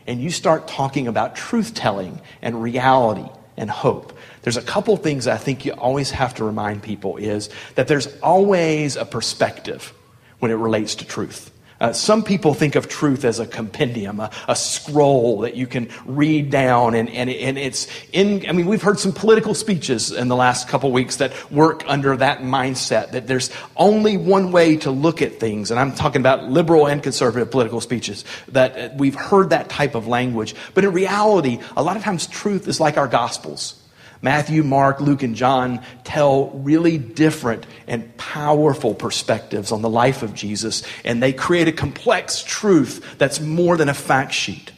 and 0.06 0.22
you 0.22 0.30
start 0.30 0.68
talking 0.68 1.08
about 1.08 1.36
truth 1.36 1.74
telling 1.74 2.22
and 2.44 2.62
reality 2.62 3.28
and 3.58 3.72
hope, 3.72 4.16
there's 4.44 4.58
a 4.58 4.62
couple 4.62 4.96
things 4.98 5.26
I 5.26 5.38
think 5.38 5.66
you 5.66 5.74
always 5.74 6.12
have 6.12 6.36
to 6.36 6.44
remind 6.44 6.84
people 6.84 7.18
is 7.18 7.50
that 7.74 7.88
there's 7.88 8.16
always 8.22 8.98
a 8.98 9.06
perspective 9.06 9.94
when 10.38 10.52
it 10.52 10.56
relates 10.56 10.94
to 10.96 11.06
truth. 11.06 11.50
Uh, 11.80 11.92
some 11.92 12.24
people 12.24 12.54
think 12.54 12.76
of 12.76 12.88
truth 12.88 13.26
as 13.26 13.40
a 13.40 13.46
compendium, 13.46 14.20
a, 14.20 14.32
a 14.48 14.56
scroll 14.56 15.40
that 15.40 15.56
you 15.56 15.68
can 15.68 15.90
read 16.06 16.50
down, 16.50 16.96
and, 16.96 17.10
and, 17.10 17.30
and 17.30 17.58
it's 17.58 17.88
in. 18.14 18.48
I 18.48 18.54
mean, 18.54 18.66
we've 18.66 18.82
heard 18.82 19.00
some 19.00 19.12
political 19.12 19.54
speeches 19.54 20.12
in 20.12 20.30
the 20.30 20.36
last 20.36 20.70
couple 20.70 20.92
weeks 20.92 21.18
that 21.18 21.52
work 21.52 21.84
under 21.88 22.16
that 22.16 22.40
mindset 22.40 23.12
that 23.12 23.28
there's 23.28 23.52
only 23.76 24.16
one 24.16 24.52
way 24.54 24.78
to 24.78 24.92
look 24.92 25.22
at 25.22 25.40
things, 25.40 25.70
and 25.70 25.80
I'm 25.80 25.94
talking 25.94 26.22
about 26.22 26.50
liberal 26.50 26.88
and 26.88 27.04
conservative 27.04 27.52
political 27.52 27.82
speeches. 27.82 28.24
That 28.50 28.78
uh, 28.78 28.90
we've 28.96 29.16
heard 29.16 29.50
that 29.50 29.70
type 29.70 29.96
of 29.96 30.08
language, 30.08 30.56
but 30.74 30.86
in 30.86 30.94
reality, 30.94 31.60
a 31.76 31.84
lot 31.84 31.98
of 31.98 32.04
times 32.04 32.26
truth 32.28 32.68
is 32.70 32.80
like 32.80 32.98
our 32.98 33.08
gospels. 33.08 33.76
Matthew, 34.26 34.64
Mark, 34.64 35.02
Luke, 35.02 35.22
and 35.22 35.36
John 35.36 35.86
tell 36.04 36.50
really 36.50 36.98
different 36.98 37.68
and 37.86 38.18
powerful 38.18 38.96
perspectives 38.96 39.72
on 39.72 39.84
the 39.84 39.90
life 39.90 40.24
of 40.24 40.34
Jesus, 40.34 40.82
and 41.04 41.22
they 41.22 41.32
create 41.32 41.68
a 41.68 41.72
complex 41.72 42.42
truth 42.42 43.20
that's 43.20 43.40
more 43.40 43.78
than 43.78 43.88
a 43.88 43.94
fact 43.94 44.34
sheet. 44.34 44.72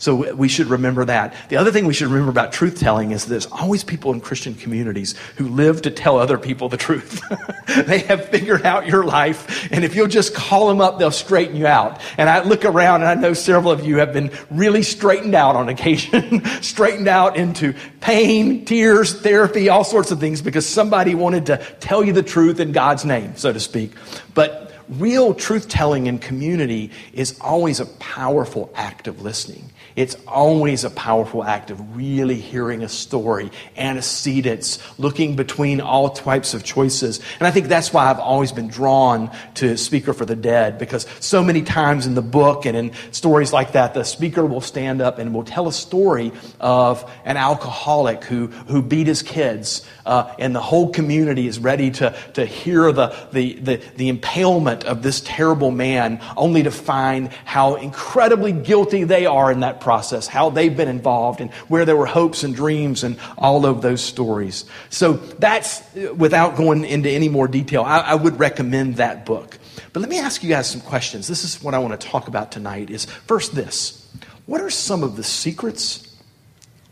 So 0.00 0.32
we 0.34 0.46
should 0.46 0.68
remember 0.68 1.04
that. 1.06 1.34
The 1.48 1.56
other 1.56 1.72
thing 1.72 1.84
we 1.84 1.92
should 1.92 2.06
remember 2.06 2.30
about 2.30 2.52
truth 2.52 2.78
telling 2.78 3.10
is 3.10 3.26
there's 3.26 3.46
always 3.46 3.82
people 3.82 4.12
in 4.12 4.20
Christian 4.20 4.54
communities 4.54 5.16
who 5.36 5.48
live 5.48 5.82
to 5.82 5.90
tell 5.90 6.18
other 6.18 6.38
people 6.38 6.68
the 6.68 6.76
truth. 6.76 7.20
they 7.66 7.98
have 8.00 8.28
figured 8.28 8.64
out 8.64 8.86
your 8.86 9.02
life, 9.02 9.68
and 9.72 9.84
if 9.84 9.96
you'll 9.96 10.06
just 10.06 10.34
call 10.34 10.68
them 10.68 10.80
up, 10.80 11.00
they'll 11.00 11.10
straighten 11.10 11.56
you 11.56 11.66
out. 11.66 12.00
And 12.16 12.30
I 12.30 12.44
look 12.44 12.64
around 12.64 13.00
and 13.02 13.10
I 13.10 13.14
know 13.14 13.34
several 13.34 13.72
of 13.72 13.84
you 13.84 13.96
have 13.96 14.12
been 14.12 14.30
really 14.50 14.84
straightened 14.84 15.34
out 15.34 15.56
on 15.56 15.68
occasion, 15.68 16.44
straightened 16.62 17.08
out 17.08 17.36
into 17.36 17.74
pain, 18.00 18.64
tears, 18.64 19.20
therapy, 19.20 19.68
all 19.68 19.82
sorts 19.82 20.12
of 20.12 20.20
things 20.20 20.40
because 20.40 20.64
somebody 20.64 21.16
wanted 21.16 21.46
to 21.46 21.56
tell 21.80 22.04
you 22.04 22.12
the 22.12 22.22
truth 22.22 22.60
in 22.60 22.70
God's 22.70 23.04
name, 23.04 23.34
so 23.34 23.52
to 23.52 23.58
speak. 23.58 23.94
But 24.32 24.72
real 24.88 25.34
truth 25.34 25.68
telling 25.68 26.06
in 26.06 26.18
community 26.20 26.92
is 27.12 27.38
always 27.40 27.80
a 27.80 27.86
powerful 27.86 28.70
act 28.76 29.08
of 29.08 29.22
listening. 29.22 29.72
It's 29.98 30.16
always 30.28 30.84
a 30.84 30.90
powerful 30.90 31.42
act 31.42 31.72
of 31.72 31.96
really 31.96 32.36
hearing 32.36 32.84
a 32.84 32.88
story, 32.88 33.50
antecedents, 33.76 34.78
looking 34.96 35.34
between 35.34 35.80
all 35.80 36.10
types 36.10 36.54
of 36.54 36.62
choices. 36.62 37.18
And 37.40 37.48
I 37.48 37.50
think 37.50 37.66
that's 37.66 37.92
why 37.92 38.08
I've 38.08 38.20
always 38.20 38.52
been 38.52 38.68
drawn 38.68 39.36
to 39.54 39.76
Speaker 39.76 40.12
for 40.12 40.24
the 40.24 40.36
Dead, 40.36 40.78
because 40.78 41.04
so 41.18 41.42
many 41.42 41.62
times 41.62 42.06
in 42.06 42.14
the 42.14 42.22
book 42.22 42.64
and 42.64 42.76
in 42.76 42.92
stories 43.10 43.52
like 43.52 43.72
that, 43.72 43.92
the 43.92 44.04
speaker 44.04 44.46
will 44.46 44.60
stand 44.60 45.02
up 45.02 45.18
and 45.18 45.34
will 45.34 45.42
tell 45.42 45.66
a 45.66 45.72
story 45.72 46.30
of 46.60 47.10
an 47.24 47.36
alcoholic 47.36 48.22
who, 48.22 48.46
who 48.68 48.82
beat 48.82 49.08
his 49.08 49.22
kids, 49.22 49.84
uh, 50.06 50.32
and 50.38 50.54
the 50.54 50.60
whole 50.60 50.92
community 50.92 51.48
is 51.48 51.58
ready 51.58 51.90
to, 51.90 52.16
to 52.34 52.46
hear 52.46 52.92
the, 52.92 53.12
the, 53.32 53.54
the, 53.54 53.76
the 53.96 54.08
impalement 54.08 54.84
of 54.84 55.02
this 55.02 55.20
terrible 55.22 55.72
man, 55.72 56.20
only 56.36 56.62
to 56.62 56.70
find 56.70 57.30
how 57.44 57.74
incredibly 57.74 58.52
guilty 58.52 59.02
they 59.02 59.26
are 59.26 59.50
in 59.50 59.58
that 59.60 59.80
process, 59.88 60.26
how 60.26 60.50
they've 60.50 60.76
been 60.76 60.86
involved, 60.88 61.40
and 61.40 61.50
where 61.68 61.86
there 61.86 61.96
were 61.96 62.04
hopes 62.04 62.44
and 62.44 62.54
dreams 62.54 63.04
and 63.04 63.16
all 63.38 63.64
of 63.64 63.80
those 63.80 64.02
stories. 64.02 64.66
So 64.90 65.14
that's, 65.14 65.82
without 66.14 66.56
going 66.56 66.84
into 66.84 67.08
any 67.08 67.30
more 67.30 67.48
detail, 67.48 67.84
I, 67.84 68.00
I 68.00 68.14
would 68.14 68.38
recommend 68.38 68.96
that 68.96 69.24
book. 69.24 69.58
But 69.94 70.00
let 70.00 70.10
me 70.10 70.18
ask 70.18 70.42
you 70.42 70.50
guys 70.50 70.68
some 70.68 70.82
questions. 70.82 71.26
This 71.26 71.42
is 71.42 71.62
what 71.62 71.72
I 71.72 71.78
want 71.78 71.98
to 71.98 72.06
talk 72.06 72.28
about 72.28 72.52
tonight 72.52 72.90
is 72.90 73.06
first 73.06 73.54
this. 73.54 74.06
What 74.44 74.60
are 74.60 74.68
some 74.68 75.02
of 75.02 75.16
the 75.16 75.24
secrets 75.24 76.14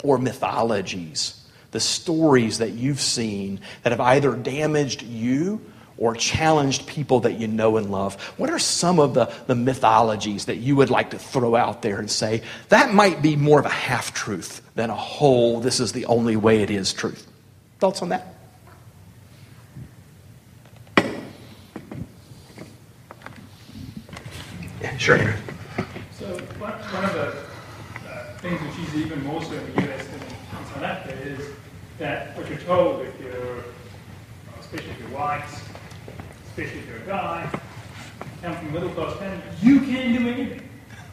or 0.02 0.16
mythologies, 0.16 1.38
the 1.72 1.80
stories 1.80 2.56
that 2.58 2.70
you've 2.70 3.02
seen 3.02 3.60
that 3.82 3.90
have 3.90 4.00
either 4.00 4.34
damaged 4.34 5.02
you 5.02 5.60
or 5.98 6.14
challenged 6.14 6.86
people 6.86 7.20
that 7.20 7.34
you 7.34 7.48
know 7.48 7.76
and 7.76 7.90
love? 7.90 8.20
What 8.36 8.50
are 8.50 8.58
some 8.58 8.98
of 8.98 9.14
the, 9.14 9.32
the 9.46 9.54
mythologies 9.54 10.46
that 10.46 10.56
you 10.56 10.76
would 10.76 10.90
like 10.90 11.10
to 11.10 11.18
throw 11.18 11.56
out 11.56 11.82
there 11.82 11.98
and 11.98 12.10
say, 12.10 12.42
that 12.68 12.92
might 12.92 13.22
be 13.22 13.36
more 13.36 13.58
of 13.58 13.66
a 13.66 13.70
half 13.70 14.12
truth 14.14 14.62
than 14.74 14.90
a 14.90 14.94
whole, 14.94 15.60
this 15.60 15.80
is 15.80 15.92
the 15.92 16.06
only 16.06 16.36
way 16.36 16.62
it 16.62 16.70
is 16.70 16.92
truth? 16.92 17.26
Thoughts 17.78 18.02
on 18.02 18.10
that? 18.10 18.34
Yeah, 24.82 24.96
sure, 24.98 25.34
So, 26.12 26.26
one, 26.58 26.72
one 26.72 27.04
of 27.04 27.12
the 27.14 27.34
uh, 28.08 28.38
things 28.38 28.60
which 28.60 28.88
is 28.88 28.94
even 28.94 29.24
more 29.24 29.42
so 29.42 29.52
in 29.52 29.74
the 29.74 29.82
US 29.90 30.06
than 30.06 30.20
in 30.20 30.66
South 30.66 30.82
Africa 30.82 31.18
is 31.22 31.50
that 31.98 32.36
what 32.36 32.48
you're 32.48 32.58
told 32.58 33.02
if 33.02 33.20
you're, 33.20 33.64
especially 34.60 34.90
if 34.90 35.00
you're 35.00 35.08
white, 35.08 35.44
especially 36.56 36.78
if 36.78 36.88
you're 36.88 36.96
a 36.96 37.00
guy, 37.00 37.60
come 38.40 38.56
from 38.56 38.72
middle 38.72 38.88
class 38.90 39.14
family, 39.18 39.42
you 39.60 39.78
can 39.80 40.14
do 40.14 40.26
anything. 40.26 40.62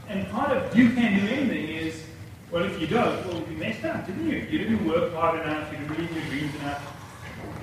And 0.07 0.25
part 0.29 0.55
of 0.55 0.77
you 0.77 0.91
can 0.91 1.19
do 1.19 1.27
anything 1.27 1.67
is, 1.67 2.01
well, 2.49 2.63
if 2.63 2.79
you 2.79 2.87
don't, 2.87 3.27
well, 3.27 3.43
you 3.49 3.57
messed 3.57 3.83
up, 3.83 4.07
didn't 4.07 4.29
you? 4.29 4.37
You 4.49 4.57
didn't 4.57 4.87
work 4.87 5.11
hard 5.13 5.41
enough, 5.41 5.69
you 5.69 5.79
didn't 5.79 5.95
believe 5.95 6.15
your 6.15 6.23
dreams 6.27 6.55
enough. 6.61 6.81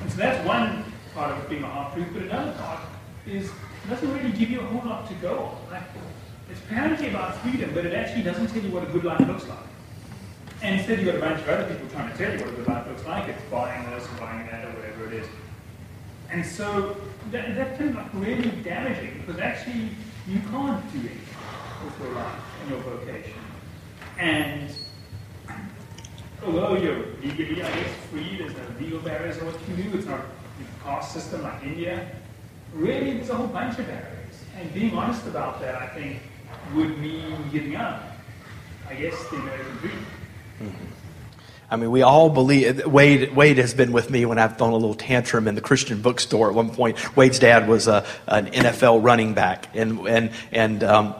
And 0.02 0.10
so 0.10 0.16
that's 0.18 0.46
one 0.46 0.84
part 1.14 1.32
of 1.32 1.48
being 1.48 1.62
a 1.62 1.68
half 1.68 1.94
truth, 1.94 2.08
but 2.12 2.22
another 2.24 2.52
part 2.52 2.80
is 3.26 3.46
it 3.46 3.88
doesn't 3.88 4.12
really 4.12 4.32
give 4.32 4.50
you 4.50 4.60
a 4.60 4.66
whole 4.66 4.86
lot 4.86 5.08
to 5.08 5.14
go 5.14 5.38
on. 5.38 5.72
Like, 5.72 5.84
it's 6.50 6.60
apparently 6.60 7.08
about 7.08 7.36
freedom, 7.36 7.70
but 7.72 7.86
it 7.86 7.94
actually 7.94 8.24
doesn't 8.24 8.48
tell 8.48 8.62
you 8.62 8.70
what 8.72 8.82
a 8.82 8.92
good 8.92 9.04
life 9.04 9.26
looks 9.26 9.46
like. 9.46 9.58
And 10.60 10.78
instead, 10.78 10.98
you've 10.98 11.06
got 11.06 11.14
a 11.14 11.20
bunch 11.20 11.40
of 11.40 11.48
other 11.48 11.72
people 11.72 11.88
trying 11.88 12.12
to 12.12 12.18
tell 12.18 12.30
you 12.30 12.40
what 12.40 12.48
a 12.48 12.56
good 12.56 12.68
life 12.68 12.86
looks 12.86 13.06
like. 13.06 13.28
It's 13.28 13.42
buying 13.50 13.88
this, 13.88 14.06
buying 14.18 14.46
that, 14.48 14.66
or 14.66 14.72
whatever 14.72 15.06
it 15.06 15.14
is. 15.14 15.26
And 16.30 16.46
so 16.46 16.96
that, 17.32 17.56
that 17.56 17.76
can 17.76 17.94
like 17.94 18.12
really 18.14 18.50
damaging 18.62 19.22
because 19.26 19.40
actually 19.40 19.90
you 20.28 20.38
can't 20.50 20.92
do 20.92 20.98
anything 20.98 21.18
with 21.84 22.00
your 22.00 22.12
life 22.12 22.40
and 22.62 22.70
your 22.70 22.80
vocation. 22.80 23.40
And 24.18 24.72
although 26.44 26.76
you're 26.76 27.06
legally, 27.22 27.62
I 27.62 27.70
guess, 27.70 27.94
free, 28.10 28.36
there's 28.38 28.54
no 28.54 28.62
legal 28.78 29.00
barriers 29.00 29.38
or 29.38 29.46
what 29.46 29.56
you 29.68 29.82
do, 29.82 29.98
it's 29.98 30.06
not 30.06 30.20
a 30.20 30.84
caste 30.84 31.12
system 31.12 31.42
like 31.42 31.62
India. 31.62 32.10
Really, 32.74 33.14
there's 33.14 33.30
a 33.30 33.34
whole 33.34 33.48
bunch 33.48 33.78
of 33.78 33.86
barriers. 33.86 34.44
And 34.56 34.72
being 34.72 34.94
honest 34.94 35.26
about 35.26 35.60
that, 35.60 35.74
I 35.74 35.88
think, 35.88 36.20
would 36.74 36.98
mean 36.98 37.48
giving 37.50 37.76
up, 37.76 38.16
I 38.88 38.94
guess, 38.94 39.16
the 39.30 39.36
American 39.36 39.76
dream. 39.78 40.06
Mm-hmm. 40.60 40.89
I 41.70 41.76
mean, 41.76 41.90
we 41.90 42.02
all 42.02 42.30
believe. 42.30 42.84
Wade, 42.86 43.34
Wade 43.34 43.58
has 43.58 43.74
been 43.74 43.92
with 43.92 44.10
me 44.10 44.26
when 44.26 44.38
I've 44.38 44.58
thrown 44.58 44.72
a 44.72 44.76
little 44.76 44.94
tantrum 44.94 45.46
in 45.46 45.54
the 45.54 45.60
Christian 45.60 46.02
bookstore. 46.02 46.48
At 46.48 46.54
one 46.54 46.70
point, 46.70 47.16
Wade's 47.16 47.38
dad 47.38 47.68
was 47.68 47.86
a, 47.86 48.04
an 48.26 48.46
NFL 48.46 49.04
running 49.04 49.34
back, 49.34 49.68
and 49.74 50.00
and 50.08 50.30
and 50.50 50.82
um, 50.82 51.14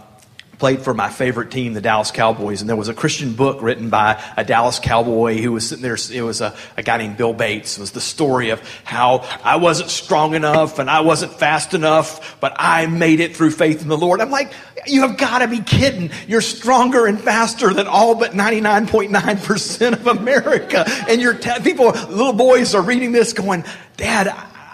played 0.61 0.83
for 0.83 0.93
my 0.93 1.09
favorite 1.09 1.51
team, 1.51 1.73
the 1.73 1.81
Dallas 1.81 2.11
Cowboys, 2.11 2.61
and 2.61 2.69
there 2.69 2.77
was 2.77 2.89
a 2.89 2.95
Christian 2.95 3.33
book 3.33 3.63
written 3.63 3.89
by 3.89 4.23
a 4.37 4.45
Dallas 4.45 4.79
Cowboy 4.79 5.39
who 5.39 5.53
was 5.53 5.67
sitting 5.67 5.83
there. 5.83 5.97
It 6.13 6.21
was 6.21 6.43
a, 6.43 6.55
a 6.77 6.83
guy 6.83 6.99
named 6.99 7.17
Bill 7.17 7.33
Bates. 7.33 7.79
It 7.79 7.81
was 7.81 7.93
the 7.93 8.01
story 8.01 8.51
of 8.51 8.61
how 8.85 9.27
I 9.43 9.57
wasn't 9.57 9.89
strong 9.89 10.35
enough 10.35 10.79
and 10.79 10.91
I 10.91 11.01
wasn't 11.01 11.33
fast 11.33 11.73
enough, 11.73 12.39
but 12.41 12.55
I 12.59 12.87
made 12.87 13.21
it 13.21 13.35
through 13.35 13.53
faith 13.53 13.81
in 13.81 13.89
the 13.89 13.97
Lord. 13.97 14.21
I'm 14.21 14.31
like, 14.31 14.53
you 14.87 15.01
have 15.01 15.17
got 15.17 15.39
to 15.39 15.49
be 15.49 15.61
kidding. 15.61 16.11
You're 16.29 16.43
stronger 16.43 17.07
and 17.07 17.19
faster 17.19 17.73
than 17.73 17.87
all 17.87 18.15
but 18.15 18.33
99.9% 18.33 19.93
of 19.95 20.07
America. 20.07 20.85
And 21.09 21.23
your 21.23 21.35
people, 21.35 21.87
little 21.87 22.35
boys 22.35 22.75
are 22.75 22.83
reading 22.83 23.13
this 23.13 23.33
going, 23.33 23.65
Dad, 23.97 24.29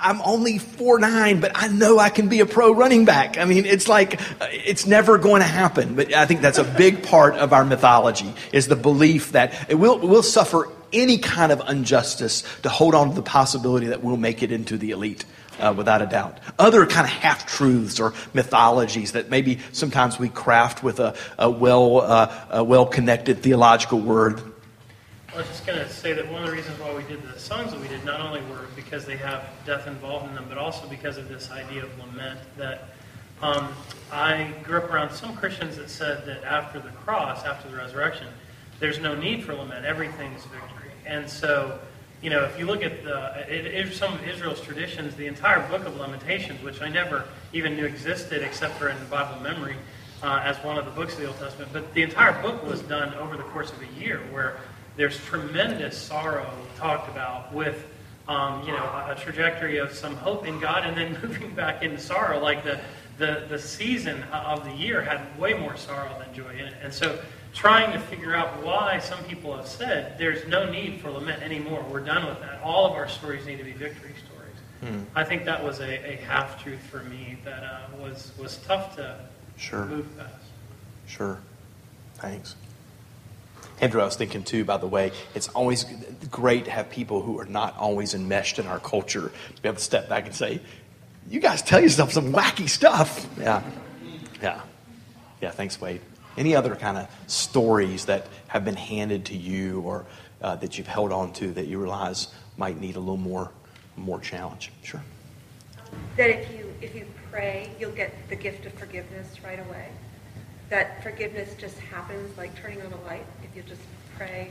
I'm 0.06 0.22
only 0.22 0.58
four 0.58 1.00
nine, 1.00 1.40
but 1.40 1.50
I 1.56 1.66
know 1.66 1.98
I 1.98 2.10
can 2.10 2.28
be 2.28 2.38
a 2.38 2.46
pro 2.46 2.72
running 2.72 3.04
back. 3.04 3.38
I 3.38 3.44
mean, 3.44 3.66
it's 3.66 3.88
like 3.88 4.20
uh, 4.40 4.46
it's 4.52 4.86
never 4.86 5.18
going 5.18 5.42
to 5.42 5.48
happen. 5.48 5.96
But 5.96 6.14
I 6.14 6.26
think 6.26 6.42
that's 6.42 6.58
a 6.58 6.64
big 6.64 7.02
part 7.02 7.34
of 7.34 7.52
our 7.52 7.64
mythology 7.64 8.32
is 8.52 8.68
the 8.68 8.76
belief 8.76 9.32
that 9.32 9.52
it 9.68 9.74
will 9.74 9.98
will 9.98 10.22
suffer 10.22 10.68
any 10.92 11.18
kind 11.18 11.50
of 11.50 11.60
injustice 11.68 12.44
to 12.62 12.68
hold 12.68 12.94
on 12.94 13.08
to 13.10 13.16
the 13.16 13.22
possibility 13.22 13.86
that 13.86 14.04
we'll 14.04 14.16
make 14.16 14.44
it 14.44 14.52
into 14.52 14.78
the 14.78 14.92
elite. 14.92 15.24
Uh, 15.58 15.72
without 15.74 16.02
a 16.02 16.06
doubt. 16.06 16.38
Other 16.58 16.84
kind 16.84 17.06
of 17.06 17.10
half 17.10 17.46
truths 17.46 17.98
or 17.98 18.12
mythologies 18.34 19.12
that 19.12 19.30
maybe 19.30 19.58
sometimes 19.72 20.18
we 20.18 20.28
craft 20.28 20.82
with 20.82 21.00
a, 21.00 21.16
a 21.38 21.48
well 21.48 22.02
uh, 22.02 22.62
well 22.62 22.84
connected 22.84 23.42
theological 23.42 23.98
word 23.98 24.42
I 25.36 25.40
was 25.40 25.48
just 25.48 25.66
going 25.66 25.78
to 25.78 25.90
say 25.90 26.14
that 26.14 26.32
one 26.32 26.40
of 26.42 26.48
the 26.48 26.56
reasons 26.56 26.80
why 26.80 26.94
we 26.94 27.02
did 27.02 27.22
the 27.22 27.38
songs 27.38 27.70
that 27.72 27.78
we 27.78 27.88
did 27.88 28.02
not 28.06 28.22
only 28.22 28.40
were 28.48 28.68
because 28.74 29.04
they 29.04 29.18
have 29.18 29.44
death 29.66 29.86
involved 29.86 30.30
in 30.30 30.34
them, 30.34 30.46
but 30.48 30.56
also 30.56 30.88
because 30.88 31.18
of 31.18 31.28
this 31.28 31.50
idea 31.50 31.84
of 31.84 31.90
lament. 31.98 32.40
That 32.56 32.84
um, 33.42 33.68
I 34.10 34.54
grew 34.62 34.78
up 34.78 34.90
around 34.90 35.10
some 35.10 35.36
Christians 35.36 35.76
that 35.76 35.90
said 35.90 36.24
that 36.24 36.42
after 36.44 36.80
the 36.80 36.88
cross, 36.88 37.44
after 37.44 37.68
the 37.68 37.76
resurrection, 37.76 38.28
there's 38.80 38.98
no 38.98 39.14
need 39.14 39.44
for 39.44 39.52
lament. 39.52 39.84
Everything 39.84 40.32
is 40.32 40.42
victory. 40.44 40.90
And 41.04 41.28
so, 41.28 41.80
you 42.22 42.30
know, 42.30 42.44
if 42.44 42.58
you 42.58 42.64
look 42.64 42.82
at 42.82 43.04
the, 43.04 43.44
it, 43.46 43.66
it, 43.66 43.92
some 43.92 44.14
of 44.14 44.26
Israel's 44.26 44.62
traditions, 44.62 45.16
the 45.16 45.26
entire 45.26 45.68
book 45.68 45.84
of 45.84 45.98
Lamentations, 45.98 46.62
which 46.62 46.80
I 46.80 46.88
never 46.88 47.26
even 47.52 47.76
knew 47.76 47.84
existed 47.84 48.40
except 48.40 48.78
for 48.78 48.88
in 48.88 48.96
Bible 49.10 49.38
memory. 49.42 49.76
Uh, 50.22 50.40
as 50.42 50.56
one 50.64 50.78
of 50.78 50.86
the 50.86 50.90
books 50.92 51.12
of 51.12 51.20
the 51.20 51.26
Old 51.26 51.38
Testament, 51.38 51.70
but 51.74 51.92
the 51.92 52.00
entire 52.00 52.40
book 52.40 52.66
was 52.66 52.80
done 52.80 53.12
over 53.16 53.36
the 53.36 53.42
course 53.42 53.70
of 53.70 53.82
a 53.82 54.00
year, 54.00 54.20
where 54.30 54.56
there's 54.96 55.18
tremendous 55.24 55.96
sorrow 55.96 56.50
talked 56.76 57.08
about 57.08 57.52
with 57.52 57.86
um, 58.28 58.62
you 58.66 58.72
know 58.72 58.84
a, 58.84 59.14
trajectory 59.18 59.78
of 59.78 59.92
some 59.92 60.16
hope 60.16 60.46
in 60.46 60.58
God 60.58 60.84
and 60.84 60.96
then 60.96 61.12
moving 61.22 61.54
back 61.54 61.82
into 61.82 61.98
sorrow. 61.98 62.40
Like 62.40 62.64
the, 62.64 62.80
the 63.18 63.46
the 63.48 63.58
season 63.58 64.22
of 64.24 64.64
the 64.64 64.72
year 64.72 65.00
had 65.00 65.38
way 65.38 65.54
more 65.54 65.76
sorrow 65.76 66.14
than 66.18 66.34
joy 66.34 66.50
in 66.50 66.66
it, 66.66 66.74
and 66.82 66.92
so 66.92 67.18
trying 67.54 67.92
to 67.92 67.98
figure 67.98 68.34
out 68.34 68.62
why 68.62 68.98
some 68.98 69.22
people 69.24 69.56
have 69.56 69.66
said 69.66 70.18
there's 70.18 70.46
no 70.46 70.70
need 70.70 71.00
for 71.00 71.10
lament 71.10 71.42
anymore. 71.42 71.84
We're 71.90 72.00
done 72.00 72.26
with 72.26 72.40
that. 72.40 72.60
All 72.62 72.86
of 72.86 72.92
our 72.92 73.08
stories 73.08 73.46
need 73.46 73.58
to 73.58 73.64
be 73.64 73.72
victory 73.72 74.12
stories. 74.26 74.92
Hmm. 74.94 75.04
I 75.14 75.24
think 75.24 75.44
that 75.46 75.62
was 75.62 75.80
a, 75.80 76.12
a 76.12 76.16
half 76.16 76.62
truth 76.62 76.80
for 76.80 77.02
me 77.04 77.38
that 77.44 77.62
uh, 77.62 77.80
was 77.98 78.32
was 78.38 78.58
tough 78.58 78.96
to 78.96 79.20
sure. 79.56 79.86
move 79.86 80.06
past. 80.18 80.32
Sure. 81.06 81.38
Thanks. 82.16 82.56
Andrew, 83.80 84.00
I 84.00 84.04
was 84.04 84.16
thinking 84.16 84.42
too, 84.42 84.64
by 84.64 84.78
the 84.78 84.86
way, 84.86 85.12
it's 85.34 85.48
always 85.48 85.84
great 86.30 86.64
to 86.64 86.70
have 86.70 86.88
people 86.88 87.20
who 87.20 87.38
are 87.38 87.44
not 87.44 87.76
always 87.76 88.14
enmeshed 88.14 88.58
in 88.58 88.66
our 88.66 88.80
culture 88.80 89.32
to 89.54 89.62
be 89.62 89.68
able 89.68 89.76
to 89.76 89.84
step 89.84 90.08
back 90.08 90.26
and 90.26 90.34
say, 90.34 90.60
you 91.28 91.40
guys 91.40 91.60
tell 91.60 91.80
yourself 91.80 92.12
some 92.12 92.32
wacky 92.32 92.68
stuff. 92.68 93.26
Yeah. 93.38 93.62
Yeah. 94.40 94.60
Yeah, 95.42 95.50
thanks, 95.50 95.80
Wade. 95.80 96.00
Any 96.38 96.54
other 96.54 96.74
kind 96.74 96.96
of 96.96 97.08
stories 97.26 98.06
that 98.06 98.28
have 98.48 98.64
been 98.64 98.76
handed 98.76 99.26
to 99.26 99.36
you 99.36 99.80
or 99.80 100.06
uh, 100.40 100.56
that 100.56 100.78
you've 100.78 100.86
held 100.86 101.12
on 101.12 101.32
to 101.34 101.52
that 101.52 101.66
you 101.66 101.78
realize 101.78 102.28
might 102.56 102.80
need 102.80 102.96
a 102.96 103.00
little 103.00 103.16
more 103.16 103.50
more 103.96 104.20
challenge? 104.20 104.70
Sure. 104.82 105.02
That 106.16 106.30
if 106.30 106.50
you 106.52 106.72
if 106.82 106.94
you 106.94 107.06
pray, 107.30 107.70
you'll 107.80 107.92
get 107.92 108.12
the 108.28 108.36
gift 108.36 108.66
of 108.66 108.74
forgiveness 108.74 109.42
right 109.42 109.58
away 109.58 109.88
that 110.70 111.02
forgiveness 111.02 111.54
just 111.58 111.78
happens 111.78 112.36
like 112.36 112.54
turning 112.60 112.82
on 112.82 112.92
a 112.92 113.00
light. 113.02 113.24
If 113.42 113.54
you 113.56 113.62
just 113.62 113.82
pray 114.16 114.50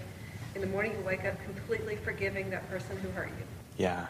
in 0.53 0.61
the 0.61 0.67
morning, 0.67 0.93
you 0.97 1.05
wake 1.05 1.25
up 1.25 1.35
completely 1.43 1.97
forgiving 1.97 2.49
that 2.51 2.69
person 2.69 2.97
who 2.97 3.09
hurt 3.11 3.27
you. 3.27 3.45
Yeah. 3.77 4.07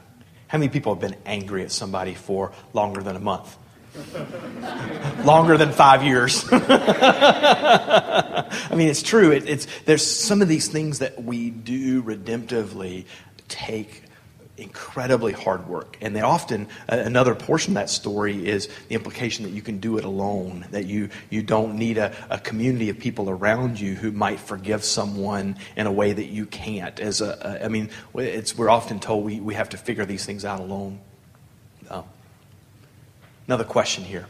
How 0.47 0.59
many 0.59 0.69
people 0.69 0.93
have 0.93 1.01
been 1.01 1.17
angry 1.25 1.63
at 1.63 1.71
somebody 1.71 2.13
for 2.13 2.51
longer 2.73 3.01
than 3.01 3.15
a 3.15 3.19
month? 3.19 3.57
longer 5.25 5.57
than 5.57 5.71
five 5.71 6.03
years. 6.03 6.45
I 6.51 8.45
mean, 8.71 8.89
it's 8.89 9.01
true. 9.01 9.31
It, 9.31 9.47
it's 9.49 9.67
there's 9.85 10.05
some 10.05 10.41
of 10.41 10.49
these 10.49 10.67
things 10.67 10.99
that 10.99 11.23
we 11.23 11.49
do 11.49 12.03
redemptively 12.03 13.05
take 13.47 14.03
incredibly 14.57 15.33
hard 15.33 15.67
work. 15.67 15.97
And 16.01 16.15
they 16.15 16.21
often, 16.21 16.67
another 16.87 17.35
portion 17.35 17.71
of 17.71 17.75
that 17.75 17.89
story 17.89 18.47
is 18.47 18.69
the 18.87 18.95
implication 18.95 19.43
that 19.43 19.51
you 19.51 19.61
can 19.61 19.79
do 19.79 19.97
it 19.97 20.05
alone, 20.05 20.65
that 20.71 20.85
you, 20.85 21.09
you 21.29 21.43
don't 21.43 21.75
need 21.75 21.97
a, 21.97 22.15
a 22.29 22.39
community 22.39 22.89
of 22.89 22.97
people 22.97 23.29
around 23.29 23.79
you 23.79 23.95
who 23.95 24.11
might 24.11 24.39
forgive 24.39 24.83
someone 24.83 25.57
in 25.75 25.87
a 25.87 25.91
way 25.91 26.13
that 26.13 26.27
you 26.27 26.45
can't. 26.45 26.99
As 26.99 27.21
a, 27.21 27.37
a 27.41 27.65
I 27.65 27.67
mean, 27.67 27.89
it's, 28.15 28.57
we're 28.57 28.69
often 28.69 28.99
told 28.99 29.25
we, 29.25 29.39
we 29.39 29.55
have 29.55 29.69
to 29.69 29.77
figure 29.77 30.05
these 30.05 30.25
things 30.25 30.45
out 30.45 30.59
alone. 30.61 30.99
Um, 31.89 32.05
another 33.47 33.65
question 33.65 34.03
here. 34.05 34.27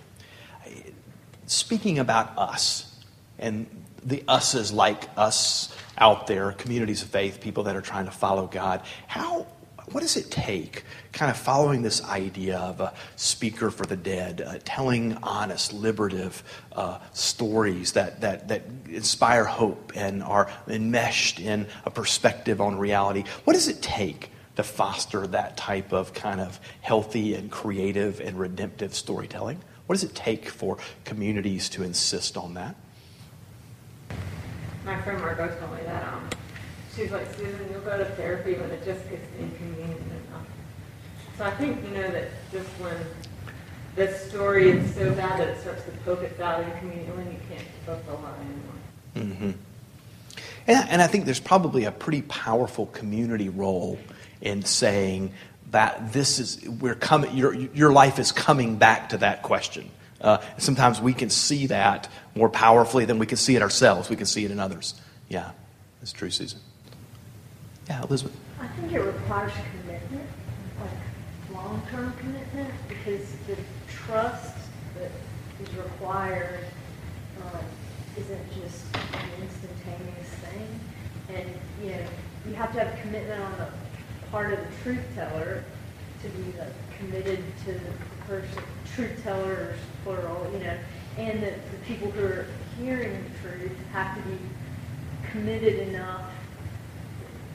Speaking 1.46 2.00
about 2.00 2.36
us 2.38 2.92
and 3.38 3.68
the 4.04 4.24
us's 4.28 4.72
like 4.72 5.10
us 5.18 5.76
out 5.98 6.28
there, 6.28 6.52
communities 6.52 7.02
of 7.02 7.10
faith, 7.10 7.40
people 7.40 7.64
that 7.64 7.76
are 7.76 7.82
trying 7.82 8.06
to 8.06 8.12
follow 8.12 8.48
God, 8.48 8.82
how 9.08 9.48
what 9.92 10.02
does 10.02 10.18
it 10.18 10.32
take, 10.32 10.84
kind 11.12 11.30
of 11.30 11.38
following 11.38 11.82
this 11.82 12.04
idea 12.04 12.58
of 12.58 12.80
a 12.80 12.94
speaker 13.16 13.70
for 13.70 13.86
the 13.86 13.96
dead, 13.96 14.42
uh, 14.42 14.58
telling 14.64 15.16
honest, 15.22 15.74
liberative 15.74 16.44
uh, 16.74 17.00
stories 17.14 17.92
that, 17.94 18.22
that, 18.22 18.48
that 18.48 18.64
inspire 18.90 19.46
hope 19.46 19.92
and 19.96 20.24
are 20.24 20.52
enmeshed 20.68 21.40
in 21.40 21.68
a 21.86 21.92
perspective 21.92 22.60
on 22.60 22.78
reality? 22.78 23.24
What 23.44 23.54
does 23.54 23.68
it 23.68 23.82
take 23.82 24.32
to 24.56 24.64
foster 24.64 25.28
that 25.28 25.58
type 25.58 25.94
of 25.94 26.14
kind 26.14 26.40
of 26.40 26.60
healthy 26.82 27.36
and 27.36 27.52
creative 27.52 28.20
and 28.20 28.40
redemptive 28.40 28.96
storytelling? 28.96 29.62
What 29.86 29.96
does 29.96 30.04
it 30.04 30.16
take 30.16 30.50
for 30.50 30.78
communities 31.04 31.70
to 31.70 31.84
insist 31.84 32.38
on 32.38 32.56
that? 32.56 32.76
My 34.84 35.00
friend 35.02 35.20
Margot 35.20 35.48
told 35.60 35.72
me 35.74 35.84
that 35.84 36.14
um, 36.14 36.30
she's 36.96 37.12
like, 37.12 37.34
Susan, 37.36 37.68
you'll 37.72 37.82
go 37.82 37.98
to 37.98 38.06
therapy 38.06 38.54
when 38.54 38.70
it 38.72 38.84
just 38.86 39.10
gets 39.10 39.26
inconvenient 39.40 40.00
enough. 40.00 40.48
So 41.38 41.46
I 41.46 41.52
think, 41.52 41.84
you 41.84 41.92
know, 41.92 42.10
that 42.12 42.30
just 42.52 42.70
when 42.80 42.96
this 43.96 44.30
story 44.30 44.70
is 44.70 44.96
so 44.96 45.14
bad 45.14 45.40
that 45.40 45.50
it 45.50 45.62
starts 45.62 45.84
to 45.86 45.92
poke 46.04 46.22
its 46.22 46.40
out 46.40 46.64
inconveniently, 46.64 47.24
you 47.26 47.40
can't 47.50 47.62
keep 47.62 47.90
up 47.90 48.06
the 48.06 48.14
line 48.14 48.34
anymore. 49.16 49.54
Mm-hmm. 49.56 49.60
And, 50.68 50.90
and 50.90 51.02
I 51.02 51.08
think 51.08 51.26
there's 51.26 51.40
probably 51.40 51.86
a 51.86 51.92
pretty 51.92 52.22
powerful 52.24 52.88
community 52.88 53.50
role 53.50 54.00
in 54.42 54.64
saying 54.64 55.34
that 55.72 56.14
this 56.14 56.40
is, 56.40 56.68
we're 56.68 56.96
coming, 56.96 57.36
your, 57.36 57.54
your 57.54 57.92
life 57.92 58.20
is 58.20 58.32
coming 58.32 58.78
back 58.78 59.10
to 59.10 59.18
that 59.18 59.42
question 59.42 59.92
Uh, 60.22 60.40
sometimes 60.58 61.00
we 61.00 61.14
can 61.14 61.30
see 61.30 61.68
that 61.68 62.10
more 62.36 62.50
powerfully 62.50 63.06
than 63.06 63.20
we 63.20 63.26
can 63.26 63.38
see 63.38 63.56
it 63.56 63.62
ourselves. 63.62 64.10
We 64.10 64.16
can 64.16 64.26
see 64.26 64.46
it 64.46 64.52
in 64.52 64.60
others. 64.60 64.96
Yeah, 65.30 65.52
that's 66.00 66.14
true, 66.14 66.32
Susan. 66.32 66.60
Yeah, 67.88 68.04
Elizabeth. 68.04 68.36
I 68.60 68.68
think 68.68 68.92
it 68.94 69.00
requires 69.00 69.52
commitment, 69.82 70.28
like 70.80 71.56
long-term 71.56 72.14
commitment, 72.20 72.74
because 72.88 73.36
the 73.48 73.58
trust 73.88 74.56
that 74.98 75.12
is 75.62 75.76
required 75.76 76.66
um, 77.44 77.62
isn't 78.18 78.54
just 78.54 78.86
an 78.96 79.42
instantaneous 79.42 80.30
thing. 80.42 80.80
And, 81.30 81.50
you 81.84 81.92
know, 81.92 82.08
you 82.48 82.54
have 82.56 82.74
to 82.74 82.80
have 82.84 83.00
commitment 83.02 83.42
on 83.42 83.58
the 83.58 83.68
part 84.32 84.54
of 84.54 84.60
the 84.60 84.84
truth 84.84 85.04
teller 85.14 85.64
to 86.24 86.30
be 86.30 86.58
like 86.58 86.74
committed 86.98 87.44
to 87.66 87.74
the 87.74 87.92
person, 88.26 88.64
truth 88.96 89.22
tellers, 89.24 89.78
plural, 90.04 90.50
you 90.54 90.60
know, 90.60 90.78
and 91.18 91.44
that 91.44 91.72
the 91.72 91.78
people 91.86 92.10
who 92.12 92.26
are 92.26 92.48
hearing 92.80 93.12
the 93.12 93.48
truth 93.48 93.72
have 93.92 94.16
to 94.16 94.30
be 94.30 94.38
committed 95.32 95.88
enough 95.88 96.32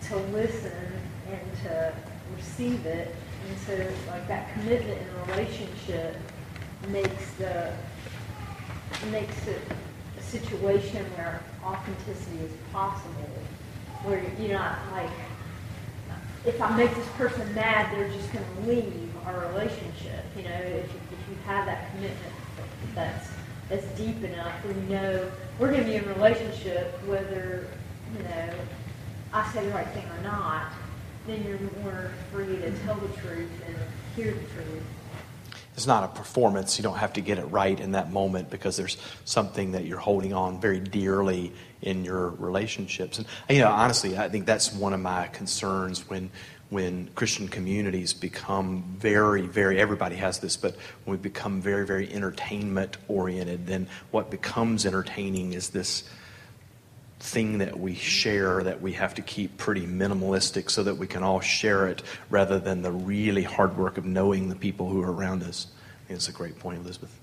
to 0.09 0.17
listen 0.17 0.93
and 1.31 1.41
to 1.65 1.93
receive 2.37 2.85
it. 2.87 3.15
And 3.49 3.59
so, 3.59 3.73
like 4.11 4.27
that 4.29 4.53
commitment 4.53 4.99
in 5.01 5.31
relationship 5.31 6.17
makes 6.89 7.33
the 7.35 7.73
makes 9.11 9.47
it 9.47 9.61
a 10.19 10.23
situation 10.23 11.05
where 11.17 11.43
authenticity 11.65 12.39
is 12.45 12.53
possible. 12.73 13.29
Where 14.05 14.23
you're 14.39 14.59
not 14.59 14.79
like, 14.93 15.11
if 16.47 16.61
I 16.61 16.75
make 16.77 16.95
this 16.95 17.09
person 17.17 17.55
mad, 17.55 17.95
they're 17.95 18.09
just 18.09 18.33
going 18.33 18.45
to 18.45 18.71
leave 18.71 19.11
our 19.27 19.47
relationship. 19.49 20.25
You 20.37 20.45
know, 20.45 20.51
if 20.51 20.85
if 20.85 21.29
you 21.29 21.37
have 21.47 21.67
that 21.67 21.91
commitment 21.91 22.35
that's 22.95 23.29
that's 23.69 23.87
deep 23.99 24.23
enough, 24.25 24.53
you 24.65 24.95
know 24.95 25.31
we're 25.59 25.69
going 25.71 25.81
to 25.81 25.87
be 25.87 25.97
in 25.97 26.07
relationship 26.09 26.95
whether 27.07 27.69
you 28.17 28.23
know 28.25 28.55
I 29.33 29.53
say 29.53 29.65
the 29.67 29.73
right 29.73 29.89
thing 29.89 30.07
or 30.19 30.23
not, 30.23 30.73
then 31.27 31.45
you're 31.45 31.59
more 31.83 32.11
free 32.33 32.57
to 32.57 32.71
tell 32.81 32.97
the 32.97 33.09
truth 33.21 33.51
and 33.67 33.77
hear 34.17 34.33
the 34.33 34.41
truth. 34.55 34.83
It's 35.75 35.87
not 35.87 36.05
a 36.05 36.09
performance. 36.09 36.79
You 36.79 36.83
don't 36.83 36.99
have 36.99 37.15
to 37.15 37.21
get 37.21 37.39
it 37.39 37.45
right 37.45 37.79
in 37.79 37.93
that 37.93 38.13
moment 38.13 38.51
because 38.51 38.77
there's 38.77 38.99
something 39.25 39.73
that 39.73 39.87
you're 39.87 39.99
holding 39.99 40.35
on 40.35 40.61
very 40.61 40.81
dearly 40.81 41.53
in 41.81 42.05
your 42.05 42.31
relationships. 42.31 43.19
And 43.19 43.27
you 43.49 43.61
know, 43.61 43.71
honestly, 43.71 44.19
I 44.19 44.29
think 44.29 44.47
that's 44.47 44.75
one 44.75 44.93
of 44.93 45.01
my 45.01 45.29
concerns 45.29 46.09
when 46.09 46.31
when 46.71 47.09
Christian 47.17 47.49
communities 47.49 48.15
become 48.15 48.85
very, 48.97 49.43
very, 49.43 49.81
everybody 49.81 50.15
has 50.15 50.39
this, 50.39 50.57
but 50.57 50.77
when 51.05 51.17
we 51.17 51.21
become 51.21 51.61
very, 51.61 51.85
very 51.85 52.13
entertainment 52.13 52.97
oriented, 53.09 53.67
then 53.67 53.89
what 54.13 54.31
becomes 54.31 54.87
entertaining 54.87 55.53
is 55.53 55.71
this 55.71 56.05
thing 57.21 57.59
that 57.59 57.79
we 57.79 57.95
share 57.95 58.63
that 58.63 58.81
we 58.81 58.93
have 58.93 59.15
to 59.15 59.23
keep 59.23 59.57
pretty 59.59 59.87
minimalistic 59.87 60.71
so 60.71 60.83
that 60.83 60.95
we 60.95 61.07
can 61.07 61.23
all 61.23 61.41
share 61.41 61.87
it 61.87 62.03
rather 62.31 62.59
than 62.59 62.81
the 62.81 62.91
really 62.91 63.43
hard 63.43 63.77
work 63.77 63.99
of 63.99 64.07
knowing 64.07 64.49
the 64.49 64.57
people 64.57 64.89
who 64.89 65.03
are 65.03 65.13
around 65.13 65.43
us. 65.43 65.67
It's 66.09 66.29
a 66.29 66.33
great 66.33 66.59
point, 66.59 66.81
Elizabeth. 66.81 67.15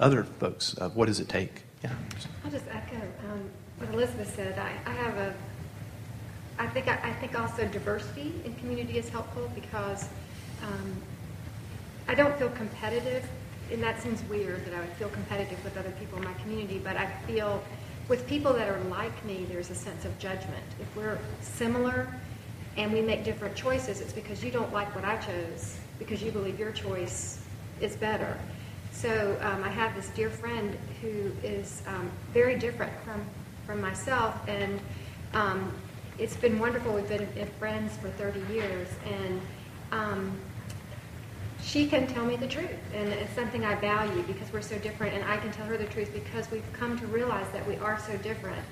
Other 0.00 0.24
folks, 0.24 0.76
uh, 0.78 0.88
what 0.90 1.06
does 1.06 1.20
it 1.20 1.28
take? 1.28 1.62
Yeah. 1.82 1.92
I'll 2.44 2.50
just 2.50 2.66
echo 2.70 2.96
um, 2.96 3.48
what 3.78 3.94
Elizabeth 3.94 4.34
said. 4.34 4.58
I, 4.58 4.72
I 4.84 4.92
have 4.94 5.16
a, 5.16 5.34
I 6.58 6.66
think, 6.66 6.88
I, 6.88 6.98
I, 7.02 7.12
think 7.14 7.38
also 7.38 7.66
diversity 7.68 8.34
in 8.44 8.54
community 8.56 8.98
is 8.98 9.08
helpful 9.08 9.50
because 9.54 10.08
um, 10.64 10.96
I 12.08 12.14
don't 12.14 12.36
feel 12.38 12.50
competitive, 12.50 13.24
and 13.70 13.80
that 13.82 14.02
seems 14.02 14.22
weird 14.24 14.64
that 14.66 14.74
I 14.74 14.80
would 14.80 14.92
feel 14.94 15.08
competitive 15.10 15.62
with 15.62 15.76
other 15.76 15.92
people 15.92 16.18
in 16.18 16.24
my 16.24 16.34
community, 16.34 16.80
but 16.82 16.96
I 16.96 17.06
feel 17.26 17.62
with 18.08 18.26
people 18.26 18.52
that 18.54 18.68
are 18.68 18.80
like 18.84 19.24
me, 19.24 19.46
there's 19.50 19.70
a 19.70 19.74
sense 19.74 20.04
of 20.04 20.18
judgment. 20.18 20.64
If 20.80 20.96
we're 20.96 21.18
similar 21.42 22.08
and 22.76 22.92
we 22.92 23.02
make 23.02 23.24
different 23.24 23.54
choices, 23.54 24.00
it's 24.00 24.12
because 24.12 24.42
you 24.42 24.50
don't 24.50 24.72
like 24.72 24.94
what 24.94 25.04
I 25.04 25.16
chose, 25.18 25.76
because 25.98 26.22
you 26.22 26.30
believe 26.30 26.58
your 26.58 26.72
choice 26.72 27.40
is 27.80 27.96
better. 27.96 28.38
So 28.92 29.38
um, 29.42 29.62
I 29.62 29.68
have 29.68 29.94
this 29.94 30.08
dear 30.08 30.30
friend 30.30 30.76
who 31.02 31.30
is 31.42 31.82
um, 31.86 32.10
very 32.32 32.58
different 32.58 32.92
from, 33.04 33.24
from 33.66 33.80
myself, 33.80 34.34
and 34.48 34.80
um, 35.34 35.72
it's 36.18 36.36
been 36.36 36.58
wonderful. 36.58 36.94
We've 36.94 37.08
been 37.08 37.28
friends 37.58 37.96
for 37.98 38.08
30 38.08 38.40
years, 38.52 38.88
and 39.06 39.40
um, 39.92 40.36
she 41.68 41.86
can 41.86 42.06
tell 42.06 42.24
me 42.24 42.36
the 42.36 42.46
truth. 42.46 42.70
And 42.94 43.10
it's 43.10 43.32
something 43.34 43.64
I 43.64 43.74
value 43.74 44.22
because 44.22 44.50
we're 44.52 44.62
so 44.62 44.78
different. 44.78 45.14
And 45.14 45.24
I 45.24 45.36
can 45.36 45.52
tell 45.52 45.66
her 45.66 45.76
the 45.76 45.86
truth 45.86 46.10
because 46.14 46.50
we've 46.50 46.72
come 46.72 46.98
to 46.98 47.06
realize 47.06 47.46
that 47.50 47.66
we 47.68 47.76
are 47.76 47.98
so 47.98 48.16
different. 48.18 48.62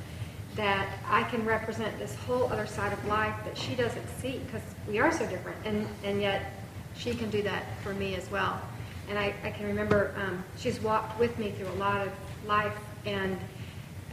That 0.54 0.88
I 1.06 1.22
can 1.24 1.44
represent 1.44 1.98
this 1.98 2.14
whole 2.14 2.44
other 2.50 2.66
side 2.66 2.94
of 2.94 3.06
life 3.06 3.34
that 3.44 3.58
she 3.58 3.74
doesn't 3.74 4.08
see 4.18 4.40
because 4.46 4.62
we 4.88 4.98
are 4.98 5.12
so 5.12 5.26
different. 5.26 5.58
And, 5.66 5.86
and 6.04 6.22
yet 6.22 6.54
she 6.96 7.14
can 7.14 7.28
do 7.28 7.42
that 7.42 7.64
for 7.82 7.92
me 7.92 8.14
as 8.14 8.30
well. 8.30 8.58
And 9.10 9.18
I, 9.18 9.34
I 9.44 9.50
can 9.50 9.66
remember 9.66 10.14
um, 10.16 10.42
she's 10.56 10.80
walked 10.80 11.20
with 11.20 11.38
me 11.38 11.50
through 11.50 11.68
a 11.68 11.78
lot 11.78 12.06
of 12.06 12.12
life. 12.46 12.78
And 13.04 13.38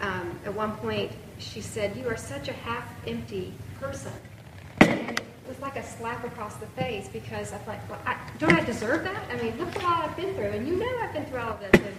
um, 0.02 0.38
at 0.44 0.54
one 0.54 0.76
point 0.78 1.14
she 1.38 1.62
said, 1.62 1.96
You 1.96 2.10
are 2.10 2.18
such 2.18 2.50
a 2.50 2.54
half 2.54 2.86
empty 3.08 3.54
person. 3.80 4.12
And 5.54 5.62
it 5.62 5.66
was 5.66 5.76
like 5.76 5.84
a 5.84 5.88
slap 5.88 6.24
across 6.24 6.56
the 6.56 6.66
face 6.68 7.08
because 7.10 7.54
I 7.54 7.58
thought, 7.60 7.78
well, 7.90 8.00
I, 8.06 8.18
don't 8.40 8.54
I 8.54 8.64
deserve 8.64 9.04
that? 9.04 9.24
I 9.30 9.36
mean, 9.42 9.58
look 9.58 9.68
at 9.76 9.84
what 9.84 10.06
I've 10.06 10.16
been 10.16 10.34
through, 10.34 10.46
and 10.46 10.68
you 10.68 10.76
know 10.76 10.98
I've 11.02 11.14
been 11.14 11.26
through 11.26 11.40
all 11.40 11.58
this. 11.58 11.80
And, 11.80 11.96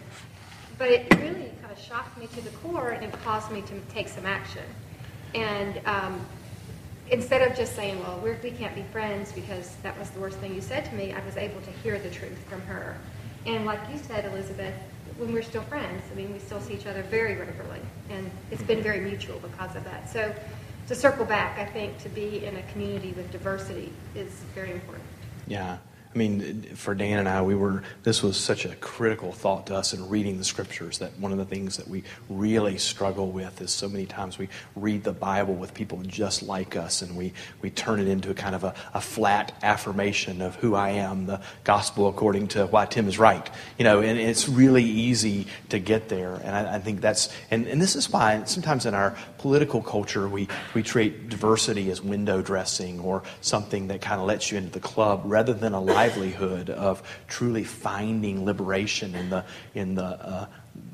but 0.76 0.88
it 0.88 1.14
really 1.16 1.52
kind 1.60 1.70
of 1.70 1.78
shocked 1.78 2.18
me 2.18 2.26
to 2.26 2.40
the 2.40 2.50
core, 2.58 2.90
and 2.90 3.04
it 3.04 3.12
caused 3.22 3.52
me 3.52 3.62
to 3.62 3.80
take 3.92 4.08
some 4.08 4.26
action. 4.26 4.64
And 5.34 5.80
um, 5.86 6.20
instead 7.10 7.48
of 7.48 7.56
just 7.56 7.76
saying, 7.76 8.00
well, 8.00 8.18
we're, 8.24 8.38
we 8.42 8.50
can't 8.50 8.74
be 8.74 8.82
friends 8.90 9.30
because 9.30 9.76
that 9.82 9.96
was 9.98 10.10
the 10.10 10.18
worst 10.18 10.38
thing 10.38 10.54
you 10.54 10.60
said 10.60 10.84
to 10.86 10.94
me, 10.94 11.12
I 11.12 11.24
was 11.24 11.36
able 11.36 11.60
to 11.60 11.70
hear 11.82 11.98
the 11.98 12.10
truth 12.10 12.38
from 12.48 12.60
her. 12.62 12.96
And 13.46 13.66
like 13.66 13.80
you 13.92 13.98
said, 13.98 14.24
Elizabeth, 14.24 14.74
when 15.18 15.32
we're 15.32 15.42
still 15.42 15.62
friends, 15.62 16.02
I 16.10 16.16
mean, 16.16 16.32
we 16.32 16.40
still 16.40 16.60
see 16.60 16.74
each 16.74 16.86
other 16.86 17.02
very 17.02 17.36
regularly, 17.36 17.80
and 18.10 18.28
it's 18.50 18.62
been 18.62 18.82
very 18.82 19.00
mutual 19.00 19.38
because 19.38 19.76
of 19.76 19.84
that. 19.84 20.10
So 20.10 20.34
to 20.86 20.94
circle 20.94 21.24
back, 21.24 21.58
I 21.58 21.64
think 21.64 21.98
to 22.02 22.08
be 22.08 22.44
in 22.44 22.56
a 22.56 22.62
community 22.72 23.12
with 23.12 23.30
diversity 23.30 23.92
is 24.14 24.30
very 24.54 24.72
important. 24.72 25.04
Yeah. 25.46 25.78
I 26.14 26.16
mean, 26.16 26.62
for 26.76 26.94
Dan 26.94 27.18
and 27.18 27.28
I, 27.28 27.42
we 27.42 27.56
were, 27.56 27.82
this 28.04 28.22
was 28.22 28.36
such 28.36 28.64
a 28.64 28.76
critical 28.76 29.32
thought 29.32 29.66
to 29.66 29.74
us 29.74 29.92
in 29.92 30.08
reading 30.08 30.38
the 30.38 30.44
scriptures 30.44 30.98
that 30.98 31.18
one 31.18 31.32
of 31.32 31.38
the 31.38 31.44
things 31.44 31.76
that 31.76 31.88
we 31.88 32.04
really 32.28 32.78
struggle 32.78 33.32
with 33.32 33.60
is 33.60 33.72
so 33.72 33.88
many 33.88 34.06
times 34.06 34.38
we 34.38 34.48
read 34.76 35.02
the 35.02 35.12
Bible 35.12 35.54
with 35.54 35.74
people 35.74 36.00
just 36.06 36.44
like 36.44 36.76
us 36.76 37.02
and 37.02 37.16
we, 37.16 37.32
we 37.62 37.70
turn 37.70 37.98
it 37.98 38.06
into 38.06 38.30
a 38.30 38.34
kind 38.34 38.54
of 38.54 38.62
a, 38.62 38.74
a 38.94 39.00
flat 39.00 39.58
affirmation 39.64 40.40
of 40.40 40.54
who 40.54 40.76
I 40.76 40.90
am, 40.90 41.26
the 41.26 41.40
gospel 41.64 42.06
according 42.06 42.46
to 42.48 42.66
why 42.66 42.86
Tim 42.86 43.08
is 43.08 43.18
right. 43.18 43.50
You 43.76 43.82
know, 43.82 44.00
and 44.00 44.16
it's 44.16 44.48
really 44.48 44.84
easy 44.84 45.48
to 45.70 45.80
get 45.80 46.08
there. 46.08 46.34
And 46.44 46.54
I, 46.54 46.76
I 46.76 46.78
think 46.78 47.00
that's, 47.00 47.28
and, 47.50 47.66
and 47.66 47.82
this 47.82 47.96
is 47.96 48.08
why 48.08 48.44
sometimes 48.44 48.86
in 48.86 48.94
our 48.94 49.16
political 49.38 49.82
culture, 49.82 50.28
we, 50.28 50.46
we 50.74 50.84
treat 50.84 51.28
diversity 51.28 51.90
as 51.90 52.00
window 52.00 52.40
dressing 52.40 53.00
or 53.00 53.24
something 53.40 53.88
that 53.88 54.00
kind 54.00 54.20
of 54.20 54.28
lets 54.28 54.52
you 54.52 54.58
into 54.58 54.70
the 54.70 54.78
club 54.78 55.22
rather 55.24 55.52
than 55.52 55.72
a 55.72 55.80
life 55.80 56.03
livelihood 56.04 56.70
of 56.70 57.02
truly 57.28 57.64
finding 57.64 58.44
liberation 58.44 59.14
in 59.14 59.30
the 59.30 59.44
in 59.74 59.94
the 59.94 60.04
uh, 60.04 60.46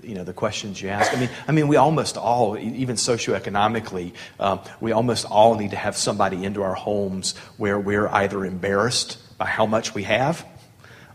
you 0.02 0.14
know 0.14 0.24
the 0.24 0.32
questions 0.32 0.80
you 0.80 0.88
ask. 0.88 1.12
I 1.12 1.20
mean, 1.20 1.30
I 1.48 1.52
mean, 1.52 1.68
we 1.68 1.76
almost 1.76 2.16
all, 2.16 2.56
even 2.58 2.96
socioeconomically, 2.96 4.12
um, 4.38 4.60
we 4.80 4.92
almost 4.92 5.24
all 5.24 5.54
need 5.56 5.70
to 5.70 5.76
have 5.76 5.96
somebody 5.96 6.44
into 6.44 6.62
our 6.62 6.74
homes 6.74 7.36
where 7.56 7.78
we're 7.78 8.08
either 8.08 8.44
embarrassed 8.44 9.18
by 9.38 9.46
how 9.46 9.66
much 9.66 9.94
we 9.94 10.04
have, 10.04 10.46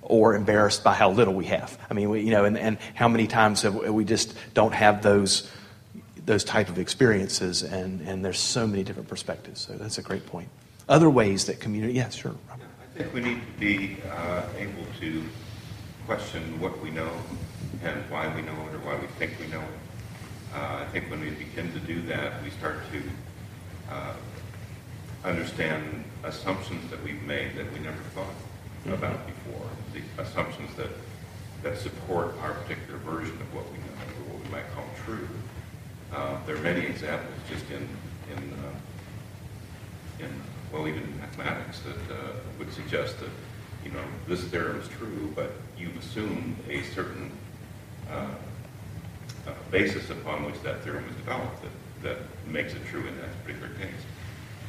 or 0.02 0.36
embarrassed 0.36 0.84
by 0.84 0.94
how 0.94 1.12
little 1.12 1.34
we 1.34 1.46
have. 1.46 1.78
I 1.90 1.94
mean, 1.94 2.10
we, 2.10 2.22
you 2.22 2.32
know, 2.32 2.46
and, 2.46 2.58
and 2.58 2.78
how 2.94 3.08
many 3.08 3.28
times 3.28 3.62
have 3.62 3.76
we 3.76 4.06
just 4.06 4.36
don't 4.54 4.74
have 4.74 5.02
those 5.02 5.50
those 6.26 6.44
type 6.44 6.70
of 6.70 6.80
experiences, 6.80 7.64
and 7.64 8.02
and 8.02 8.26
there's 8.26 8.40
so 8.40 8.68
many 8.68 8.84
different 8.84 9.10
perspectives. 9.10 9.62
So 9.62 9.74
that's 9.74 9.98
a 9.98 10.04
great 10.04 10.26
point. 10.26 10.50
Other 10.88 11.10
ways 11.10 11.46
that 11.46 11.60
community, 11.60 11.94
yeah, 11.94 12.10
sure. 12.10 12.36
Robert. 12.50 12.65
I 12.96 13.00
think 13.00 13.14
we 13.14 13.20
need 13.20 13.42
to 13.42 13.60
be 13.60 13.98
uh, 14.10 14.44
able 14.58 14.86
to 15.02 15.24
question 16.06 16.62
what 16.62 16.82
we 16.82 16.92
know 16.92 17.12
and 17.84 18.10
why 18.10 18.34
we 18.34 18.42
know 18.42 18.54
it 18.54 18.74
or 18.74 18.80
why 18.88 18.96
we 18.96 19.08
think 19.20 19.34
we 19.38 19.48
know 19.48 19.60
it. 19.60 20.56
Uh, 20.56 20.80
I 20.80 20.86
think 20.94 21.12
when 21.12 21.20
we 21.20 21.32
begin 21.32 21.74
to 21.74 21.80
do 21.80 22.02
that, 22.04 22.42
we 22.42 22.52
start 22.52 22.78
to 22.94 23.04
uh, 23.94 24.14
understand 25.26 26.06
assumptions 26.24 26.90
that 26.90 27.04
we've 27.04 27.22
made 27.24 27.58
that 27.58 27.70
we 27.74 27.80
never 27.80 28.00
thought 28.14 28.28
mm-hmm. 28.28 28.94
about 28.94 29.28
before, 29.28 29.68
the 29.92 30.24
assumptions 30.24 30.74
that, 30.78 30.92
that 31.64 31.78
support 31.78 32.36
our 32.44 32.54
particular 32.54 32.98
version 33.00 33.36
of 33.42 33.54
what 33.54 33.70
we 33.74 33.78
know 33.80 33.92
or 34.08 34.36
what 34.36 34.46
we 34.46 34.52
might 34.52 34.74
call 34.74 34.86
true. 35.06 35.28
Uh, 36.14 36.38
there 36.46 36.56
are 36.56 36.62
many 36.62 36.86
examples 36.86 37.36
just 37.50 37.70
in, 37.72 37.90
in, 38.32 38.54
uh, 38.54 40.24
in 40.24 40.32
well, 40.72 40.88
even 40.88 41.04
in 41.04 41.20
mathematics 41.20 41.80
that 41.82 42.16
uh, 42.16 42.34
would 42.60 42.72
suggest 42.74 43.20
that, 43.20 43.30
you 43.84 43.92
know, 43.92 44.04
this 44.28 44.44
theorem 44.46 44.80
is 44.80 44.88
true, 44.88 45.32
but 45.36 45.52
you've 45.78 45.98
assumed 45.98 46.56
a 46.70 46.84
certain 46.84 47.32
uh, 48.10 48.28
uh, 49.48 49.52
basis 49.72 50.10
upon 50.10 50.46
which 50.46 50.62
that 50.64 50.82
theorem 50.84 51.06
was 51.06 51.16
developed 51.16 51.62
that, 51.62 52.04
that 52.04 52.18
makes 52.48 52.74
it 52.74 52.86
true 52.88 53.06
in 53.08 53.16
that 53.18 53.44
particular 53.44 53.74
case. 53.76 54.02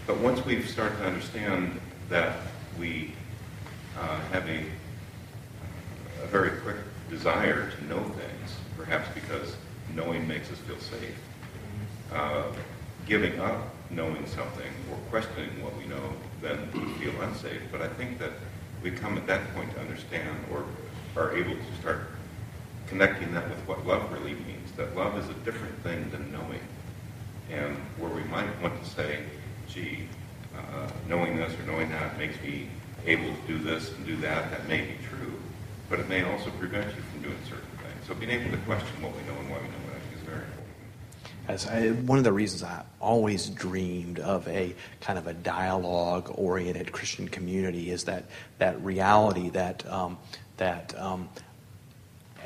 But 0.06 0.18
once 0.18 0.44
we've 0.44 0.68
started 0.68 0.96
to 0.98 1.06
understand 1.06 1.80
that 2.08 2.36
we 2.78 3.12
uh, 3.98 4.20
have 4.32 4.48
a, 4.48 4.64
a 6.22 6.26
very 6.26 6.50
quick 6.60 6.76
desire 7.10 7.70
to 7.70 7.84
know 7.86 8.02
things, 8.02 8.54
perhaps 8.76 9.08
because 9.14 9.56
knowing 9.94 10.26
makes 10.28 10.50
us 10.50 10.58
feel 10.58 10.78
safe, 10.78 11.16
uh, 12.12 12.44
giving 13.06 13.38
up 13.40 13.74
knowing 13.90 14.26
something 14.26 14.72
or 14.90 14.96
questioning 15.10 15.62
what 15.62 15.76
we 15.76 15.86
know, 15.86 16.12
then 16.42 16.68
we 16.72 16.80
feel 17.04 17.20
unsafe. 17.22 17.62
But 17.70 17.82
I 17.82 17.88
think 17.88 18.18
that 18.18 18.32
we 18.82 18.90
come 18.90 19.16
at 19.16 19.26
that 19.26 19.54
point 19.54 19.72
to 19.74 19.80
understand 19.80 20.36
or 20.52 20.64
are 21.16 21.36
able 21.36 21.54
to 21.54 21.80
start 21.80 22.08
connecting 22.88 23.32
that 23.34 23.48
with 23.48 23.58
what 23.66 23.86
love 23.86 24.12
really 24.12 24.34
means, 24.34 24.70
that 24.76 24.96
love 24.96 25.18
is 25.18 25.28
a 25.28 25.38
different 25.44 25.74
thing 25.82 26.08
than 26.10 26.30
knowing. 26.32 26.60
And 27.50 27.76
where 27.98 28.10
we 28.10 28.22
might 28.24 28.60
want 28.60 28.82
to 28.82 28.90
say, 28.90 29.24
gee, 29.68 30.08
uh, 30.56 30.88
knowing 31.08 31.36
this 31.36 31.52
or 31.58 31.62
knowing 31.64 31.90
that 31.90 32.18
makes 32.18 32.40
me 32.42 32.68
able 33.06 33.34
to 33.34 33.40
do 33.46 33.58
this 33.58 33.92
and 33.92 34.06
do 34.06 34.16
that, 34.16 34.50
that 34.50 34.68
may 34.68 34.80
be 34.80 34.96
true, 35.08 35.32
but 35.88 36.00
it 36.00 36.08
may 36.08 36.22
also 36.24 36.50
prevent 36.50 36.86
you 36.94 37.02
from 37.12 37.22
doing 37.22 37.38
certain 37.44 37.70
things. 37.78 38.06
So 38.06 38.14
being 38.14 38.30
able 38.30 38.50
to 38.50 38.62
question 38.64 39.02
what 39.02 39.14
we 39.14 39.22
know 39.22 39.38
and 39.38 39.50
why 39.50 39.58
we 39.58 39.68
know 39.68 39.82
it, 39.90 39.96
I 39.96 40.00
think 40.00 40.14
is 40.16 40.22
very 40.22 40.42
important. 40.42 40.66
As 41.48 41.66
I, 41.66 41.90
one 41.90 42.18
of 42.18 42.24
the 42.24 42.32
reasons 42.32 42.64
I 42.64 42.82
always 43.00 43.48
dreamed 43.48 44.18
of 44.18 44.48
a 44.48 44.74
kind 45.00 45.16
of 45.16 45.28
a 45.28 45.32
dialogue-oriented 45.32 46.90
Christian 46.90 47.28
community 47.28 47.90
is 47.90 48.04
that 48.04 48.24
that 48.58 48.82
reality 48.84 49.50
that 49.50 49.86
um, 49.88 50.18
that 50.56 50.98
um, 50.98 51.28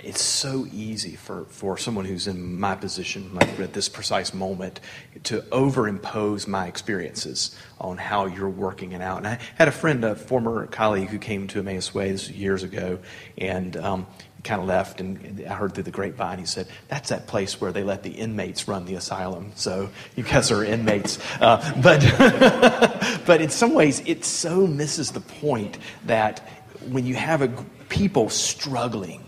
it's 0.04 0.22
so 0.22 0.66
easy 0.72 1.16
for, 1.16 1.44
for 1.46 1.76
someone 1.76 2.04
who's 2.04 2.26
in 2.26 2.58
my 2.58 2.74
position, 2.74 3.34
like 3.34 3.60
at 3.60 3.72
this 3.72 3.88
precise 3.88 4.32
moment, 4.32 4.80
to 5.24 5.40
overimpose 5.52 6.46
my 6.46 6.66
experiences 6.66 7.56
on 7.80 7.96
how 7.98 8.26
you're 8.26 8.48
working 8.48 8.92
it 8.92 9.00
out. 9.00 9.18
And 9.18 9.26
I 9.26 9.38
had 9.56 9.68
a 9.68 9.72
friend, 9.72 10.04
a 10.04 10.14
former 10.14 10.66
colleague, 10.66 11.08
who 11.08 11.18
came 11.18 11.46
to 11.48 11.58
Emmaus 11.58 11.94
Way 11.94 12.14
years 12.14 12.62
ago, 12.62 12.98
and 13.36 13.76
um, 13.76 14.06
kind 14.44 14.60
of 14.60 14.66
left. 14.66 15.00
And 15.00 15.44
I 15.48 15.54
heard 15.54 15.74
through 15.74 15.84
the 15.84 15.90
grapevine, 15.90 16.38
he 16.38 16.46
said, 16.46 16.68
"That's 16.88 17.08
that 17.10 17.26
place 17.26 17.60
where 17.60 17.72
they 17.72 17.82
let 17.82 18.02
the 18.02 18.10
inmates 18.10 18.68
run 18.68 18.84
the 18.84 18.94
asylum." 18.94 19.52
So 19.54 19.90
you 20.16 20.22
guys 20.22 20.50
are 20.50 20.64
inmates, 20.64 21.18
uh, 21.40 21.80
but 21.82 22.00
but 23.26 23.40
in 23.40 23.50
some 23.50 23.74
ways, 23.74 24.02
it 24.06 24.24
so 24.24 24.66
misses 24.66 25.12
the 25.12 25.20
point 25.20 25.78
that 26.06 26.40
when 26.88 27.06
you 27.06 27.14
have 27.14 27.42
a 27.42 27.48
people 27.88 28.30
struggling 28.30 29.24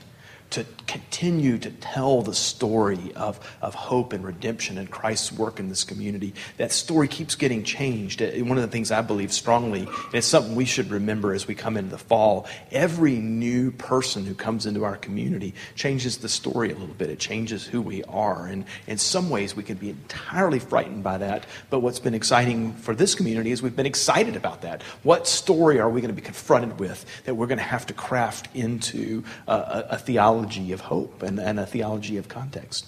to 0.51 0.65
continue 0.87 1.59
to 1.59 1.71
tell 1.71 2.23
the 2.23 2.35
story 2.35 3.13
of, 3.15 3.39
of 3.61 3.75
hope 3.75 4.13
and 4.13 4.25
redemption 4.25 4.79
and 4.79 4.91
Christ's 4.91 5.33
work 5.33 5.59
in 5.59 5.69
this 5.69 5.85
community. 5.85 6.35
That 6.57 6.73
story 6.73 7.09
keeps 7.09 7.35
getting 7.35 7.63
changed. 7.65 8.23
Uh, 8.23 8.31
one 8.45 8.59
of 8.59 8.63
the 8.63 8.71
things 8.71 8.91
I 8.91 9.03
believe 9.03 9.33
strongly, 9.33 9.81
and 9.81 10.15
it's 10.15 10.27
something 10.27 10.55
we 10.55 10.65
should 10.65 10.91
remember 10.91 11.35
as 11.35 11.47
we 11.47 11.55
come 11.55 11.77
into 11.77 11.91
the 11.91 11.99
fall, 11.99 12.47
every 12.71 13.17
new 13.17 13.71
person 13.71 14.25
who 14.25 14.35
comes 14.35 14.67
into 14.67 14.85
our 14.85 14.97
community 14.97 15.55
changes 15.75 16.19
the 16.19 16.29
story 16.29 16.71
a 16.71 16.77
little 16.77 16.95
bit. 16.95 17.11
It 17.11 17.19
changes 17.19 17.65
who 17.65 17.81
we 17.81 18.03
are. 18.05 18.47
And 18.47 18.65
in 18.87 18.99
some 18.99 19.31
ways, 19.31 19.55
we 19.57 19.63
can 19.63 19.77
be 19.77 19.91
entirely 19.91 20.59
frightened 20.59 21.05
by 21.05 21.19
that. 21.19 21.47
But 21.71 21.81
what's 21.81 22.01
been 22.01 22.15
exciting 22.15 22.75
for 22.75 22.95
this 22.95 23.15
community 23.15 23.51
is 23.51 23.63
we've 23.63 23.77
been 23.77 23.87
excited 23.87 24.37
about 24.37 24.63
that. 24.63 24.83
What 25.03 25.27
story 25.29 25.81
are 25.81 25.89
we 25.89 26.01
going 26.01 26.15
to 26.15 26.21
be 26.21 26.25
confronted 26.25 26.79
with 26.79 27.05
that 27.25 27.35
we're 27.35 27.47
going 27.47 27.59
to 27.59 27.65
have 27.65 27.87
to 27.87 27.95
craft 27.95 28.49
into 28.55 29.25
a, 29.47 29.53
a, 29.53 29.87
a 29.91 29.99
theology 29.99 30.72
of 30.73 30.83
hope 30.83 31.23
and, 31.23 31.39
and 31.39 31.61
a 31.61 31.67
theology 31.67 32.17
of 32.17 32.29
context. 32.29 32.87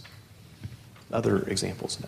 Other 1.12 1.42
examples? 1.48 1.98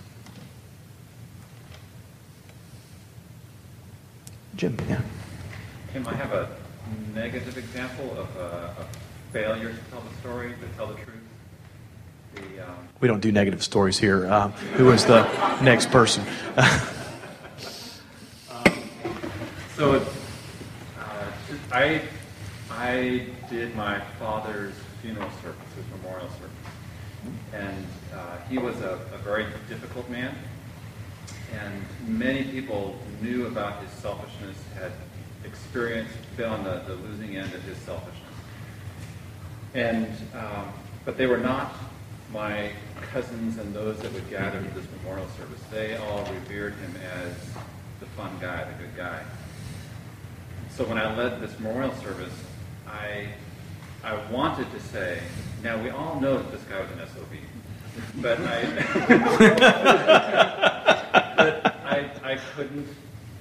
Jim, 4.57 4.77
yeah. 4.89 5.01
Tim, 5.93 6.09
I 6.09 6.15
have 6.15 6.33
a 6.33 6.49
negative 7.15 7.59
example 7.59 8.11
of 8.19 8.35
a, 8.37 8.75
a 8.81 8.87
failure 9.33 9.71
to 9.73 9.79
tell 9.91 10.01
the 10.01 10.17
story, 10.21 10.51
to 10.51 10.77
tell 10.77 10.87
the 10.87 10.95
truth. 10.95 11.09
The, 12.35 12.67
um, 12.67 12.89
we 13.01 13.09
don't 13.09 13.21
do 13.21 13.31
negative 13.33 13.63
stories 13.63 13.99
here. 13.99 14.27
Uh, 14.27 14.49
who 14.77 14.91
is 14.93 15.05
the 15.05 15.25
next 15.63 15.91
person? 15.91 16.25
so 19.77 19.95
uh, 19.95 20.05
I, 21.71 22.03
I 22.71 23.27
did 23.51 23.77
my 23.77 24.01
father's 24.19 24.75
funeral 25.07 25.31
service, 25.41 25.61
his 25.77 25.85
memorial 26.03 26.29
service. 26.31 26.51
And 27.53 27.87
uh, 28.13 28.39
he 28.49 28.59
was 28.59 28.81
a, 28.81 28.99
a, 29.15 29.19
very 29.19 29.47
difficult 29.69 30.11
man, 30.11 30.37
and 31.53 31.85
many 32.09 32.43
people 32.43 32.99
knew 33.23 33.47
about 33.47 33.83
his 33.83 33.91
selfishness, 33.93 34.57
had 34.75 34.91
experienced, 35.45 36.13
been 36.37 36.49
on 36.49 36.65
the, 36.65 36.83
the 36.89 36.95
losing 36.95 37.37
end 37.37 37.55
of 37.55 37.63
his 37.63 37.79
selfishness. 37.79 38.21
And, 39.75 40.09
um, 40.35 40.73
but 41.05 41.17
they 41.17 41.27
were 41.27 41.39
not 41.39 41.73
my 42.33 42.73
cousins 43.13 43.59
and 43.59 43.73
those 43.73 43.99
that 44.01 44.13
would 44.13 44.29
gather 44.29 44.61
to 44.61 44.75
this 44.75 44.87
memorial 44.99 45.29
service. 45.39 45.61
They 45.71 45.97
all 45.97 46.25
revered 46.33 46.75
him 46.75 46.95
as 46.97 47.33
the 48.01 48.07
fun 48.17 48.37
guy, 48.41 48.65
the 48.65 48.85
good 48.85 48.97
guy. 48.97 49.23
So 50.71 50.85
when 50.85 50.99
I 50.99 51.17
led 51.17 51.41
this 51.41 51.57
memorial 51.61 51.95
service, 51.95 52.35
I 52.89 53.29
I 54.07 54.15
wanted 54.31 54.71
to 54.71 54.79
say, 54.79 55.21
now 55.65 55.83
we 55.83 55.91
all 55.91 56.21
know 56.21 56.37
that 56.37 56.53
this 56.53 56.63
guy 56.63 56.81
was 56.81 56.89
an 56.93 57.01
SOB, 57.13 57.27
but 58.23 58.39
I, 58.41 58.63
but 61.37 61.75
I, 61.85 62.09
I 62.23 62.39
couldn't 62.55 62.87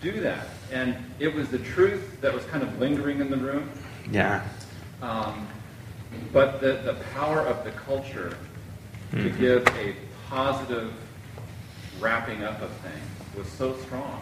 do 0.01 0.19
that. 0.21 0.47
And 0.71 0.95
it 1.19 1.35
was 1.35 1.49
the 1.49 1.59
truth 1.59 2.19
that 2.21 2.33
was 2.33 2.43
kind 2.45 2.63
of 2.63 2.79
lingering 2.79 3.21
in 3.21 3.29
the 3.29 3.37
room. 3.37 3.69
Yeah. 4.09 4.43
Um, 5.03 5.47
but 6.33 6.59
the, 6.61 6.81
the 6.83 6.97
power 7.13 7.41
of 7.41 7.63
the 7.63 7.71
culture 7.71 8.35
mm-hmm. 9.11 9.23
to 9.23 9.29
give 9.29 9.67
a 9.77 9.95
positive 10.29 10.91
wrapping 11.99 12.43
up 12.43 12.59
of 12.63 12.71
things 12.77 13.37
was 13.37 13.47
so 13.49 13.77
strong 13.83 14.19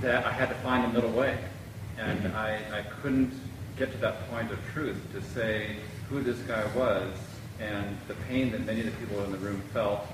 that 0.00 0.24
I 0.24 0.30
had 0.30 0.48
to 0.48 0.54
find 0.56 0.84
a 0.84 0.88
middle 0.90 1.10
way. 1.10 1.36
And 1.98 2.20
mm-hmm. 2.20 2.36
I, 2.36 2.78
I 2.78 2.82
couldn't 3.02 3.32
get 3.80 3.90
to 3.90 3.96
that 3.96 4.30
point 4.30 4.52
of 4.52 4.58
truth 4.74 5.00
to 5.10 5.22
say 5.22 5.74
who 6.10 6.22
this 6.22 6.38
guy 6.40 6.62
was 6.76 7.10
and 7.60 7.96
the 8.08 8.14
pain 8.28 8.52
that 8.52 8.66
many 8.66 8.80
of 8.80 8.84
the 8.84 8.92
people 8.92 9.24
in 9.24 9.32
the 9.32 9.38
room 9.38 9.58
felt, 9.72 10.06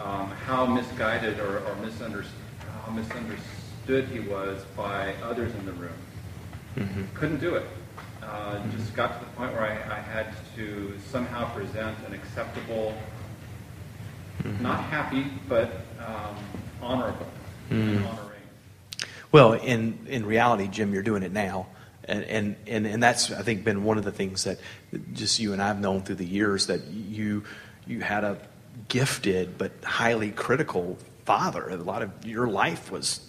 um, 0.00 0.28
how 0.44 0.66
misguided 0.66 1.38
or, 1.38 1.60
or 1.60 1.76
misunderstood, 1.76 2.34
how 2.84 2.90
misunderstood 2.90 4.08
he 4.08 4.18
was 4.18 4.64
by 4.76 5.14
others 5.22 5.54
in 5.54 5.66
the 5.66 5.72
room. 5.74 5.98
Mm-hmm. 6.76 7.02
Couldn't 7.14 7.38
do 7.38 7.54
it. 7.54 7.66
Uh, 8.20 8.56
mm-hmm. 8.56 8.76
Just 8.76 8.92
got 8.96 9.20
to 9.20 9.24
the 9.24 9.30
point 9.36 9.52
where 9.52 9.62
I, 9.62 9.98
I 9.98 10.00
had 10.00 10.34
to 10.56 10.98
somehow 11.08 11.48
present 11.54 11.96
an 12.08 12.12
acceptable, 12.12 12.92
mm-hmm. 14.42 14.60
not 14.60 14.82
happy, 14.82 15.26
but 15.48 15.70
um, 16.04 16.34
honorable, 16.82 17.28
honoring. 17.70 18.42
Well, 19.30 19.52
in, 19.52 19.96
in 20.08 20.26
reality, 20.26 20.66
Jim, 20.66 20.92
you're 20.92 21.04
doing 21.04 21.22
it 21.22 21.30
now. 21.30 21.68
And, 22.06 22.24
and, 22.24 22.56
and, 22.66 22.86
and 22.86 23.02
that's, 23.02 23.30
I 23.32 23.42
think, 23.42 23.64
been 23.64 23.84
one 23.84 23.98
of 23.98 24.04
the 24.04 24.12
things 24.12 24.44
that 24.44 24.58
just 25.12 25.40
you 25.40 25.52
and 25.52 25.60
I 25.60 25.68
have 25.68 25.80
known 25.80 26.02
through 26.02 26.16
the 26.16 26.26
years 26.26 26.66
that 26.68 26.84
you, 26.86 27.44
you 27.86 28.00
had 28.00 28.24
a 28.24 28.38
gifted 28.88 29.58
but 29.58 29.72
highly 29.84 30.30
critical 30.30 30.98
father. 31.24 31.68
A 31.70 31.76
lot 31.76 32.02
of 32.02 32.10
your 32.24 32.46
life 32.46 32.90
was 32.90 33.20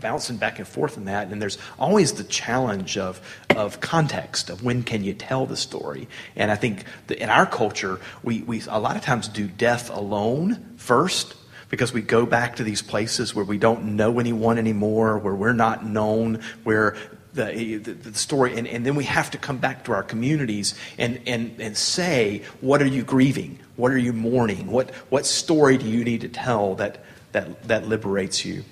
bouncing 0.00 0.36
back 0.36 0.58
and 0.58 0.68
forth 0.68 0.98
in 0.98 1.06
that 1.06 1.28
and 1.28 1.40
there's 1.40 1.56
always 1.78 2.12
the 2.14 2.24
challenge 2.24 2.98
of 2.98 3.18
of 3.56 3.80
context 3.80 4.50
of 4.50 4.62
when 4.62 4.82
can 4.82 5.02
you 5.02 5.14
tell 5.14 5.46
the 5.46 5.56
story 5.56 6.06
and 6.36 6.50
i 6.50 6.56
think 6.56 6.84
in 7.08 7.30
our 7.30 7.46
culture 7.46 7.98
we, 8.22 8.42
we 8.42 8.60
a 8.68 8.78
lot 8.78 8.96
of 8.96 9.02
times 9.02 9.28
do 9.28 9.46
death 9.46 9.88
alone 9.88 10.74
first 10.76 11.36
because 11.74 11.92
we 11.92 12.02
go 12.02 12.24
back 12.24 12.54
to 12.54 12.62
these 12.62 12.82
places 12.82 13.34
where 13.34 13.44
we 13.44 13.58
don't 13.58 13.96
know 13.96 14.20
anyone 14.20 14.58
anymore, 14.58 15.18
where 15.18 15.34
we're 15.34 15.52
not 15.52 15.84
known, 15.84 16.40
where 16.62 16.96
the, 17.34 17.76
the, 17.76 17.92
the, 17.92 18.18
story, 18.18 18.56
and, 18.56 18.66
and 18.66 18.86
then 18.86 18.94
we 18.94 19.04
have 19.04 19.30
to 19.32 19.38
come 19.38 19.58
back 19.58 19.84
to 19.84 19.92
our 19.92 20.02
communities 20.02 20.74
and, 20.98 21.20
and, 21.26 21.60
and 21.60 21.76
say, 21.76 22.42
what 22.60 22.80
are 22.80 22.86
you 22.86 23.02
grieving? 23.02 23.58
What 23.76 23.92
are 23.92 23.98
you 23.98 24.12
mourning? 24.12 24.68
What, 24.68 24.90
what 25.10 25.26
story 25.26 25.76
do 25.76 25.86
you 25.86 26.04
need 26.04 26.20
to 26.22 26.28
tell 26.28 26.76
that, 26.76 27.04
that, 27.32 27.64
that 27.64 27.88
liberates 27.88 28.44
you? 28.44 28.64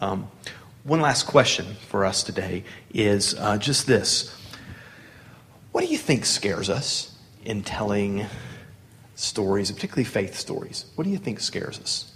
Um, 0.00 0.30
one 0.84 1.00
last 1.00 1.26
question 1.26 1.76
for 1.88 2.04
us 2.04 2.22
today 2.22 2.64
is 2.92 3.34
uh, 3.38 3.56
just 3.56 3.86
this 3.86 4.36
What 5.70 5.84
do 5.84 5.90
you 5.90 5.98
think 5.98 6.26
scares 6.26 6.68
us 6.68 7.16
in 7.44 7.62
telling 7.62 8.26
stories, 9.14 9.70
particularly 9.72 10.04
faith 10.04 10.36
stories? 10.36 10.84
What 10.96 11.04
do 11.04 11.10
you 11.10 11.18
think 11.18 11.40
scares 11.40 11.78
us? 11.80 12.11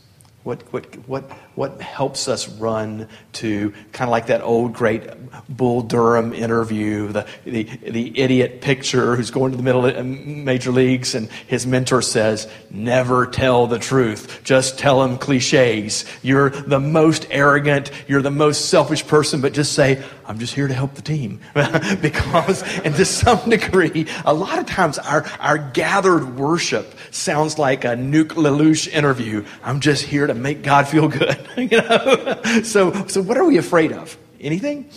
What, 0.47 0.63
what, 0.73 0.85
what, 1.09 1.25
what 1.57 1.81
helps 1.83 2.29
us 2.29 2.49
run 2.49 3.09
to 3.33 3.73
kind 3.91 4.09
of 4.09 4.13
like 4.13 4.29
that 4.29 4.43
old 4.43 4.75
great 4.75 5.03
Bull 5.49 5.83
Durham 5.83 6.33
interview, 6.33 7.09
the, 7.09 7.27
the, 7.45 7.65
the 7.65 8.17
idiot 8.17 8.61
pitcher 8.61 9.17
who's 9.17 9.33
going 9.33 9.51
to 9.51 9.57
the 9.57 9.65
middle 9.65 9.85
uh, 9.87 10.05
major 10.05 10.71
leagues, 10.71 11.17
and 11.17 11.29
his 11.49 11.67
mentor 11.67 12.01
says, 12.01 12.49
Never 12.71 13.27
tell 13.27 13.67
the 13.67 13.81
truth, 13.81 14.43
just 14.45 14.79
tell 14.79 15.03
him 15.03 15.19
cliches. 15.19 16.05
You're 16.23 16.51
the 16.51 16.79
most 16.79 17.27
arrogant, 17.29 17.91
you're 18.07 18.23
the 18.23 18.31
most 18.31 18.69
selfish 18.69 19.05
person, 19.05 19.41
but 19.41 19.53
just 19.53 19.73
say, 19.73 20.01
I'm 20.29 20.39
just 20.39 20.55
here 20.55 20.69
to 20.69 20.75
help 20.75 20.95
the 20.95 21.03
team. 21.03 21.41
because, 21.55 22.63
and 22.81 22.95
to 22.97 23.05
some 23.05 23.49
degree, 23.49 24.07
a 24.25 24.35
lot 24.35 24.59
of 24.59 24.67
times 24.67 24.99
our, 24.99 25.25
our 25.41 25.59
gathered 25.59 26.37
worship 26.37 26.95
sounds 27.11 27.59
like 27.59 27.85
a 27.85 27.89
Nuke 27.89 28.31
LaLoosh 28.31 28.89
interview. 28.89 29.45
I'm 29.63 29.81
just 29.81 30.05
here 30.05 30.27
to 30.27 30.35
make 30.35 30.63
God 30.63 30.89
feel 30.89 31.09
good. 31.09 31.39
you 31.57 31.81
know? 31.81 32.63
so, 32.63 33.07
so 33.07 33.23
what 33.23 33.37
are 33.37 33.45
we 33.45 33.59
afraid 33.59 33.93
of? 33.93 34.17
Anything? 34.41 34.91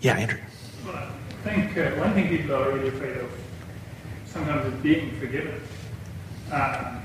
Yeah, 0.00 0.16
Andrew. 0.16 0.38
Well, 0.86 0.96
I 0.96 1.10
think 1.48 1.76
uh, 1.76 1.90
one 2.00 2.14
thing 2.14 2.28
people 2.28 2.54
are 2.54 2.70
really 2.70 2.88
afraid 2.88 3.16
of 3.18 3.30
sometimes 4.26 4.72
is 4.72 4.80
being 4.80 5.18
forgiven 5.18 5.60
um, 6.52 7.02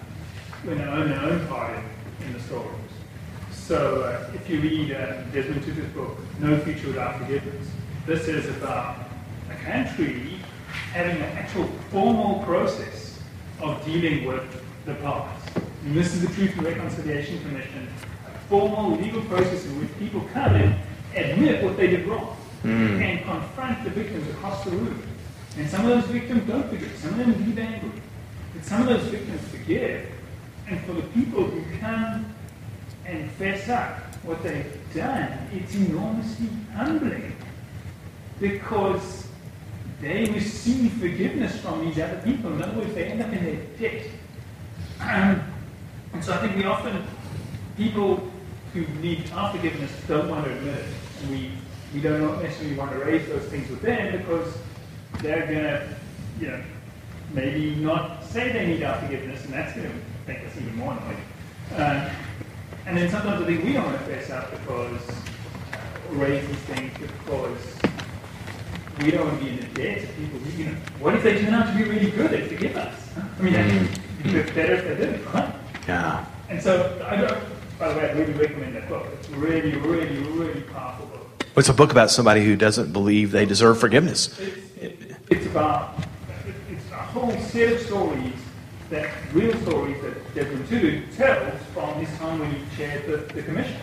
when 0.64 0.78
they 0.78 0.84
own 0.84 1.10
their 1.10 1.20
own 1.20 1.48
part 1.48 1.78
in, 2.22 2.34
the 2.34 2.40
stories. 2.42 2.70
So 3.68 4.02
uh, 4.02 4.30
if 4.36 4.50
you 4.50 4.60
read 4.60 4.92
uh, 4.92 5.22
Desmond 5.32 5.64
Tutu's 5.64 5.90
book, 5.94 6.18
No 6.42 6.60
Future 6.60 6.88
Without 6.88 7.18
Forgiveness, 7.18 7.66
this 8.06 8.28
is 8.28 8.50
about 8.58 8.98
a 9.50 9.56
country 9.64 10.38
having 10.92 11.16
an 11.16 11.38
actual 11.38 11.68
formal 11.90 12.44
process 12.44 13.18
of 13.62 13.84
dealing 13.86 14.26
with 14.26 14.44
the 14.86 14.96
past. 14.96 15.56
And 15.86 15.96
this 15.96 16.14
is 16.14 16.28
the 16.28 16.34
Truth 16.34 16.58
and 16.58 16.64
Reconciliation 16.64 17.42
Commission, 17.42 17.88
a 18.28 18.38
formal 18.50 18.98
legal 18.98 19.22
process 19.22 19.66
in 19.66 19.80
which 19.80 19.98
people 19.98 20.28
come 20.34 20.56
in, 20.56 20.76
admit 21.16 21.64
what 21.64 21.78
they 21.78 21.88
did 21.88 22.06
wrong, 22.06 22.36
mm. 22.66 23.02
and 23.02 23.24
confront 23.24 23.82
the 23.86 23.92
victims 23.92 24.28
across 24.32 24.66
the 24.66 24.72
room. 24.72 25.02
And 25.56 25.70
some 25.70 25.90
of 25.90 26.02
those 26.02 26.12
victims 26.12 26.46
don't 26.50 26.70
forgive, 26.70 26.94
some 26.98 27.12
of 27.12 27.18
them 27.18 27.46
leave 27.46 27.58
angry. 27.58 28.02
But 28.54 28.66
some 28.66 28.82
of 28.82 28.90
those 28.90 29.04
victims 29.04 29.42
forgive. 29.48 30.10
And 30.68 30.82
for 30.82 30.92
the 30.92 31.04
people 31.04 31.46
who 31.46 31.64
come 31.80 32.33
and 33.06 33.30
fess 33.32 33.70
up 33.70 34.00
what 34.24 34.42
they've 34.44 34.80
done, 34.94 35.50
it's 35.52 35.76
enormously 35.76 36.48
humbling. 36.76 37.36
Because 38.40 39.28
they 40.02 40.26
receive 40.26 40.94
forgiveness 40.94 41.60
from 41.60 41.86
these 41.86 42.00
other 42.00 42.22
people. 42.24 42.54
In 42.54 42.62
other 42.62 42.78
words, 42.78 42.94
they 42.94 43.06
end 43.06 43.22
up 43.22 43.32
in 43.32 43.44
their 43.44 43.66
debt. 43.80 44.08
Um, 45.00 45.42
and 46.14 46.24
so 46.24 46.34
I 46.34 46.38
think 46.38 46.56
we 46.56 46.66
often, 46.66 47.04
people 47.78 48.30
who 48.74 48.82
need 49.02 49.32
our 49.32 49.52
forgiveness 49.52 49.92
don't 50.08 50.30
want 50.30 50.46
to 50.46 50.52
admit 50.52 50.80
it. 50.80 50.86
And 51.22 51.32
we, 51.32 51.52
we 51.94 52.02
don't 52.02 52.42
necessarily 52.42 52.76
want 52.76 52.92
to 52.92 53.00
raise 53.00 53.28
those 53.28 53.44
things 53.44 53.70
with 53.70 53.82
them 53.82 54.18
because 54.18 54.58
they're 55.22 55.46
going 55.46 55.64
to, 55.64 55.96
you 56.40 56.48
know, 56.48 56.64
maybe 57.34 57.76
not 57.76 58.24
say 58.24 58.52
they 58.52 58.68
need 58.68 58.84
our 58.84 59.00
forgiveness, 59.02 59.44
and 59.46 59.54
that's 59.54 59.76
going 59.76 59.90
to 59.90 59.96
make 60.28 60.40
us 60.40 60.56
even 60.58 60.76
more 60.76 60.94
annoyed. 60.94 61.18
Uh, 61.76 62.10
and 62.86 62.98
then 62.98 63.10
sometimes 63.10 63.42
I 63.42 63.46
think 63.46 63.64
we 63.64 63.74
don't 63.74 63.86
want 63.86 63.98
to 63.98 64.06
face 64.06 64.30
up 64.30 64.52
because, 64.52 65.10
uh, 65.10 65.78
raise 66.12 66.46
these 66.48 66.58
things 66.58 66.94
because 66.98 67.58
we 69.00 69.12
don't 69.12 69.28
want 69.28 69.40
to 69.40 69.46
be 69.46 69.52
in 69.52 69.58
the 69.58 69.66
debt 69.68 70.02
to 70.02 70.08
people 70.14 70.40
who, 70.40 70.64
you 70.64 70.70
know, 70.70 70.78
what 71.00 71.16
if 71.16 71.24
they 71.24 71.42
turn 71.42 71.54
out 71.54 71.72
to 71.72 71.78
be 71.78 71.90
really 71.90 72.12
good? 72.12 72.32
They 72.32 72.48
forgive 72.48 72.76
us. 72.76 73.10
I 73.18 73.42
mean, 73.42 73.54
mm-hmm. 73.54 74.36
it's 74.36 74.52
better 74.52 74.74
if 74.74 74.84
they 74.84 75.06
did, 75.06 75.26
right? 75.28 75.54
Yeah. 75.88 76.26
And 76.50 76.62
so, 76.62 77.02
I 77.06 77.16
don't, 77.16 77.44
by 77.80 77.90
the 77.92 78.00
way, 78.00 78.10
I 78.10 78.14
really 78.14 78.34
recommend 78.34 78.76
that 78.76 78.88
book. 78.88 79.08
It's 79.14 79.30
really, 79.30 79.76
really, 79.78 80.18
really 80.30 80.62
powerful 80.62 81.08
book. 81.08 81.46
It's 81.56 81.70
a 81.70 81.74
book 81.74 81.92
about 81.92 82.12
somebody 82.12 82.44
who 82.44 82.56
doesn't 82.56 82.94
believe 82.94 83.32
they 83.32 83.46
deserve 83.46 83.80
forgiveness. 83.80 84.40
It's, 84.40 85.16
it's 85.30 85.46
about 85.46 85.96
it's 86.70 86.92
a 86.92 86.96
whole 86.96 87.32
set 87.32 87.74
of 87.74 87.80
stories 87.82 88.34
that 88.90 89.10
real 89.34 89.54
stories 89.62 90.02
that 90.02 90.14
Desmond 90.34 90.68
Tutu 90.68 91.06
tells 91.16 91.62
from 91.74 91.94
his 92.04 92.18
time 92.18 92.40
when 92.40 92.52
he 92.52 92.62
chaired 92.76 93.06
the, 93.06 93.34
the 93.34 93.44
commission. 93.44 93.78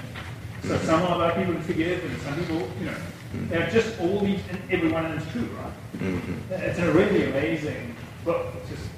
So 0.62 0.76
some 0.78 1.03
of 1.03 1.20
our 1.20 1.32
people 1.32 1.55
forgive, 1.62 2.05
and 2.05 2.20
some 2.22 2.34
people, 2.34 2.68
you 2.78 2.86
know, 2.86 2.92
mm-hmm. 2.92 3.48
they're 3.48 3.70
just 3.70 3.98
all 4.01 4.20
these, 4.20 4.40
and 4.51 4.61
every 4.70 4.90
one 4.90 5.07
of 5.07 5.12
them 5.12 5.20
is 5.20 5.32
true, 5.32 5.48
right? 5.57 5.72
Mm-hmm. 5.96 6.53
It's 6.53 6.78
a 6.78 6.92
really 6.92 7.30
amazing 7.30 7.96
book. 8.24 8.55
It's 8.61 8.70
just 8.70 8.90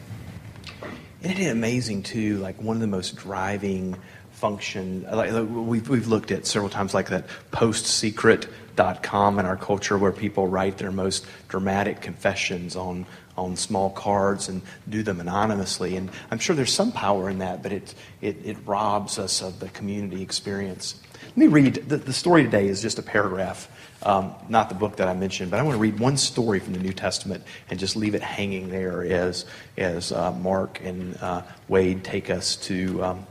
isn't 1.23 1.39
it 1.39 1.51
amazing 1.51 2.03
too? 2.03 2.39
Like 2.39 2.61
one 2.61 2.77
of 2.77 2.81
the 2.81 2.89
most 2.89 3.17
driving 3.17 3.97
function. 4.33 5.07
Like 5.11 5.31
we've 5.49 5.89
we've 5.89 6.09
looked 6.09 6.33
at 6.33 6.47
several 6.47 6.69
times, 6.69 6.95
like 6.95 7.11
that 7.11 7.27
postsecret.com 7.53 9.39
in 9.39 9.47
our 9.47 9.57
culture, 9.57 9.97
where 9.97 10.11
people 10.11 10.49
write 10.49 10.79
their 10.79 10.91
most 10.91 11.27
dramatic 11.49 12.01
confessions 12.01 12.75
on 12.75 13.07
on 13.37 13.57
small 13.57 13.91
cards 13.91 14.49
and 14.49 14.63
do 14.89 15.03
them 15.03 15.21
anonymously. 15.21 15.97
And 15.97 16.11
I'm 16.31 16.39
sure 16.39 16.55
there's 16.55 16.73
some 16.73 16.93
power 16.93 17.31
in 17.31 17.39
that, 17.39 17.63
but 17.63 17.73
it 17.73 17.95
it, 18.21 18.37
it 18.45 18.57
robs 18.67 19.19
us 19.19 19.43
of 19.43 19.61
the 19.61 19.69
community 19.71 20.23
experience. 20.23 21.01
Let 21.29 21.37
me 21.37 21.47
read. 21.47 21.75
The, 21.89 21.97
the 21.97 22.13
story 22.13 22.45
today 22.45 22.69
is 22.69 22.83
just 22.83 22.99
a 22.99 23.03
paragraph 23.03 23.69
um, 24.05 24.35
not 24.49 24.69
the 24.69 24.75
book 24.75 24.97
that 24.97 25.09
I 25.09 25.15
mentioned, 25.15 25.51
but 25.51 25.61
I 25.61 25.63
want 25.63 25.77
to 25.77 25.81
read 25.81 25.99
one 25.99 26.17
story 26.17 26.59
from 26.59 26.73
the 26.73 26.81
New 26.81 26.93
Testament 26.93 27.45
and 27.71 27.79
just 27.79 27.97
leave 27.97 28.15
it 28.15 28.23
hanging 28.23 28.69
there 28.69 29.05
as, 29.05 29.47
as 29.77 30.13
uh, 30.13 30.33
Mark 30.33 30.81
and 30.83 31.17
uh, 31.19 31.43
Wade 31.69 32.03
take 32.03 32.31
us 32.31 32.57
to, 32.57 33.03
um, 33.05 33.27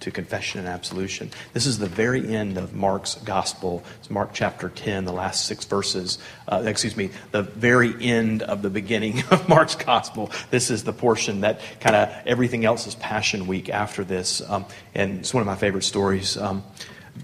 to 0.00 0.10
confession 0.10 0.60
and 0.60 0.68
absolution. 0.68 1.30
This 1.52 1.66
is 1.66 1.78
the 1.78 1.86
very 1.86 2.34
end 2.34 2.58
of 2.58 2.74
Mark's 2.74 3.14
gospel. 3.16 3.82
It's 3.98 4.10
Mark 4.10 4.30
chapter 4.32 4.68
10, 4.68 5.04
the 5.04 5.12
last 5.12 5.46
six 5.46 5.64
verses. 5.64 6.18
Uh, 6.46 6.62
excuse 6.66 6.96
me, 6.96 7.10
the 7.30 7.42
very 7.42 7.94
end 8.00 8.42
of 8.42 8.62
the 8.62 8.70
beginning 8.70 9.22
of 9.30 9.48
Mark's 9.48 9.74
gospel. 9.74 10.30
This 10.50 10.70
is 10.70 10.84
the 10.84 10.92
portion 10.92 11.40
that 11.40 11.60
kind 11.80 11.96
of 11.96 12.14
everything 12.26 12.64
else 12.64 12.86
is 12.86 12.94
Passion 12.94 13.46
Week 13.46 13.68
after 13.68 14.04
this. 14.04 14.42
Um, 14.48 14.66
and 14.94 15.20
it's 15.20 15.32
one 15.32 15.40
of 15.40 15.46
my 15.46 15.56
favorite 15.56 15.84
stories. 15.84 16.36
Um, 16.36 16.62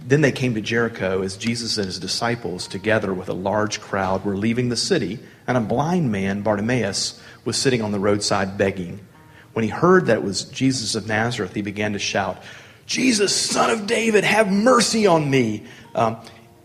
then 0.06 0.22
they 0.22 0.32
came 0.32 0.54
to 0.54 0.60
Jericho 0.60 1.22
as 1.22 1.36
Jesus 1.36 1.76
and 1.76 1.86
his 1.86 1.98
disciples, 1.98 2.66
together 2.66 3.12
with 3.12 3.28
a 3.28 3.34
large 3.34 3.80
crowd, 3.80 4.24
were 4.24 4.36
leaving 4.36 4.68
the 4.68 4.76
city, 4.76 5.18
and 5.46 5.56
a 5.56 5.60
blind 5.60 6.10
man, 6.10 6.42
Bartimaeus, 6.42 7.20
was 7.44 7.56
sitting 7.56 7.82
on 7.82 7.92
the 7.92 8.00
roadside 8.00 8.56
begging. 8.56 9.00
When 9.52 9.64
he 9.64 9.68
heard 9.70 10.06
that 10.06 10.18
it 10.18 10.24
was 10.24 10.44
Jesus 10.44 10.94
of 10.94 11.06
Nazareth, 11.06 11.54
he 11.54 11.62
began 11.62 11.92
to 11.92 11.98
shout, 11.98 12.42
Jesus, 12.92 13.34
son 13.34 13.70
of 13.70 13.86
David, 13.86 14.22
have 14.22 14.52
mercy 14.52 15.06
on 15.06 15.30
me. 15.30 15.62
Um, 15.94 16.18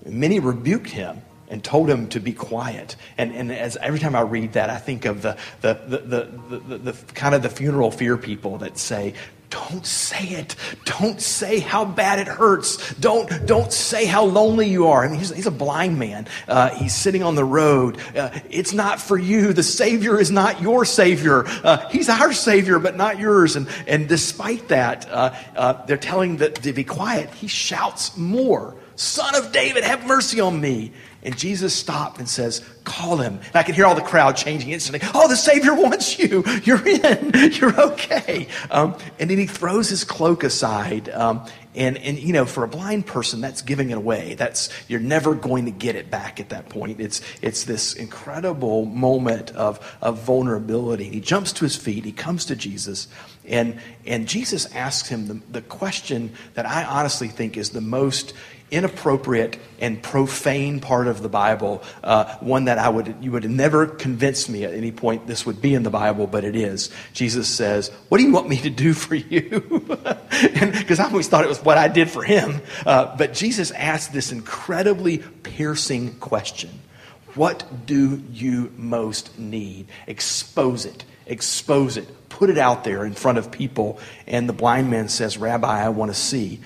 many 0.06 0.42
rebuked 0.42 0.90
him 0.90 1.22
and 1.48 1.64
told 1.64 1.90
him 1.90 2.10
to 2.10 2.20
be 2.20 2.34
quiet. 2.34 2.98
And, 3.18 3.32
and 3.32 3.50
as 3.50 3.78
every 3.78 3.98
time 3.98 4.14
I 4.14 4.22
read 4.22 4.52
that, 4.54 4.70
I 4.70 4.78
think 4.78 5.06
of 5.06 5.22
the, 5.22 5.38
the, 5.62 5.76
the, 5.88 5.98
the, 5.98 6.58
the, 6.60 6.92
the 6.92 7.14
kind 7.14 7.34
of 7.34 7.44
the 7.44 7.50
funeral 7.50 7.92
fear 7.92 8.18
people 8.18 8.58
that 8.58 8.78
say, 8.78 9.14
don't 9.50 9.86
say 9.86 10.24
it. 10.24 10.56
Don't 10.86 11.22
say 11.22 11.60
how 11.60 11.86
bad 11.86 12.20
it 12.20 12.28
hurts. 12.28 12.94
Don't, 12.96 13.46
don't 13.46 13.72
say 13.72 14.06
how 14.06 14.26
lonely 14.26 14.70
you 14.70 14.88
are. 14.88 15.06
I 15.06 15.08
mean, 15.08 15.20
he's, 15.20 15.34
he's 15.34 15.48
a 15.48 15.52
blind 15.52 15.98
man. 15.98 16.28
Uh, 16.48 16.70
he's 16.70 16.94
sitting 16.94 17.24
on 17.24 17.36
the 17.36 17.46
road. 17.46 17.98
Uh, 18.16 18.30
it's 18.50 18.74
not 18.74 19.00
for 19.00 19.18
you. 19.18 19.54
The 19.54 19.64
Savior 19.64 20.20
is 20.20 20.32
not 20.32 20.62
your 20.62 20.86
Savior. 20.86 21.46
Uh, 21.48 21.88
he's 21.90 22.10
our 22.10 22.34
Savior, 22.34 22.80
but 22.80 22.98
not 22.98 23.20
yours. 23.20 23.56
And, 23.56 23.68
and 23.88 24.10
despite 24.10 24.68
that, 24.68 25.10
uh, 25.10 25.36
uh, 25.56 25.86
they're 25.86 25.98
telling 25.98 26.38
that 26.38 26.56
to 26.56 26.74
be 26.74 26.84
quiet. 26.84 27.30
He 27.34 27.48
shouts 27.48 28.18
more 28.18 28.76
Son 28.98 29.36
of 29.36 29.52
David, 29.52 29.84
have 29.84 30.08
mercy 30.08 30.40
on 30.40 30.60
me. 30.60 30.92
And 31.28 31.38
Jesus 31.38 31.76
stopped 31.76 32.20
and 32.20 32.30
says, 32.30 32.62
Call 32.86 33.18
him. 33.18 33.34
And 33.48 33.56
I 33.56 33.64
can 33.64 33.76
hear 33.76 33.86
all 33.86 33.96
the 33.96 34.02
crowd 34.02 34.38
changing 34.38 34.72
instantly. 34.72 35.06
Oh, 35.14 35.28
the 35.28 35.36
Savior 35.36 35.76
wants 35.76 36.18
you. 36.18 36.42
You're 36.64 36.88
in. 36.88 37.52
You're 37.52 37.78
okay. 37.78 38.48
Um, 38.72 38.96
and 39.20 39.30
then 39.30 39.38
he 39.38 39.46
throws 39.46 39.90
his 39.90 40.06
cloak 40.06 40.46
aside. 40.46 41.10
Um, 41.10 41.46
and, 41.76 41.98
and, 41.98 42.18
you 42.18 42.32
know, 42.32 42.46
for 42.46 42.64
a 42.64 42.68
blind 42.70 43.08
person, 43.08 43.42
that's 43.42 43.62
giving 43.62 43.90
it 43.90 43.98
away. 43.98 44.36
That's, 44.36 44.70
you're 44.88 45.02
never 45.02 45.36
going 45.36 45.66
to 45.66 45.72
get 45.72 45.98
it 45.98 46.10
back 46.10 46.40
at 46.40 46.48
that 46.50 46.70
point. 46.70 47.02
It's, 47.02 47.22
it's 47.42 47.66
this 47.66 47.94
incredible 47.94 48.86
moment 48.86 49.52
of, 49.52 49.98
of 50.02 50.20
vulnerability. 50.22 51.10
He 51.10 51.20
jumps 51.20 51.52
to 51.54 51.66
his 51.66 51.76
feet. 51.76 52.06
He 52.06 52.14
comes 52.14 52.46
to 52.46 52.56
Jesus. 52.56 53.10
And, 53.46 53.82
and 54.06 54.30
Jesus 54.30 54.74
asks 54.74 55.10
him 55.10 55.28
the, 55.28 55.42
the 55.52 55.62
question 55.62 56.32
that 56.54 56.66
I 56.66 56.86
honestly 56.86 57.28
think 57.28 57.58
is 57.58 57.72
the 57.72 57.82
most 57.82 58.34
inappropriate 58.70 59.60
and 59.80 60.02
profane 60.02 60.80
part 60.80 61.08
of 61.08 61.22
the 61.22 61.30
Bible, 61.30 61.84
uh, 62.04 62.36
one 62.38 62.66
that 62.66 62.78
I 62.78 62.90
would 62.90 63.16
you 63.22 63.32
would 63.32 63.50
never 63.50 63.88
convince 63.88 64.50
me 64.50 64.64
at 64.64 64.74
any 64.74 64.92
point 64.92 65.28
this 65.28 65.46
would 65.46 65.62
be 65.62 65.74
in 65.74 65.84
the 65.84 65.90
Bible, 65.90 66.28
but 66.28 66.44
it 66.44 66.56
is. 66.56 66.90
Jesus 67.14 67.48
says, 67.48 67.90
"What 68.10 68.18
do 68.18 68.24
you 68.24 68.32
want 68.32 68.50
me 68.50 68.58
to 68.58 68.70
do 68.70 68.94
for 68.94 69.16
you?" 69.16 69.86
Because 70.78 71.00
I 71.00 71.06
always 71.06 71.28
thought 71.28 71.44
it 71.44 71.50
was 71.50 71.64
what 71.64 71.78
I 71.78 71.88
did 71.88 72.10
for 72.10 72.24
him, 72.24 72.62
uh, 72.86 73.16
but 73.18 73.34
Jesus 73.34 73.72
asked 73.72 74.14
this 74.14 74.32
incredibly 74.32 75.20
piercing 75.20 76.16
question: 76.16 76.70
"What 77.36 77.86
do 77.86 78.22
you 78.32 78.72
most 78.78 79.38
need? 79.40 79.88
Expose 80.06 80.86
it." 80.86 81.06
expose 81.28 81.98
it, 81.98 82.30
put 82.30 82.50
it 82.50 82.58
out 82.58 82.84
there 82.84 83.06
in 83.06 83.14
front 83.14 83.38
of 83.38 83.52
people. 83.52 84.00
And 84.26 84.48
the 84.48 84.54
blind 84.54 84.90
man 84.90 85.10
says, 85.10 85.38
Rabbi, 85.38 85.84
I 85.86 85.90
want 85.90 86.12
to 86.12 86.18
see. 86.18 86.62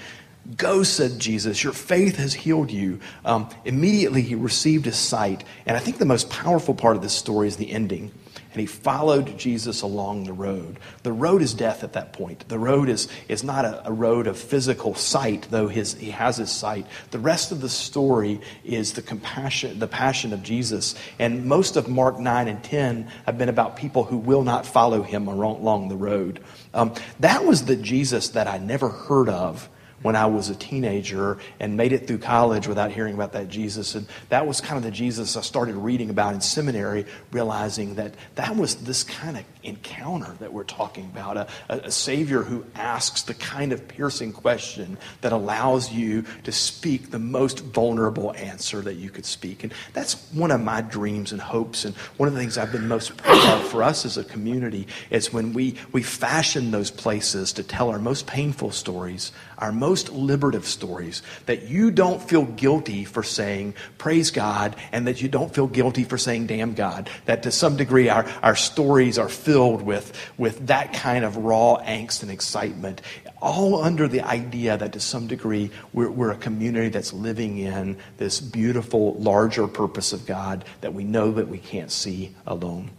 Go, 0.58 0.84
said 0.84 1.20
Jesus, 1.20 1.64
your 1.64 1.74
faith 1.74 2.18
has 2.18 2.34
healed 2.34 2.72
you. 2.72 3.00
Um, 3.24 3.50
immediately 3.64 4.22
he 4.22 4.36
received 4.36 4.86
his 4.86 4.98
sight. 4.98 5.44
And 5.66 5.78
I 5.78 5.80
think 5.80 5.98
the 5.98 6.06
most 6.06 6.30
powerful 6.30 6.74
part 6.74 6.96
of 6.96 7.02
this 7.02 7.14
story 7.14 7.48
is 7.48 7.58
the 7.58 7.72
ending 7.72 8.12
and 8.54 8.60
he 8.60 8.66
followed 8.66 9.38
Jesus 9.38 9.82
along 9.82 10.26
the 10.26 10.34
road. 10.34 10.78
The 11.04 11.14
road 11.14 11.42
is 11.42 11.54
death 11.54 11.86
at 11.86 11.94
that 11.94 12.12
point. 12.12 12.50
The 12.50 12.60
road 12.60 12.90
is, 12.90 13.08
is 13.30 13.46
not 13.46 13.64
a, 13.64 13.88
a, 13.88 13.92
road 13.94 14.28
of 14.28 14.38
physical 14.38 14.94
sight, 14.94 15.48
though 15.50 15.70
his, 15.70 15.94
he 15.94 16.12
has 16.12 16.36
his 16.36 16.52
sight. 16.52 16.86
The 17.12 17.20
rest 17.20 17.54
of 17.54 17.62
the 17.62 17.70
story 17.70 18.42
is 18.66 18.92
the 18.94 19.02
compassion, 19.02 19.80
the 19.80 19.88
passion 19.88 20.34
of 20.34 20.44
Jesus. 20.44 20.96
And 21.18 21.46
most 21.46 21.78
of 21.78 21.88
Mark 21.88 22.20
9 22.20 22.50
and 22.50 22.62
10 22.62 23.10
have 23.26 23.38
been 23.38 23.48
about 23.48 23.78
people 23.78 24.04
who 24.04 24.18
will 24.18 24.44
not 24.44 24.66
follow 24.66 25.02
him 25.02 25.30
along 25.30 25.88
the 25.88 25.96
road. 25.96 26.44
Um, 26.74 26.94
that 27.22 27.46
was 27.46 27.66
the 27.66 27.78
Jesus 27.78 28.30
that 28.30 28.48
I 28.48 28.58
never 28.58 28.90
heard 28.90 29.30
of 29.30 29.70
when 30.02 30.16
I 30.16 30.26
was 30.26 30.50
a 30.50 30.56
teenager 30.56 31.38
and 31.60 31.78
made 31.78 31.94
it 31.94 32.08
through 32.08 32.20
college 32.20 32.68
without 32.68 32.92
hearing 32.92 33.14
about 33.14 33.34
that 33.34 33.50
Jesus. 33.50 33.96
And 33.96 34.08
that 34.30 34.48
was 34.48 34.62
kind 34.62 34.78
of 34.78 34.84
the 34.84 34.92
Jesus 34.92 35.36
I 35.38 35.42
started 35.42 35.76
reading 35.76 36.10
about 36.10 36.34
in 36.34 36.42
seminary, 36.42 37.06
realizing 37.32 37.96
that 37.96 38.16
that 38.36 38.56
was 38.56 38.76
this 38.76 39.04
kind 39.04 39.38
of 39.38 39.44
encounter 39.64 40.34
that 40.40 40.52
we're 40.52 40.64
talking 40.64 41.06
about 41.06 41.38
a, 41.38 41.48
a, 41.70 41.92
Savior 41.92 42.42
who 42.42 42.66
asks 42.76 43.24
the 43.24 43.34
kind 43.36 43.72
of 43.72 43.88
piercing 43.88 44.34
question 44.34 44.98
that 45.22 45.32
allows 45.32 45.92
you 45.92 46.26
to 46.44 46.52
speak 46.52 47.12
the 47.12 47.20
most 47.20 47.60
vulnerable 47.60 48.34
answer 48.36 48.82
that 48.82 48.96
you 48.96 49.10
could 49.10 49.26
speak. 49.26 49.64
And 49.64 49.74
that's 49.94 50.32
one 50.32 50.52
of 50.52 50.62
my 50.62 50.82
dreams 50.82 51.32
and 51.32 51.40
hopes. 51.40 51.86
And 51.86 51.96
one 52.18 52.28
of 52.28 52.34
the 52.34 52.40
things 52.40 52.58
I've 52.58 52.72
been 52.72 52.88
most 52.88 53.16
proud 53.18 53.60
of 53.60 53.68
for 53.68 53.84
us 53.84 54.06
as 54.06 54.18
a 54.18 54.24
community 54.24 54.88
is 55.12 55.32
when 55.32 55.54
we, 55.54 55.76
we 55.92 56.02
fashion 56.02 56.72
those 56.72 56.90
places 56.90 57.54
to 57.54 57.64
tell 57.64 57.90
our 57.90 58.00
most 58.00 58.26
painful 58.26 58.72
stories 58.72 59.32
our 59.62 59.72
most 59.72 60.12
liberative 60.12 60.66
stories, 60.66 61.22
that 61.46 61.70
you 61.70 61.92
don't 61.92 62.22
feel 62.22 62.46
guilty 62.46 63.06
for 63.06 63.24
saying, 63.24 63.76
praise 63.98 64.32
God, 64.32 64.76
and 64.92 65.08
that 65.08 65.22
you 65.22 65.30
don't 65.30 65.54
feel 65.54 65.68
guilty 65.68 66.04
for 66.04 66.18
saying, 66.18 66.48
damn 66.48 66.74
God. 66.74 67.10
That 67.26 67.44
to 67.44 67.52
some 67.52 67.78
degree 67.78 68.10
our, 68.10 68.28
our 68.42 68.56
stories 68.56 69.18
are 69.18 69.30
filled 69.30 69.84
with, 69.84 70.18
with 70.38 70.68
that 70.68 70.94
kind 70.94 71.24
of 71.24 71.38
raw 71.38 71.78
angst 71.84 72.24
and 72.24 72.32
excitement, 72.32 73.02
all 73.42 73.82
under 73.84 74.08
the 74.08 74.22
idea 74.22 74.78
that 74.78 74.94
to 74.94 75.00
some 75.00 75.28
degree 75.28 75.72
we're, 75.94 76.10
we're 76.10 76.32
a 76.32 76.38
community 76.38 76.90
that's 76.90 77.14
living 77.14 77.58
in 77.58 77.98
this 78.18 78.40
beautiful, 78.40 79.14
larger 79.16 79.68
purpose 79.68 80.14
of 80.14 80.26
God 80.26 80.66
that 80.82 80.94
we 80.94 81.04
know 81.04 81.32
that 81.32 81.48
we 81.48 81.58
can't 81.58 81.92
see 81.92 82.36
alone. 82.46 82.92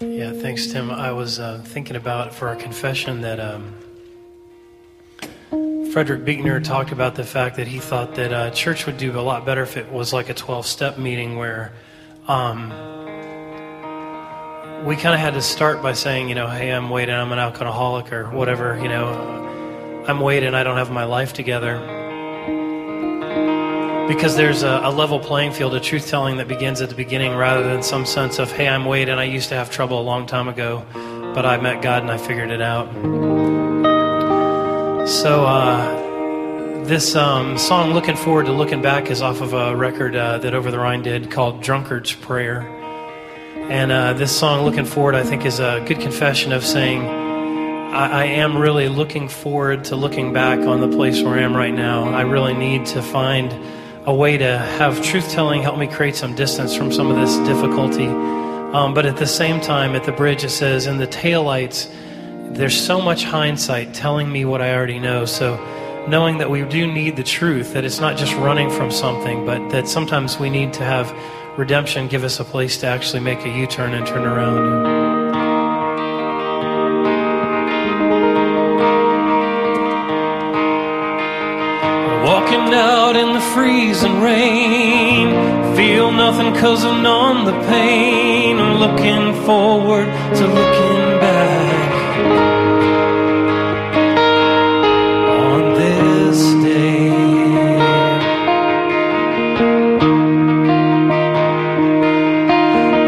Yeah, 0.00 0.32
thanks, 0.32 0.68
Tim. 0.68 0.92
I 0.92 1.10
was 1.10 1.40
uh, 1.40 1.60
thinking 1.64 1.96
about 1.96 2.32
for 2.32 2.46
our 2.46 2.54
confession 2.54 3.22
that 3.22 3.40
um, 3.40 3.74
Frederick 5.92 6.24
Buechner 6.24 6.60
talked 6.60 6.92
about 6.92 7.16
the 7.16 7.24
fact 7.24 7.56
that 7.56 7.66
he 7.66 7.80
thought 7.80 8.14
that 8.14 8.32
uh, 8.32 8.50
church 8.52 8.86
would 8.86 8.96
do 8.96 9.18
a 9.18 9.20
lot 9.20 9.44
better 9.44 9.62
if 9.62 9.76
it 9.76 9.90
was 9.90 10.12
like 10.12 10.28
a 10.28 10.34
12 10.34 10.66
step 10.66 10.98
meeting 10.98 11.36
where 11.36 11.72
um, 12.28 12.68
we 14.84 14.94
kind 14.94 15.14
of 15.14 15.20
had 15.20 15.34
to 15.34 15.42
start 15.42 15.82
by 15.82 15.94
saying, 15.94 16.28
you 16.28 16.36
know, 16.36 16.46
hey, 16.46 16.70
I'm 16.70 16.90
waiting, 16.90 17.16
I'm 17.16 17.32
an 17.32 17.40
alcoholic 17.40 18.12
or 18.12 18.30
whatever, 18.30 18.78
you 18.80 18.88
know, 18.88 20.04
I'm 20.06 20.20
waiting, 20.20 20.54
I 20.54 20.62
don't 20.62 20.76
have 20.76 20.92
my 20.92 21.04
life 21.04 21.32
together 21.32 22.07
because 24.08 24.36
there's 24.36 24.62
a, 24.62 24.80
a, 24.84 24.90
level 24.90 25.20
playing 25.20 25.52
field 25.52 25.74
of 25.74 25.82
truth 25.82 26.08
telling 26.08 26.38
that 26.38 26.48
begins 26.48 26.80
at 26.80 26.88
the 26.88 26.94
beginning 26.94 27.36
rather 27.36 27.62
than 27.62 27.82
some 27.82 28.06
sense 28.06 28.38
of, 28.38 28.50
hey, 28.50 28.66
I'm 28.66 28.86
Wade 28.86 29.10
and 29.10 29.20
I 29.20 29.24
used 29.24 29.50
to 29.50 29.54
have 29.54 29.70
trouble 29.70 30.00
a 30.00 30.02
long 30.02 30.26
time 30.26 30.48
ago, 30.48 30.82
but 31.34 31.44
I 31.44 31.58
met 31.58 31.82
God 31.82 32.02
and 32.02 32.10
I 32.10 32.16
figured 32.16 32.50
it 32.50 32.62
out. 32.62 32.88
So, 35.06 35.44
uh, 35.44 36.84
this 36.84 37.14
um, 37.14 37.58
song, 37.58 37.92
Looking 37.92 38.16
Forward 38.16 38.46
to 38.46 38.52
Looking 38.52 38.80
Back, 38.80 39.10
is 39.10 39.20
off 39.20 39.42
of 39.42 39.52
a 39.52 39.76
record 39.76 40.16
uh, 40.16 40.38
that 40.38 40.54
Over 40.54 40.70
the 40.70 40.78
Rhine 40.78 41.02
did 41.02 41.30
called 41.30 41.62
Drunkard's 41.62 42.14
Prayer. 42.14 42.62
And 43.68 43.92
uh, 43.92 44.14
this 44.14 44.36
song, 44.36 44.64
Looking 44.64 44.86
Forward, 44.86 45.16
I 45.16 45.22
think 45.22 45.44
is 45.44 45.60
a 45.60 45.84
good 45.86 46.00
confession 46.00 46.52
of 46.52 46.64
saying, 46.64 47.02
I, 47.02 48.22
I 48.22 48.24
am 48.24 48.56
really 48.56 48.88
looking 48.88 49.28
forward 49.28 49.84
to 49.84 49.96
looking 49.96 50.32
back 50.32 50.60
on 50.60 50.80
the 50.80 50.88
place 50.96 51.22
where 51.22 51.34
I 51.34 51.42
am 51.42 51.54
right 51.54 51.74
now. 51.74 52.08
I 52.08 52.22
really 52.22 52.54
need 52.54 52.86
to 52.86 53.02
find 53.02 53.52
a 54.06 54.14
way 54.14 54.38
to 54.38 54.58
have 54.58 55.02
truth 55.02 55.30
telling 55.30 55.62
help 55.62 55.78
me 55.78 55.86
create 55.86 56.16
some 56.16 56.34
distance 56.34 56.74
from 56.74 56.92
some 56.92 57.10
of 57.10 57.16
this 57.16 57.36
difficulty. 57.48 58.06
Um, 58.06 58.94
but 58.94 59.06
at 59.06 59.16
the 59.16 59.26
same 59.26 59.60
time, 59.60 59.94
at 59.94 60.04
the 60.04 60.12
bridge, 60.12 60.44
it 60.44 60.50
says, 60.50 60.86
in 60.86 60.98
the 60.98 61.06
taillights, 61.06 61.90
there's 62.54 62.78
so 62.78 63.00
much 63.00 63.24
hindsight 63.24 63.94
telling 63.94 64.30
me 64.30 64.44
what 64.44 64.60
I 64.60 64.74
already 64.74 64.98
know. 64.98 65.24
So, 65.24 65.56
knowing 66.08 66.38
that 66.38 66.50
we 66.50 66.64
do 66.64 66.90
need 66.90 67.16
the 67.16 67.22
truth, 67.22 67.74
that 67.74 67.84
it's 67.84 68.00
not 68.00 68.16
just 68.16 68.34
running 68.34 68.70
from 68.70 68.90
something, 68.90 69.44
but 69.44 69.68
that 69.70 69.88
sometimes 69.88 70.38
we 70.38 70.48
need 70.48 70.72
to 70.74 70.84
have 70.84 71.12
redemption 71.58 72.08
give 72.08 72.24
us 72.24 72.40
a 72.40 72.44
place 72.44 72.78
to 72.78 72.86
actually 72.86 73.20
make 73.20 73.44
a 73.44 73.48
U 73.48 73.66
turn 73.66 73.92
and 73.92 74.06
turn 74.06 74.24
around. 74.24 74.97
Out 83.08 83.16
in 83.16 83.32
the 83.32 83.40
freezing 83.40 84.20
rain. 84.20 85.28
Feel 85.74 86.12
nothing 86.12 86.52
cause 86.60 86.84
I'm 86.84 87.02
numb 87.02 87.46
the 87.46 87.58
pain. 87.66 88.58
I'm 88.58 88.76
looking 88.84 89.24
forward 89.46 90.08
to 90.38 90.44
looking 90.58 91.02
back. 91.24 91.92
On 95.46 95.60
this 95.80 96.38
day. 96.64 97.08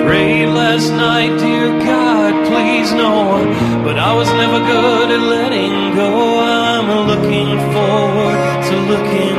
Prayed 0.07 0.47
last 0.47 0.91
night, 0.93 1.39
dear 1.39 1.69
God, 1.91 2.33
please 2.49 2.91
no. 2.93 3.13
But 3.85 3.99
I 3.99 4.15
was 4.15 4.29
never 4.29 4.61
good 4.61 5.11
at 5.11 5.25
letting 5.37 5.95
go. 5.95 6.41
I'm 6.41 6.89
looking 7.07 7.51
forward 7.75 8.39
to 8.69 8.77
looking 8.93 9.30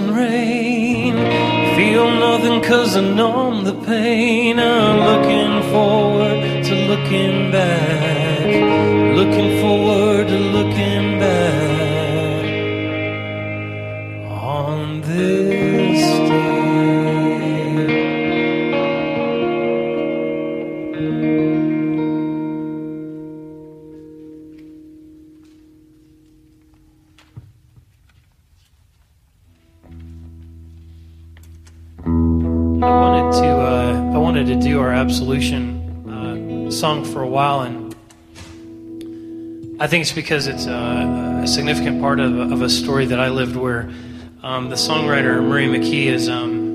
freezing 0.00 0.14
rain. 0.14 1.16
Feel 1.76 2.10
nothing 2.10 2.62
cause 2.62 2.96
I 2.96 3.00
numb 3.00 3.64
the 3.64 3.74
pain. 3.74 4.58
I'm 4.58 4.98
looking 4.98 5.70
forward 5.72 6.64
to 6.64 6.74
looking 6.74 7.50
back. 7.50 9.16
Looking 9.16 9.60
forward 9.60 10.28
to 10.28 10.38
looking 10.38 11.18
back 11.18 11.79
I 39.80 39.86
think 39.86 40.02
it's 40.02 40.12
because 40.12 40.46
it's 40.46 40.66
a, 40.66 41.40
a 41.42 41.46
significant 41.46 42.02
part 42.02 42.20
of, 42.20 42.38
of 42.52 42.60
a 42.60 42.68
story 42.68 43.06
that 43.06 43.18
I 43.18 43.30
lived 43.30 43.56
where 43.56 43.90
um, 44.42 44.68
the 44.68 44.76
songwriter 44.76 45.42
Marie 45.42 45.68
McKee 45.68 46.04
is 46.04 46.28
um, 46.28 46.68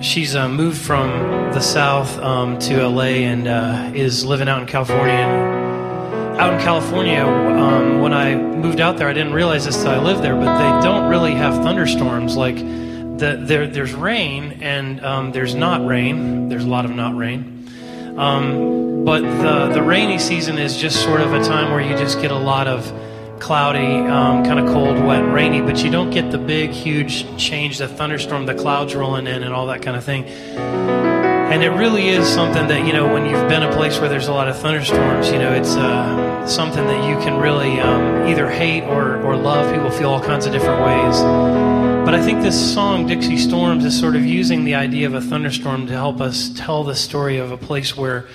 she's 0.00 0.36
uh, 0.36 0.48
moved 0.48 0.78
from 0.78 1.10
the 1.52 1.58
south 1.58 2.16
um, 2.20 2.60
to 2.60 2.86
LA 2.86 3.26
and 3.26 3.48
uh, 3.48 3.90
is 3.92 4.24
living 4.24 4.48
out 4.48 4.60
in 4.60 4.68
California. 4.68 5.14
And, 5.14 6.38
out 6.40 6.54
in 6.54 6.60
California, 6.60 7.24
um, 7.24 8.00
when 8.00 8.12
I 8.12 8.36
moved 8.36 8.80
out 8.80 8.98
there, 8.98 9.08
I 9.08 9.14
didn't 9.14 9.32
realize 9.32 9.64
this 9.64 9.82
till 9.82 9.90
I 9.90 9.98
lived 9.98 10.22
there, 10.22 10.36
but 10.36 10.58
they 10.58 10.86
don't 10.86 11.10
really 11.10 11.34
have 11.34 11.54
thunderstorms. 11.64 12.36
Like, 12.36 12.56
the, 12.56 13.36
there, 13.40 13.66
there's 13.66 13.94
rain 13.94 14.62
and 14.62 15.04
um, 15.04 15.32
there's 15.32 15.56
not 15.56 15.84
rain. 15.84 16.48
There's 16.48 16.64
a 16.64 16.68
lot 16.68 16.84
of 16.84 16.92
not 16.92 17.16
rain. 17.16 17.68
Um, 18.16 18.85
but 19.06 19.22
the, 19.22 19.74
the 19.74 19.82
rainy 19.84 20.18
season 20.18 20.58
is 20.58 20.76
just 20.76 21.00
sort 21.04 21.20
of 21.20 21.32
a 21.32 21.40
time 21.44 21.70
where 21.70 21.80
you 21.80 21.96
just 21.96 22.20
get 22.20 22.32
a 22.32 22.36
lot 22.36 22.66
of 22.66 22.92
cloudy, 23.38 23.98
um, 24.08 24.42
kind 24.42 24.58
of 24.58 24.66
cold, 24.66 24.98
wet, 24.98 25.24
rainy, 25.32 25.60
but 25.60 25.84
you 25.84 25.92
don't 25.92 26.10
get 26.10 26.32
the 26.32 26.38
big, 26.38 26.70
huge 26.70 27.24
change, 27.38 27.78
the 27.78 27.86
thunderstorm, 27.86 28.46
the 28.46 28.54
clouds 28.56 28.96
rolling 28.96 29.28
in, 29.28 29.44
and 29.44 29.54
all 29.54 29.68
that 29.68 29.80
kind 29.80 29.96
of 29.96 30.02
thing. 30.02 30.24
And 30.24 31.62
it 31.62 31.70
really 31.70 32.08
is 32.08 32.26
something 32.26 32.66
that, 32.66 32.84
you 32.84 32.92
know, 32.92 33.06
when 33.14 33.26
you've 33.26 33.48
been 33.48 33.62
a 33.62 33.72
place 33.72 34.00
where 34.00 34.08
there's 34.08 34.26
a 34.26 34.32
lot 34.32 34.48
of 34.48 34.58
thunderstorms, 34.58 35.30
you 35.30 35.38
know, 35.38 35.52
it's 35.52 35.76
uh, 35.76 36.44
something 36.48 36.84
that 36.84 37.08
you 37.08 37.16
can 37.24 37.40
really 37.40 37.78
um, 37.78 38.26
either 38.26 38.50
hate 38.50 38.82
or, 38.82 39.22
or 39.22 39.36
love. 39.36 39.72
People 39.72 39.92
feel 39.92 40.10
all 40.10 40.20
kinds 40.20 40.46
of 40.46 40.52
different 40.52 40.84
ways. 40.84 41.20
But 42.04 42.16
I 42.16 42.22
think 42.24 42.42
this 42.42 42.74
song, 42.74 43.06
Dixie 43.06 43.38
Storms, 43.38 43.84
is 43.84 43.96
sort 43.96 44.16
of 44.16 44.26
using 44.26 44.64
the 44.64 44.74
idea 44.74 45.06
of 45.06 45.14
a 45.14 45.20
thunderstorm 45.20 45.86
to 45.86 45.92
help 45.92 46.20
us 46.20 46.50
tell 46.56 46.82
the 46.82 46.96
story 46.96 47.38
of 47.38 47.52
a 47.52 47.56
place 47.56 47.96
where 47.96 48.26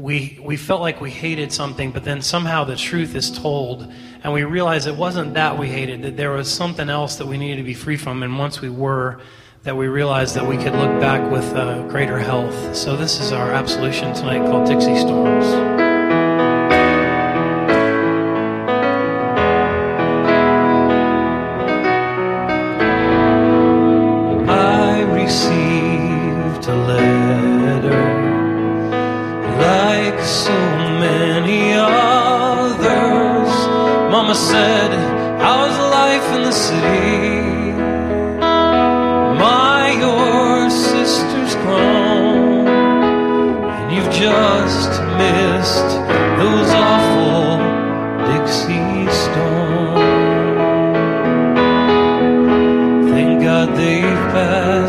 we, 0.00 0.38
we 0.42 0.56
felt 0.56 0.80
like 0.80 1.00
we 1.00 1.10
hated 1.10 1.52
something, 1.52 1.90
but 1.90 2.04
then 2.04 2.22
somehow 2.22 2.64
the 2.64 2.76
truth 2.76 3.14
is 3.14 3.30
told, 3.30 3.92
and 4.24 4.32
we 4.32 4.44
realize 4.44 4.86
it 4.86 4.96
wasn't 4.96 5.34
that 5.34 5.58
we 5.58 5.68
hated, 5.68 6.02
that 6.02 6.16
there 6.16 6.30
was 6.30 6.50
something 6.50 6.88
else 6.88 7.16
that 7.16 7.26
we 7.26 7.36
needed 7.36 7.56
to 7.56 7.62
be 7.62 7.74
free 7.74 7.98
from. 7.98 8.22
And 8.22 8.38
once 8.38 8.62
we 8.62 8.70
were, 8.70 9.20
that 9.64 9.76
we 9.76 9.88
realized 9.88 10.34
that 10.36 10.46
we 10.46 10.56
could 10.56 10.72
look 10.72 11.00
back 11.00 11.30
with 11.30 11.44
uh, 11.54 11.86
greater 11.88 12.18
health. 12.18 12.74
So 12.74 12.96
this 12.96 13.20
is 13.20 13.30
our 13.30 13.52
absolution 13.52 14.14
tonight 14.14 14.50
called 14.50 14.66
Dixie 14.66 14.98
Storms. 14.98 15.79
They've 53.76 54.24
passed 54.32 54.79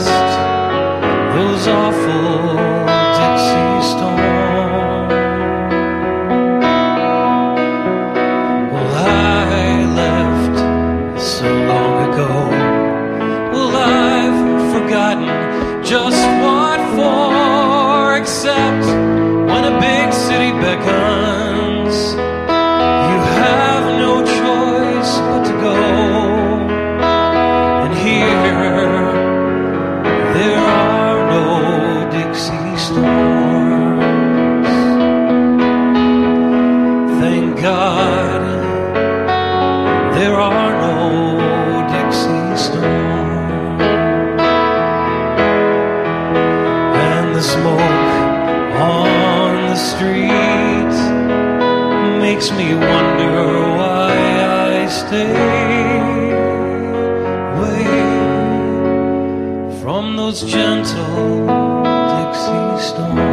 Dixie 62.92 63.31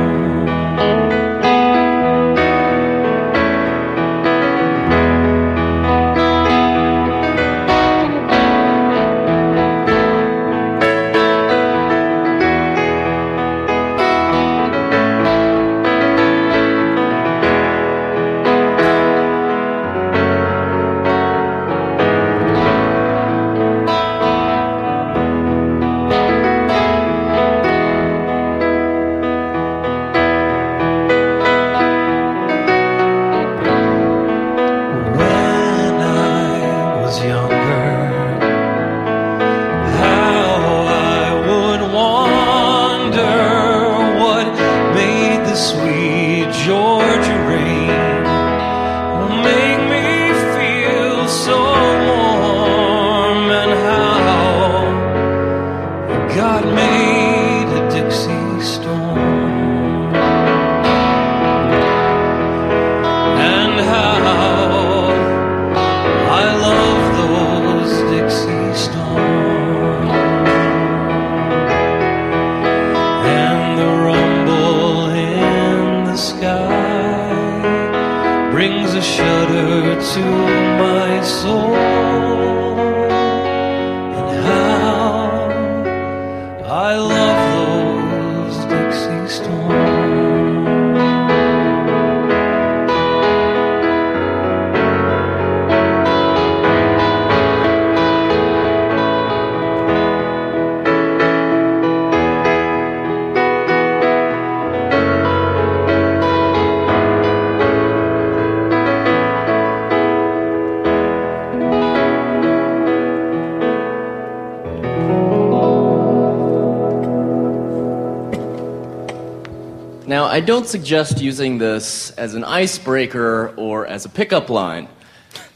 I 120.39 120.41
don't 120.41 120.69
suggest 120.69 121.21
using 121.21 121.59
this 121.59 122.13
as 122.13 122.35
an 122.37 122.45
icebreaker 122.45 123.53
or 123.57 123.89
as 123.89 124.05
a 124.05 124.09
pickup 124.09 124.49
line, 124.51 124.87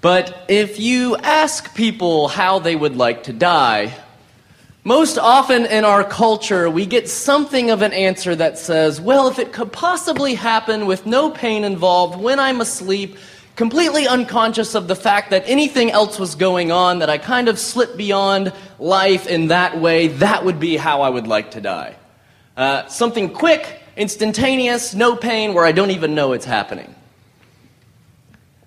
but 0.01 0.45
if 0.49 0.81
you 0.81 1.15
ask 1.19 1.73
people 1.77 2.27
how 2.27 2.59
they 2.59 2.75
would 2.75 2.97
like 2.97 3.23
to 3.23 3.33
die, 3.33 3.95
most 4.83 5.19
often 5.19 5.67
in 5.67 5.85
our 5.85 6.03
culture, 6.03 6.69
we 6.69 6.85
get 6.85 7.09
something 7.09 7.71
of 7.71 7.83
an 7.83 7.93
answer 7.93 8.35
that 8.35 8.59
says, 8.59 9.01
well, 9.01 9.29
if 9.29 9.39
it 9.39 9.53
could 9.53 9.71
possibly 9.71 10.35
happen 10.35 10.87
with 10.87 11.07
no 11.07 11.31
pain 11.31 11.63
involved 11.63 12.21
when 12.21 12.41
I'm 12.41 12.61
asleep, 12.61 13.19
completely 13.55 14.09
unconscious 14.09 14.75
of 14.75 14.89
the 14.89 14.97
fact 14.97 15.31
that 15.31 15.45
anything 15.47 15.93
else 15.93 16.19
was 16.19 16.35
going 16.35 16.73
on, 16.73 16.99
that 16.99 17.09
I 17.09 17.19
kind 17.19 17.47
of 17.47 17.61
slipped 17.61 17.97
beyond 17.97 18.53
life 18.81 19.29
in 19.29 19.47
that 19.47 19.79
way, 19.79 20.09
that 20.09 20.45
would 20.45 20.59
be 20.59 20.77
how 20.77 21.03
I 21.03 21.09
would 21.09 21.29
like 21.29 21.53
to 21.53 21.61
die. 21.61 21.95
Uh, 22.57 22.89
something 22.89 23.33
quick, 23.33 23.79
instantaneous, 23.97 24.95
no 24.95 25.17
pain, 25.17 25.55
where 25.55 25.65
I 25.65 25.73
don't 25.73 25.91
even 25.91 26.15
know 26.15 26.33
it's 26.33 26.45
happening. 26.45 26.95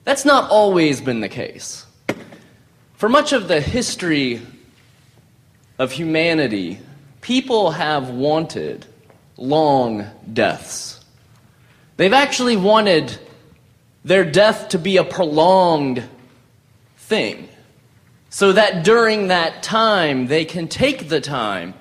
That's 0.04 0.26
not 0.26 0.52
always 0.52 1.02
been 1.02 1.20
the 1.20 1.30
case. 1.30 1.86
For 2.94 3.10
much 3.10 3.34
of 3.34 3.48
the 3.48 3.60
history 3.60 4.42
of 5.78 5.92
humanity, 5.92 6.80
people 7.22 7.72
have 7.72 8.10
wanted 8.10 8.86
long 9.38 10.06
deaths. 10.32 11.04
They've 11.98 12.14
actually 12.14 12.56
wanted 12.56 13.18
their 14.04 14.24
death 14.24 14.70
to 14.70 14.80
be 14.80 14.98
a 14.98 15.04
prolonged 15.04 16.04
thing, 16.98 17.50
so 18.30 18.54
that 18.54 18.84
during 18.84 19.28
that 19.30 19.64
time 19.64 20.28
they 20.28 20.46
can 20.46 20.68
take 20.68 21.10
the 21.10 21.22
time 21.22 21.74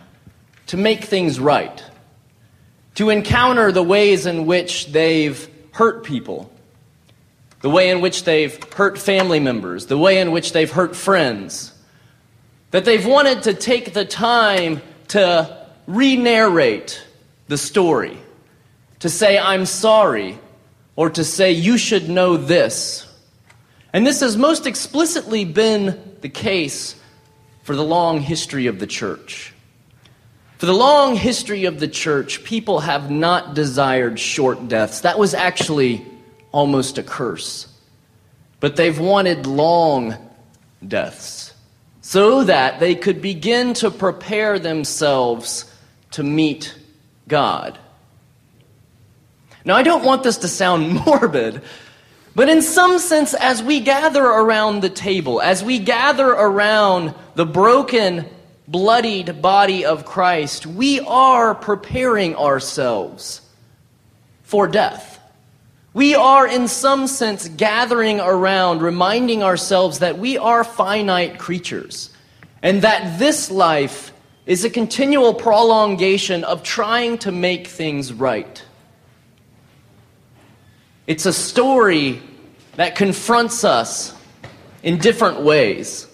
to 0.66 0.76
make 0.76 1.04
things 1.04 1.38
right, 1.38 1.82
to 2.94 3.10
encounter 3.10 3.72
the 3.72 3.82
ways 3.82 4.26
in 4.26 4.46
which 4.46 4.86
they've 4.92 5.48
hurt 5.72 6.04
people, 6.04 6.50
the 7.60 7.70
way 7.70 7.90
in 7.90 8.00
which 8.00 8.24
they've 8.24 8.62
hurt 8.74 8.98
family 8.98 9.40
members, 9.40 9.86
the 9.86 9.98
way 9.98 10.20
in 10.20 10.30
which 10.30 10.52
they've 10.52 10.70
hurt 10.70 10.94
friends. 10.94 11.72
That 12.70 12.84
they've 12.84 13.04
wanted 13.06 13.44
to 13.44 13.54
take 13.54 13.92
the 13.92 14.04
time 14.04 14.82
to 15.08 15.66
re 15.86 16.16
narrate 16.16 17.04
the 17.48 17.58
story, 17.58 18.18
to 19.00 19.08
say, 19.08 19.38
I'm 19.38 19.66
sorry, 19.66 20.38
or 20.96 21.10
to 21.10 21.24
say, 21.24 21.52
you 21.52 21.78
should 21.78 22.08
know 22.08 22.36
this. 22.36 23.06
And 23.92 24.06
this 24.06 24.20
has 24.20 24.36
most 24.36 24.66
explicitly 24.66 25.44
been 25.44 26.16
the 26.20 26.28
case 26.28 26.96
for 27.62 27.76
the 27.76 27.84
long 27.84 28.20
history 28.20 28.66
of 28.66 28.78
the 28.78 28.86
church. 28.86 29.53
For 30.58 30.66
the 30.66 30.72
long 30.72 31.16
history 31.16 31.64
of 31.64 31.80
the 31.80 31.88
church, 31.88 32.44
people 32.44 32.80
have 32.80 33.10
not 33.10 33.54
desired 33.54 34.18
short 34.20 34.68
deaths. 34.68 35.00
That 35.00 35.18
was 35.18 35.34
actually 35.34 36.04
almost 36.52 36.98
a 36.98 37.02
curse. 37.02 37.66
But 38.60 38.76
they've 38.76 38.98
wanted 38.98 39.46
long 39.46 40.16
deaths 40.86 41.52
so 42.00 42.44
that 42.44 42.80
they 42.80 42.94
could 42.94 43.20
begin 43.20 43.74
to 43.74 43.90
prepare 43.90 44.58
themselves 44.58 45.64
to 46.12 46.22
meet 46.22 46.76
God. 47.26 47.78
Now, 49.64 49.74
I 49.74 49.82
don't 49.82 50.04
want 50.04 50.22
this 50.22 50.36
to 50.38 50.48
sound 50.48 50.92
morbid, 51.06 51.62
but 52.34 52.48
in 52.48 52.62
some 52.62 52.98
sense, 52.98 53.34
as 53.34 53.62
we 53.62 53.80
gather 53.80 54.22
around 54.22 54.80
the 54.80 54.90
table, 54.90 55.40
as 55.40 55.64
we 55.64 55.78
gather 55.78 56.28
around 56.28 57.14
the 57.34 57.46
broken, 57.46 58.26
bloodied 58.66 59.42
body 59.42 59.84
of 59.84 60.04
Christ, 60.04 60.66
we 60.66 61.00
are 61.00 61.54
preparing 61.54 62.36
ourselves 62.36 63.40
for 64.42 64.66
death. 64.66 65.20
We 65.92 66.14
are, 66.14 66.46
in 66.46 66.66
some 66.66 67.06
sense, 67.06 67.48
gathering 67.48 68.20
around, 68.20 68.82
reminding 68.82 69.42
ourselves 69.42 70.00
that 70.00 70.18
we 70.18 70.36
are 70.38 70.64
finite 70.64 71.38
creatures 71.38 72.10
and 72.62 72.82
that 72.82 73.18
this 73.18 73.50
life 73.50 74.12
is 74.46 74.64
a 74.64 74.70
continual 74.70 75.34
prolongation 75.34 76.44
of 76.44 76.62
trying 76.62 77.18
to 77.18 77.30
make 77.32 77.66
things 77.66 78.12
right. 78.12 78.62
It's 81.06 81.26
a 81.26 81.32
story 81.32 82.20
that 82.76 82.96
confronts 82.96 83.62
us 83.64 84.14
in 84.82 84.98
different 84.98 85.42
ways. 85.42 86.08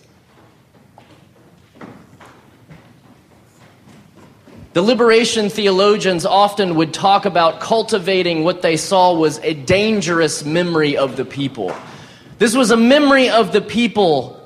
The 4.72 4.82
liberation 4.82 5.50
theologians 5.50 6.24
often 6.24 6.76
would 6.76 6.94
talk 6.94 7.24
about 7.24 7.58
cultivating 7.58 8.44
what 8.44 8.62
they 8.62 8.76
saw 8.76 9.12
was 9.14 9.40
a 9.40 9.52
dangerous 9.52 10.44
memory 10.44 10.96
of 10.96 11.16
the 11.16 11.24
people. 11.24 11.74
This 12.38 12.54
was 12.54 12.70
a 12.70 12.76
memory 12.76 13.28
of 13.28 13.50
the 13.52 13.60
people 13.60 14.36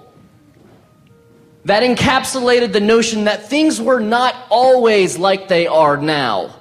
that 1.67 1.83
encapsulated 1.83 2.73
the 2.73 2.81
notion 2.81 3.25
that 3.25 3.51
things 3.51 3.83
were 3.83 4.01
not 4.01 4.35
always 4.49 5.19
like 5.19 5.49
they 5.49 5.67
are 5.67 5.99
now. 5.99 6.55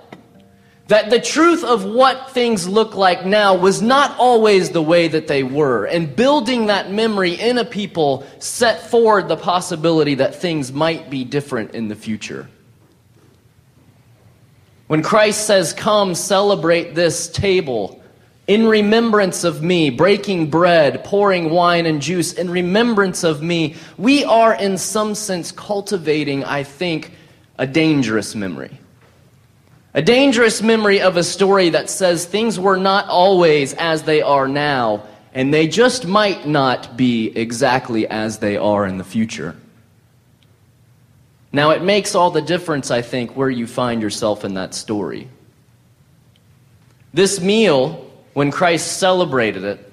That 0.87 1.09
the 1.09 1.21
truth 1.21 1.63
of 1.63 1.85
what 1.85 2.31
things 2.31 2.67
look 2.67 2.95
like 2.95 3.25
now 3.25 3.55
was 3.55 3.81
not 3.81 4.17
always 4.19 4.71
the 4.71 4.81
way 4.81 5.07
that 5.07 5.27
they 5.27 5.43
were. 5.43 5.85
And 5.85 6.13
building 6.13 6.65
that 6.65 6.91
memory 6.91 7.33
in 7.33 7.57
a 7.57 7.63
people 7.63 8.25
set 8.39 8.89
forward 8.89 9.29
the 9.29 9.37
possibility 9.37 10.15
that 10.15 10.35
things 10.35 10.73
might 10.73 11.09
be 11.09 11.23
different 11.23 11.71
in 11.73 11.87
the 11.87 11.95
future. 11.95 12.49
When 14.93 15.01
Christ 15.01 15.47
says, 15.47 15.73
Come 15.73 16.13
celebrate 16.13 16.93
this 16.93 17.27
table 17.27 17.99
in 18.45 18.67
remembrance 18.67 19.43
of 19.43 19.63
me, 19.63 19.89
breaking 19.89 20.51
bread, 20.51 21.03
pouring 21.03 21.49
wine 21.49 21.87
and 21.87 21.99
juice 21.99 22.33
in 22.33 22.47
remembrance 22.47 23.23
of 23.23 23.41
me, 23.41 23.75
we 23.97 24.23
are 24.23 24.53
in 24.53 24.77
some 24.77 25.15
sense 25.15 25.51
cultivating, 25.51 26.43
I 26.43 26.61
think, 26.61 27.11
a 27.57 27.65
dangerous 27.65 28.35
memory. 28.35 28.79
A 29.95 30.01
dangerous 30.03 30.61
memory 30.61 31.01
of 31.01 31.17
a 31.17 31.23
story 31.23 31.71
that 31.71 31.89
says 31.89 32.25
things 32.25 32.59
were 32.59 32.77
not 32.77 33.07
always 33.07 33.73
as 33.73 34.03
they 34.03 34.21
are 34.21 34.47
now, 34.47 35.07
and 35.33 35.51
they 35.51 35.67
just 35.67 36.05
might 36.05 36.45
not 36.45 36.95
be 36.95 37.35
exactly 37.35 38.07
as 38.07 38.37
they 38.37 38.57
are 38.57 38.85
in 38.85 38.99
the 38.99 39.03
future. 39.03 39.55
Now, 41.55 41.69
it 41.69 41.83
makes 41.83 42.15
all 42.15 42.31
the 42.31 42.41
difference, 42.41 42.89
I 42.89 43.03
think, 43.03 43.37
where 43.37 43.49
you 43.49 43.67
find 43.67 44.01
yourself 44.01 44.43
in 44.43 44.55
that 44.55 44.73
story. 44.73 45.29
This 47.13 47.39
meal, 47.39 48.11
when 48.33 48.49
Christ 48.49 48.97
celebrated 48.97 49.63
it, 49.63 49.91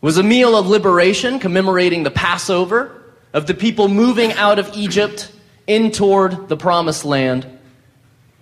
was 0.00 0.18
a 0.18 0.24
meal 0.24 0.56
of 0.56 0.66
liberation, 0.66 1.38
commemorating 1.38 2.02
the 2.02 2.10
Passover, 2.10 3.04
of 3.32 3.46
the 3.46 3.54
people 3.54 3.86
moving 3.86 4.32
out 4.32 4.58
of 4.58 4.68
Egypt 4.74 5.30
in 5.68 5.92
toward 5.92 6.48
the 6.48 6.56
promised 6.56 7.04
land. 7.04 7.46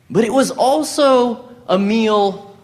But 0.09 0.25
it 0.25 0.33
was 0.33 0.51
also 0.51 1.55
a 1.69 1.79
meal 1.79 2.57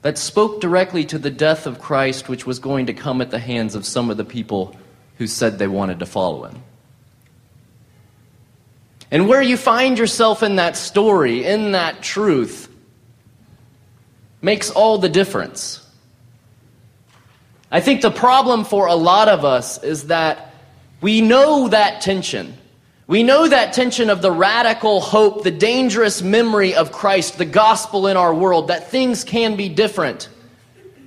that 0.00 0.16
spoke 0.16 0.62
directly 0.62 1.04
to 1.04 1.18
the 1.18 1.30
death 1.30 1.66
of 1.66 1.78
Christ, 1.78 2.30
which 2.30 2.46
was 2.46 2.58
going 2.58 2.86
to 2.86 2.94
come 2.94 3.20
at 3.20 3.30
the 3.30 3.38
hands 3.38 3.74
of 3.74 3.84
some 3.84 4.10
of 4.10 4.16
the 4.16 4.24
people 4.24 4.74
who 5.22 5.28
said 5.28 5.56
they 5.56 5.68
wanted 5.68 6.00
to 6.00 6.06
follow 6.06 6.46
him. 6.46 6.60
And 9.08 9.28
where 9.28 9.40
you 9.40 9.56
find 9.56 9.96
yourself 9.96 10.42
in 10.42 10.56
that 10.56 10.76
story, 10.76 11.44
in 11.44 11.72
that 11.72 12.02
truth, 12.02 12.68
makes 14.40 14.68
all 14.68 14.98
the 14.98 15.08
difference. 15.08 15.78
I 17.70 17.80
think 17.80 18.02
the 18.02 18.10
problem 18.10 18.64
for 18.64 18.88
a 18.88 18.96
lot 18.96 19.28
of 19.28 19.44
us 19.44 19.80
is 19.84 20.08
that 20.08 20.52
we 21.00 21.20
know 21.20 21.68
that 21.68 22.00
tension. 22.00 22.58
We 23.06 23.22
know 23.22 23.46
that 23.46 23.74
tension 23.74 24.10
of 24.10 24.22
the 24.22 24.32
radical 24.32 25.00
hope, 25.00 25.44
the 25.44 25.52
dangerous 25.52 26.20
memory 26.20 26.74
of 26.74 26.90
Christ, 26.90 27.38
the 27.38 27.44
gospel 27.44 28.08
in 28.08 28.16
our 28.16 28.34
world, 28.34 28.68
that 28.68 28.90
things 28.90 29.22
can 29.22 29.54
be 29.54 29.68
different. 29.68 30.28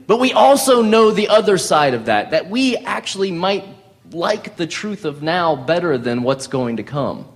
But 0.08 0.22
we 0.22 0.32
also 0.32 0.82
know 0.82 1.12
the 1.12 1.28
other 1.28 1.58
side 1.58 1.94
of 1.96 2.06
that, 2.06 2.32
that 2.32 2.50
we 2.50 2.78
actually 2.78 3.32
might 3.32 3.66
like 4.12 4.56
the 4.56 4.68
truth 4.68 5.06
of 5.06 5.22
now 5.22 5.56
better 5.56 5.98
than 5.98 6.24
what's 6.24 6.48
going 6.48 6.78
to 6.78 6.84
come. 6.84 7.28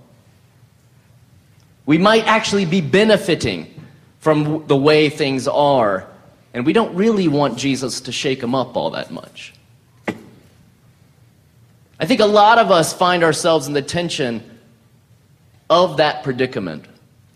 We 1.86 1.98
might 1.98 2.26
actually 2.26 2.66
be 2.66 2.80
benefiting 2.80 3.74
from 4.20 4.66
the 4.66 4.76
way 4.76 5.08
things 5.08 5.48
are, 5.48 6.06
and 6.54 6.64
we 6.64 6.72
don't 6.72 6.94
really 6.94 7.28
want 7.28 7.58
Jesus 7.58 8.02
to 8.02 8.12
shake 8.12 8.40
them 8.40 8.54
up 8.54 8.76
all 8.76 8.90
that 8.90 9.10
much. 9.10 9.54
I 11.98 12.06
think 12.06 12.20
a 12.20 12.26
lot 12.26 12.58
of 12.58 12.70
us 12.70 12.92
find 12.92 13.22
ourselves 13.22 13.66
in 13.66 13.72
the 13.72 13.82
tension 13.82 14.42
of 15.68 15.98
that 15.98 16.24
predicament. 16.24 16.86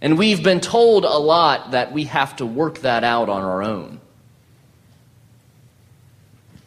And 0.00 0.18
we've 0.18 0.42
been 0.42 0.60
told 0.60 1.04
a 1.04 1.18
lot 1.18 1.70
that 1.70 1.92
we 1.92 2.04
have 2.04 2.36
to 2.36 2.46
work 2.46 2.80
that 2.80 3.04
out 3.04 3.28
on 3.28 3.42
our 3.42 3.62
own. 3.62 4.00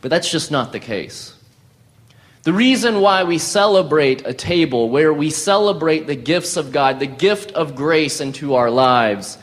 But 0.01 0.09
that's 0.09 0.31
just 0.31 0.49
not 0.49 0.71
the 0.71 0.79
case. 0.79 1.33
The 2.47 2.53
reason 2.53 3.01
why 3.01 3.25
we 3.25 3.39
celebrate 3.39 4.25
a 4.25 4.33
table 4.33 4.89
where 4.89 5.11
we 5.11 5.31
celebrate 5.31 6.07
the 6.07 6.15
gifts 6.15 6.55
of 6.55 6.71
God, 6.71 6.97
the 6.97 7.05
gift 7.05 7.51
of 7.51 7.75
grace 7.75 8.21
into 8.21 8.55
our 8.55 8.71
lives, 8.71 9.37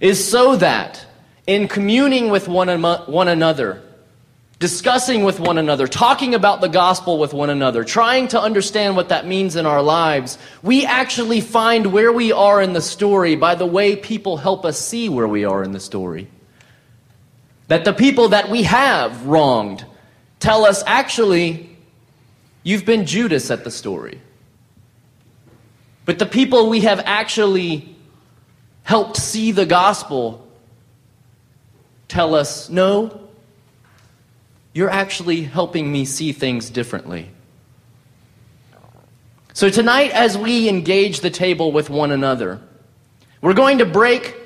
is 0.00 0.28
so 0.28 0.56
that 0.56 1.06
in 1.46 1.68
communing 1.68 2.28
with 2.28 2.48
one, 2.48 2.82
one 2.82 3.28
another, 3.28 3.80
discussing 4.58 5.22
with 5.22 5.38
one 5.38 5.58
another, 5.58 5.86
talking 5.86 6.34
about 6.34 6.60
the 6.60 6.68
gospel 6.68 7.20
with 7.20 7.32
one 7.32 7.50
another, 7.50 7.84
trying 7.84 8.26
to 8.26 8.42
understand 8.42 8.96
what 8.96 9.10
that 9.10 9.28
means 9.28 9.54
in 9.54 9.64
our 9.64 9.80
lives, 9.80 10.36
we 10.60 10.84
actually 10.84 11.40
find 11.40 11.92
where 11.92 12.10
we 12.10 12.32
are 12.32 12.60
in 12.60 12.72
the 12.72 12.82
story 12.82 13.36
by 13.36 13.54
the 13.54 13.64
way 13.64 13.94
people 13.94 14.36
help 14.36 14.64
us 14.64 14.76
see 14.76 15.08
where 15.08 15.28
we 15.28 15.44
are 15.44 15.62
in 15.62 15.70
the 15.70 15.78
story. 15.78 16.28
That 17.68 17.84
the 17.84 17.92
people 17.92 18.30
that 18.30 18.50
we 18.50 18.64
have 18.64 19.24
wronged 19.24 19.84
tell 20.40 20.64
us, 20.64 20.82
actually, 20.84 21.69
you've 22.70 22.84
been 22.84 23.04
Judas 23.04 23.50
at 23.50 23.64
the 23.64 23.70
story. 23.70 24.20
But 26.04 26.18
the 26.18 26.26
people 26.26 26.70
we 26.70 26.82
have 26.82 27.02
actually 27.04 27.96
helped 28.84 29.16
see 29.16 29.52
the 29.52 29.66
gospel 29.66 30.46
tell 32.08 32.34
us, 32.34 32.70
no, 32.70 33.28
you're 34.72 34.90
actually 34.90 35.42
helping 35.42 35.90
me 35.90 36.04
see 36.04 36.32
things 36.32 36.70
differently. 36.70 37.28
So, 39.52 39.68
tonight, 39.68 40.12
as 40.12 40.38
we 40.38 40.68
engage 40.68 41.20
the 41.20 41.30
table 41.30 41.72
with 41.72 41.90
one 41.90 42.12
another, 42.12 42.60
we're 43.40 43.54
going 43.54 43.78
to 43.78 43.84
break 43.84 44.36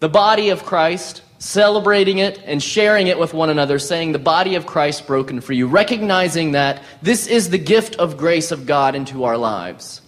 the 0.00 0.08
body 0.08 0.50
of 0.50 0.64
Christ, 0.64 1.22
celebrating 1.40 2.18
it 2.18 2.40
and 2.44 2.62
sharing 2.62 3.08
it 3.08 3.18
with 3.18 3.34
one 3.34 3.50
another, 3.50 3.78
saying, 3.78 4.12
The 4.12 4.18
body 4.18 4.54
of 4.54 4.66
Christ 4.66 5.06
broken 5.06 5.40
for 5.40 5.52
you, 5.52 5.66
recognizing 5.66 6.52
that 6.52 6.82
this 7.02 7.26
is 7.26 7.50
the 7.50 7.58
gift 7.58 7.96
of 7.96 8.16
grace 8.16 8.52
of 8.52 8.66
God 8.66 8.94
into 8.94 9.24
our 9.24 9.36
lives. 9.36 10.02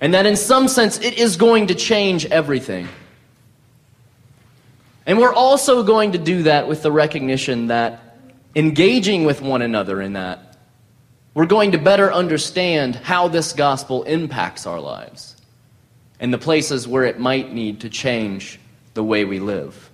And 0.00 0.14
that 0.14 0.26
in 0.26 0.36
some 0.36 0.68
sense, 0.68 0.98
it 1.00 1.18
is 1.18 1.36
going 1.36 1.66
to 1.66 1.74
change 1.74 2.24
everything. 2.26 2.88
And 5.04 5.18
we're 5.18 5.34
also 5.34 5.82
going 5.82 6.12
to 6.12 6.18
do 6.18 6.44
that 6.44 6.68
with 6.68 6.82
the 6.82 6.92
recognition 6.92 7.66
that 7.66 8.16
engaging 8.54 9.24
with 9.24 9.42
one 9.42 9.60
another 9.60 10.00
in 10.00 10.12
that, 10.12 10.56
we're 11.34 11.46
going 11.46 11.72
to 11.72 11.78
better 11.78 12.12
understand 12.12 12.94
how 12.94 13.26
this 13.26 13.52
gospel 13.52 14.04
impacts 14.04 14.66
our 14.66 14.80
lives 14.80 15.36
and 16.20 16.32
the 16.32 16.38
places 16.38 16.86
where 16.86 17.04
it 17.04 17.18
might 17.18 17.52
need 17.52 17.80
to 17.80 17.88
change 17.88 18.60
the 18.94 19.02
way 19.02 19.24
we 19.24 19.40
live. 19.40 19.87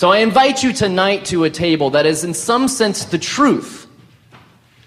So 0.00 0.10
I 0.10 0.20
invite 0.20 0.62
you 0.62 0.72
tonight 0.72 1.26
to 1.26 1.44
a 1.44 1.50
table 1.50 1.90
that 1.90 2.06
is, 2.06 2.24
in 2.24 2.32
some 2.32 2.68
sense, 2.68 3.04
the 3.04 3.18
truth. 3.18 3.86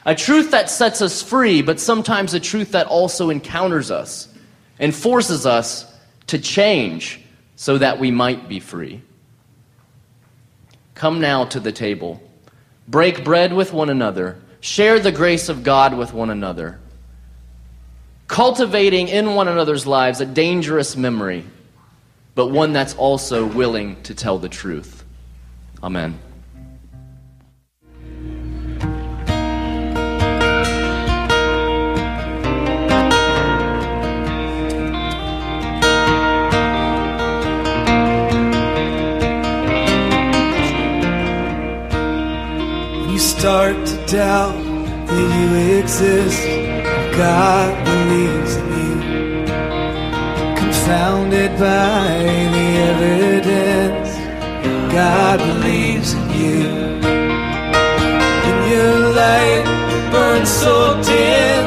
A 0.08 0.16
truth 0.16 0.50
that 0.50 0.72
sets 0.72 1.04
us 1.04 1.22
free, 1.22 1.62
but 1.62 1.80
sometimes 1.80 2.34
a 2.34 2.40
truth 2.40 2.72
that 2.72 2.88
also 2.88 3.30
encounters 3.30 3.92
us 3.92 4.28
and 4.80 4.92
forces 4.92 5.46
us 5.46 5.86
to 6.26 6.40
change 6.40 7.22
so 7.56 7.78
that 7.78 8.00
we 8.00 8.10
might 8.10 8.50
be 8.50 8.60
free. 8.60 9.04
Come 10.96 11.22
now 11.22 11.46
to 11.46 11.60
the 11.60 11.72
table. 11.72 12.20
Break 12.88 13.24
bread 13.24 13.54
with 13.54 13.72
one 13.72 13.92
another. 13.92 14.40
Share 14.62 15.00
the 15.00 15.12
grace 15.12 15.48
of 15.48 15.62
God 15.62 15.96
with 15.96 16.12
one 16.12 16.32
another. 16.32 16.80
Cultivating 18.28 19.10
in 19.10 19.36
one 19.36 19.48
another's 19.48 19.86
lives 19.86 20.22
a 20.22 20.26
dangerous 20.26 20.98
memory, 20.98 21.46
but 22.34 22.48
one 22.48 22.74
that's 22.74 22.96
also 22.96 23.46
willing 23.46 24.02
to 24.02 24.16
tell 24.16 24.40
the 24.40 24.50
truth. 24.50 25.02
Amen. 25.84 26.18
You 43.12 43.20
start 43.20 43.76
to 43.86 44.06
doubt 44.08 44.56
that 45.08 45.28
you 45.38 45.48
exist, 45.80 46.48
God 47.18 47.72
believes 47.84 48.56
in 48.56 48.68
you. 48.80 48.96
Confounded 50.56 51.52
by 51.60 52.08
the 52.54 52.66
evidence, 52.90 53.43
God 54.94 55.40
believes 55.40 56.14
in 56.14 56.30
you. 56.42 56.64
When 58.46 58.60
your 58.72 59.00
light 59.22 59.66
burns 60.12 60.50
so 60.50 61.02
dim, 61.02 61.64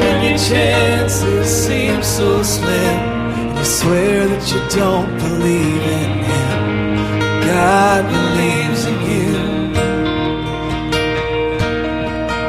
when 0.00 0.16
your 0.24 0.38
chances 0.38 1.46
seem 1.64 2.02
so 2.02 2.42
slim, 2.42 2.98
and 3.38 3.58
you 3.58 3.64
swear 3.64 4.26
that 4.26 4.44
you 4.52 4.60
don't 4.80 5.12
believe 5.18 5.82
in 6.00 6.10
Him, 6.30 7.30
God 7.46 8.02
believes 8.16 8.82
in 8.86 8.98
you. 9.12 9.32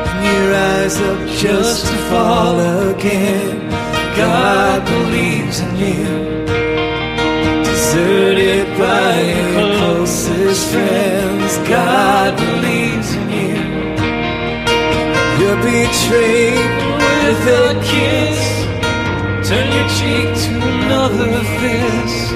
When 0.06 0.18
you 0.28 0.40
rise 0.52 0.98
up 1.10 1.20
just 1.46 1.86
to 1.88 1.98
fall 2.10 2.60
again. 2.90 3.64
God 4.16 4.86
believes 4.86 5.60
in 5.60 5.76
you. 5.78 6.06
Deserted 7.64 8.68
by 8.78 9.22
your 9.22 9.73
closest 10.14 10.70
friends, 10.72 11.58
God 11.68 12.38
believes 12.38 13.16
in 13.16 13.30
you. 13.32 13.64
You're 15.40 15.58
betrayed 15.58 16.74
with 17.02 17.42
a 17.48 17.82
kiss. 17.84 18.42
Turn 19.50 19.68
your 19.74 19.90
cheek 19.98 20.30
to 20.46 20.54
another 20.86 21.32
fist. 21.58 22.33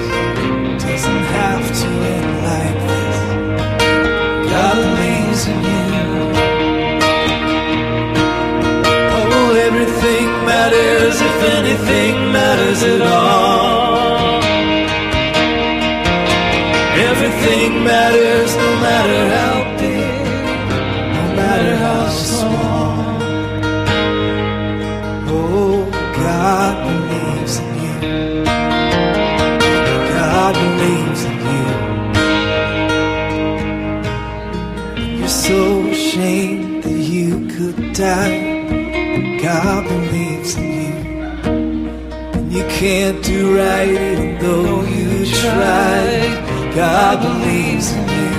God 46.78 47.20
believes 47.20 47.90
in 47.90 48.02
you. 48.02 48.30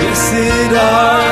Blessed 0.00 0.72
are 0.72 1.23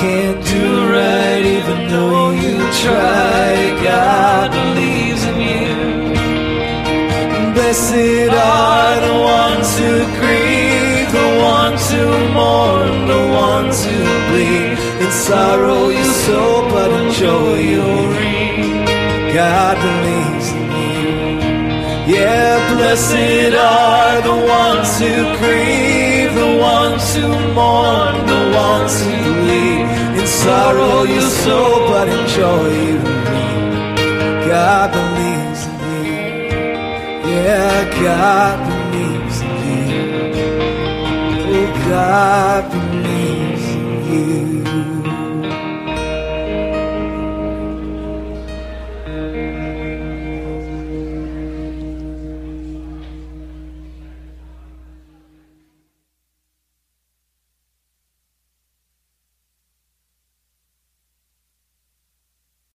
can't 0.00 0.40
do 0.46 0.66
right, 0.92 1.44
even 1.56 1.78
though 1.92 2.30
you 2.30 2.56
try, 2.84 3.50
God 3.82 4.48
believes 4.58 5.22
in 5.30 5.38
you. 5.52 5.74
Blessed 7.54 8.30
are 8.30 8.96
the 9.08 9.16
ones 9.42 9.68
who 9.78 9.92
grieve, 10.20 11.08
the 11.20 11.30
ones 11.54 11.82
who 11.90 12.06
mourn, 12.38 13.08
the 13.14 13.24
ones 13.46 13.76
who 13.86 13.98
bleed. 14.28 14.78
In 15.02 15.10
sorrow 15.10 15.88
you 15.88 16.08
sow, 16.26 16.52
but 16.72 16.90
in 17.00 17.08
joy 17.20 17.56
you'll 17.70 18.08
reap. 18.18 19.34
God 19.34 19.76
believes 19.86 20.48
in 20.58 20.68
you. 20.84 21.08
Yeah, 22.14 22.54
blessed 22.72 23.52
are 23.54 24.18
the 24.30 24.38
ones 24.62 24.90
who 25.00 25.14
grieve, 25.40 26.17
the 26.48 26.58
ones 26.58 27.14
who 27.14 27.28
mourn, 27.54 28.14
the 28.32 28.42
ones 28.66 28.94
who 29.04 29.16
bleed. 29.42 29.86
In 30.18 30.26
sorrow 30.26 31.02
you 31.02 31.20
sow, 31.20 31.68
but 31.90 32.08
in 32.08 32.22
joy 32.36 32.68
you 32.86 32.98
reap. 33.28 33.60
God 34.52 34.86
believes 34.98 35.62
in 35.70 35.78
you. 36.06 36.24
Yeah, 37.32 37.78
God 38.02 38.56
believes 38.70 39.38
in 39.48 39.56
you. 39.90 40.06
Oh, 41.58 41.70
God 41.90 42.62
believes 42.74 43.66
in 43.74 43.88
you. 44.12 44.47